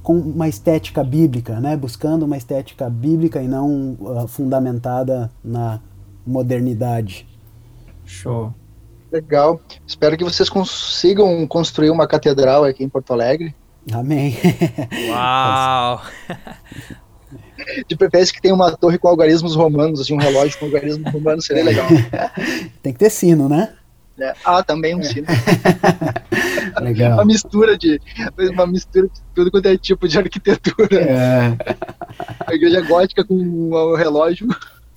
com 0.03 0.18
uma 0.18 0.49
estética 0.49 1.03
bíblica, 1.03 1.61
né? 1.61 1.76
Buscando 1.76 2.24
uma 2.24 2.36
estética 2.36 2.88
bíblica 2.90 3.42
e 3.42 3.49
não 3.49 3.96
uh, 4.01 4.28
fundamentada 4.28 5.30
na 5.42 5.80
modernidade. 6.26 7.26
Show. 8.05 8.53
Legal. 9.11 9.61
Espero 9.86 10.16
que 10.16 10.24
vocês 10.24 10.48
consigam 10.48 11.46
construir 11.46 11.90
uma 11.90 12.06
catedral 12.06 12.64
aqui 12.64 12.84
em 12.84 12.88
Porto 12.88 13.12
Alegre. 13.12 13.54
Amém. 13.92 14.36
Uau! 15.11 16.02
De 17.86 17.96
preferência 17.96 18.34
que 18.34 18.40
tenha 18.40 18.54
uma 18.54 18.76
torre 18.76 18.98
com 18.98 19.09
algarismos 19.09 19.56
romanos, 19.56 20.00
assim, 20.00 20.14
um 20.14 20.18
relógio 20.18 20.59
com 20.59 20.66
algarismos 20.66 21.12
romanos 21.12 21.44
seria 21.44 21.64
legal. 21.64 21.86
Tem 22.82 22.92
que 22.92 22.98
ter 22.98 23.11
sino, 23.11 23.48
né? 23.48 23.74
É. 24.20 24.34
Ah, 24.44 24.62
também 24.62 24.96
um 24.96 25.02
sino. 25.02 25.26
legal. 26.82 27.14
Uma 27.14 27.24
mistura 27.24 27.78
de 27.78 28.00
uma 28.52 28.66
mistura 28.66 29.06
de 29.06 29.20
tudo 29.34 29.50
quanto 29.50 29.66
é 29.66 29.76
tipo 29.76 30.09
de 30.09 30.18
arquitetura. 30.18 31.00
É. 31.00 31.56
A 32.46 32.54
igreja 32.54 32.80
gótica 32.80 33.24
com 33.24 33.34
um 33.34 33.94
relógio. 33.94 34.48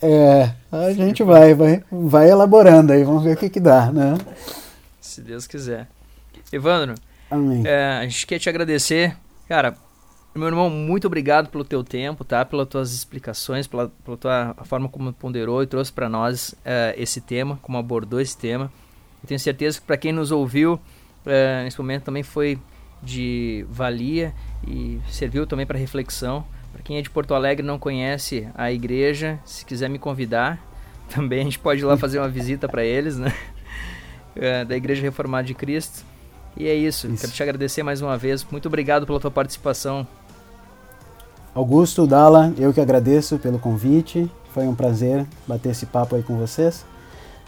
É, 0.02 0.54
a 0.72 0.92
gente 0.94 1.24
vai, 1.24 1.54
vai, 1.54 1.84
vai 1.92 2.30
elaborando 2.30 2.92
aí, 2.94 3.04
vamos 3.04 3.24
ver 3.24 3.36
o 3.36 3.38
que 3.38 3.50
que 3.50 3.60
dá, 3.60 3.92
né? 3.92 4.18
Se 5.00 5.22
Deus 5.22 5.46
quiser. 5.46 5.88
Evandro, 6.52 6.96
Amém. 7.32 7.64
É, 7.66 8.00
a 8.00 8.04
gente 8.04 8.28
quer 8.28 8.40
te 8.40 8.50
agradecer, 8.50 9.16
cara, 9.48 9.78
meu 10.36 10.48
irmão, 10.48 10.70
muito 10.70 11.08
obrigado 11.08 11.50
pelo 11.50 11.64
teu 11.64 11.82
tempo, 11.82 12.26
tá? 12.26 12.44
Pelas 12.44 12.68
tuas 12.68 12.94
explicações, 12.94 13.68
pela, 13.68 13.90
pela 14.04 14.18
tua 14.18 14.56
a 14.58 14.66
forma 14.66 14.90
como 14.90 15.14
ponderou 15.14 15.64
e 15.64 15.68
trouxe 15.68 15.94
para 15.94 16.10
nós 16.10 16.54
é, 16.66 16.94
esse 16.98 17.22
tema, 17.22 17.58
como 17.62 17.78
abordou 17.78 18.20
esse 18.20 18.38
tema. 18.38 18.72
Eu 19.24 19.28
tenho 19.28 19.40
certeza 19.40 19.80
que 19.80 19.86
para 19.86 19.96
quem 19.96 20.12
nos 20.12 20.32
ouviu 20.32 20.80
é, 21.26 21.64
nesse 21.64 21.78
momento 21.80 22.04
também 22.04 22.24
foi 22.24 22.60
de 23.02 23.66
valia 23.70 24.34
e 24.68 25.00
serviu 25.10 25.48
também 25.48 25.66
para 25.66 25.78
reflexão. 25.78 26.46
Para 26.82 26.88
quem 26.88 26.98
é 26.98 27.02
de 27.04 27.12
Porto 27.12 27.36
Alegre 27.36 27.64
não 27.64 27.78
conhece 27.78 28.48
a 28.56 28.72
igreja, 28.72 29.40
se 29.46 29.64
quiser 29.64 29.88
me 29.88 30.00
convidar, 30.00 30.60
também 31.14 31.42
a 31.42 31.44
gente 31.44 31.60
pode 31.60 31.80
ir 31.80 31.86
lá 31.86 31.96
fazer 31.96 32.18
uma 32.18 32.28
visita 32.28 32.68
para 32.68 32.84
eles, 32.84 33.18
né? 33.18 33.32
É, 34.34 34.64
da 34.64 34.78
Igreja 34.78 35.02
Reformada 35.02 35.46
de 35.46 35.54
Cristo. 35.54 36.06
E 36.56 36.66
é 36.66 36.74
isso. 36.74 37.06
isso. 37.08 37.20
Quero 37.20 37.34
te 37.34 37.44
agradecer 37.44 37.84
mais 37.84 38.02
uma 38.02 38.18
vez. 38.18 38.48
Muito 38.50 38.66
obrigado 38.70 39.06
pela 39.06 39.20
tua 39.20 39.30
participação. 39.30 40.08
Augusto, 41.54 42.08
Dala, 42.08 42.54
eu 42.58 42.72
que 42.72 42.80
agradeço 42.80 43.38
pelo 43.40 43.60
convite. 43.60 44.32
Foi 44.54 44.66
um 44.66 44.74
prazer 44.74 45.26
bater 45.46 45.72
esse 45.72 45.86
papo 45.86 46.16
aí 46.16 46.24
com 46.24 46.38
vocês. 46.38 46.86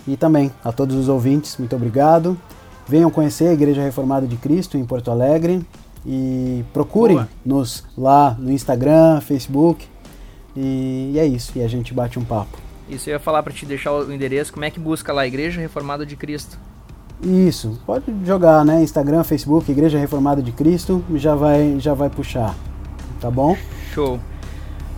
E 0.06 0.18
também 0.18 0.52
a 0.62 0.74
todos 0.74 0.98
os 0.98 1.08
ouvintes, 1.08 1.56
muito 1.58 1.74
obrigado. 1.74 2.38
Venham 2.86 3.10
conhecer 3.10 3.48
a 3.48 3.54
Igreja 3.54 3.82
Reformada 3.82 4.28
de 4.28 4.36
Cristo 4.36 4.78
em 4.78 4.84
Porto 4.84 5.10
Alegre 5.10 5.66
e 6.06 6.64
procurem 6.74 7.18
Boa. 7.18 7.30
nos 7.46 7.84
lá 7.98 8.36
no 8.40 8.52
Instagram, 8.52 9.22
Facebook. 9.22 9.88
E, 10.56 11.12
e 11.14 11.20
é 11.20 11.26
isso, 11.26 11.52
e 11.56 11.64
a 11.64 11.68
gente 11.68 11.94
bate 11.94 12.20
um 12.20 12.24
papo. 12.24 12.58
Isso, 12.90 13.10
eu 13.10 13.14
ia 13.14 13.20
falar 13.20 13.42
para 13.42 13.54
te 13.54 13.66
deixar 13.66 13.92
o 13.94 14.12
endereço. 14.12 14.54
Como 14.54 14.66
é 14.66 14.70
que 14.70 14.80
busca 14.80 15.12
lá 15.12 15.26
Igreja 15.26 15.60
Reformada 15.60 16.06
de 16.06 16.16
Cristo? 16.16 16.60
Isso, 17.24 17.80
pode 17.86 18.06
jogar, 18.26 18.66
né? 18.66 18.84
Instagram, 18.84 19.24
Facebook, 19.24 19.72
Igreja 19.72 19.98
Reformada 19.98 20.42
de 20.42 20.52
Cristo, 20.52 21.04
já 21.16 21.36
vai, 21.36 21.80
já 21.80 21.94
vai 21.94 22.10
puxar. 22.10 22.54
Tá 23.22 23.32
bom? 23.32 23.56
Show. 23.94 24.20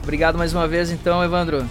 Obrigado 0.01 0.38
mais 0.38 0.53
uma 0.53 0.68
vez, 0.68 0.91
então, 0.91 1.24
Evandro. 1.24 1.66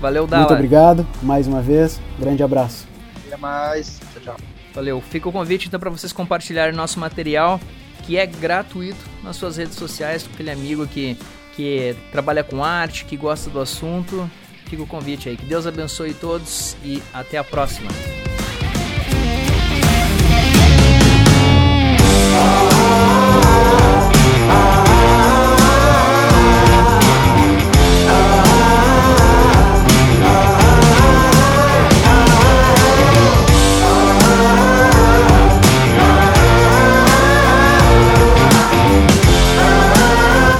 Valeu, 0.00 0.26
Dala. 0.26 0.42
Muito 0.42 0.54
obrigado, 0.54 1.06
mais 1.22 1.46
uma 1.46 1.62
vez. 1.62 2.00
Grande 2.18 2.42
abraço. 2.42 2.86
Até 3.26 3.36
mais. 3.38 4.00
Tchau, 4.12 4.22
tchau. 4.22 4.36
Valeu. 4.74 5.00
Fica 5.00 5.28
o 5.28 5.32
convite, 5.32 5.68
então, 5.68 5.80
para 5.80 5.88
vocês 5.88 6.12
compartilharem 6.12 6.74
nosso 6.74 7.00
material, 7.00 7.58
que 8.06 8.16
é 8.18 8.26
gratuito, 8.26 8.98
nas 9.22 9.36
suas 9.36 9.56
redes 9.56 9.76
sociais, 9.76 10.22
com 10.22 10.34
aquele 10.34 10.50
amigo 10.50 10.86
que, 10.86 11.16
que 11.56 11.96
trabalha 12.12 12.44
com 12.44 12.62
arte, 12.62 13.04
que 13.04 13.16
gosta 13.16 13.50
do 13.50 13.60
assunto. 13.60 14.30
Fica 14.66 14.82
o 14.82 14.86
convite 14.86 15.28
aí. 15.28 15.36
Que 15.36 15.46
Deus 15.46 15.66
abençoe 15.66 16.14
todos 16.14 16.76
e 16.84 17.02
até 17.12 17.38
a 17.38 17.44
próxima. 17.44 17.88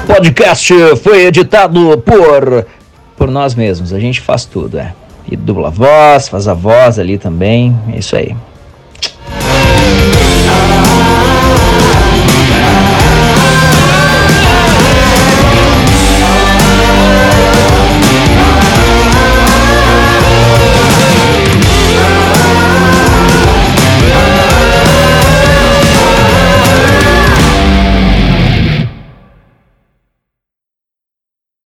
Podcast 0.04 0.72
foi 1.02 1.26
editado 1.26 1.98
por 1.98 2.66
por 3.16 3.30
nós 3.30 3.54
mesmos. 3.54 3.92
A 3.92 3.98
gente 3.98 4.20
faz 4.20 4.44
tudo, 4.44 4.78
é. 4.78 4.92
E 5.30 5.36
dubla 5.36 5.68
a 5.68 5.70
voz, 5.70 6.28
faz 6.28 6.46
a 6.46 6.54
voz 6.54 6.98
ali 6.98 7.16
também. 7.16 7.76
É 7.92 7.98
isso 7.98 8.14
aí. 8.16 8.36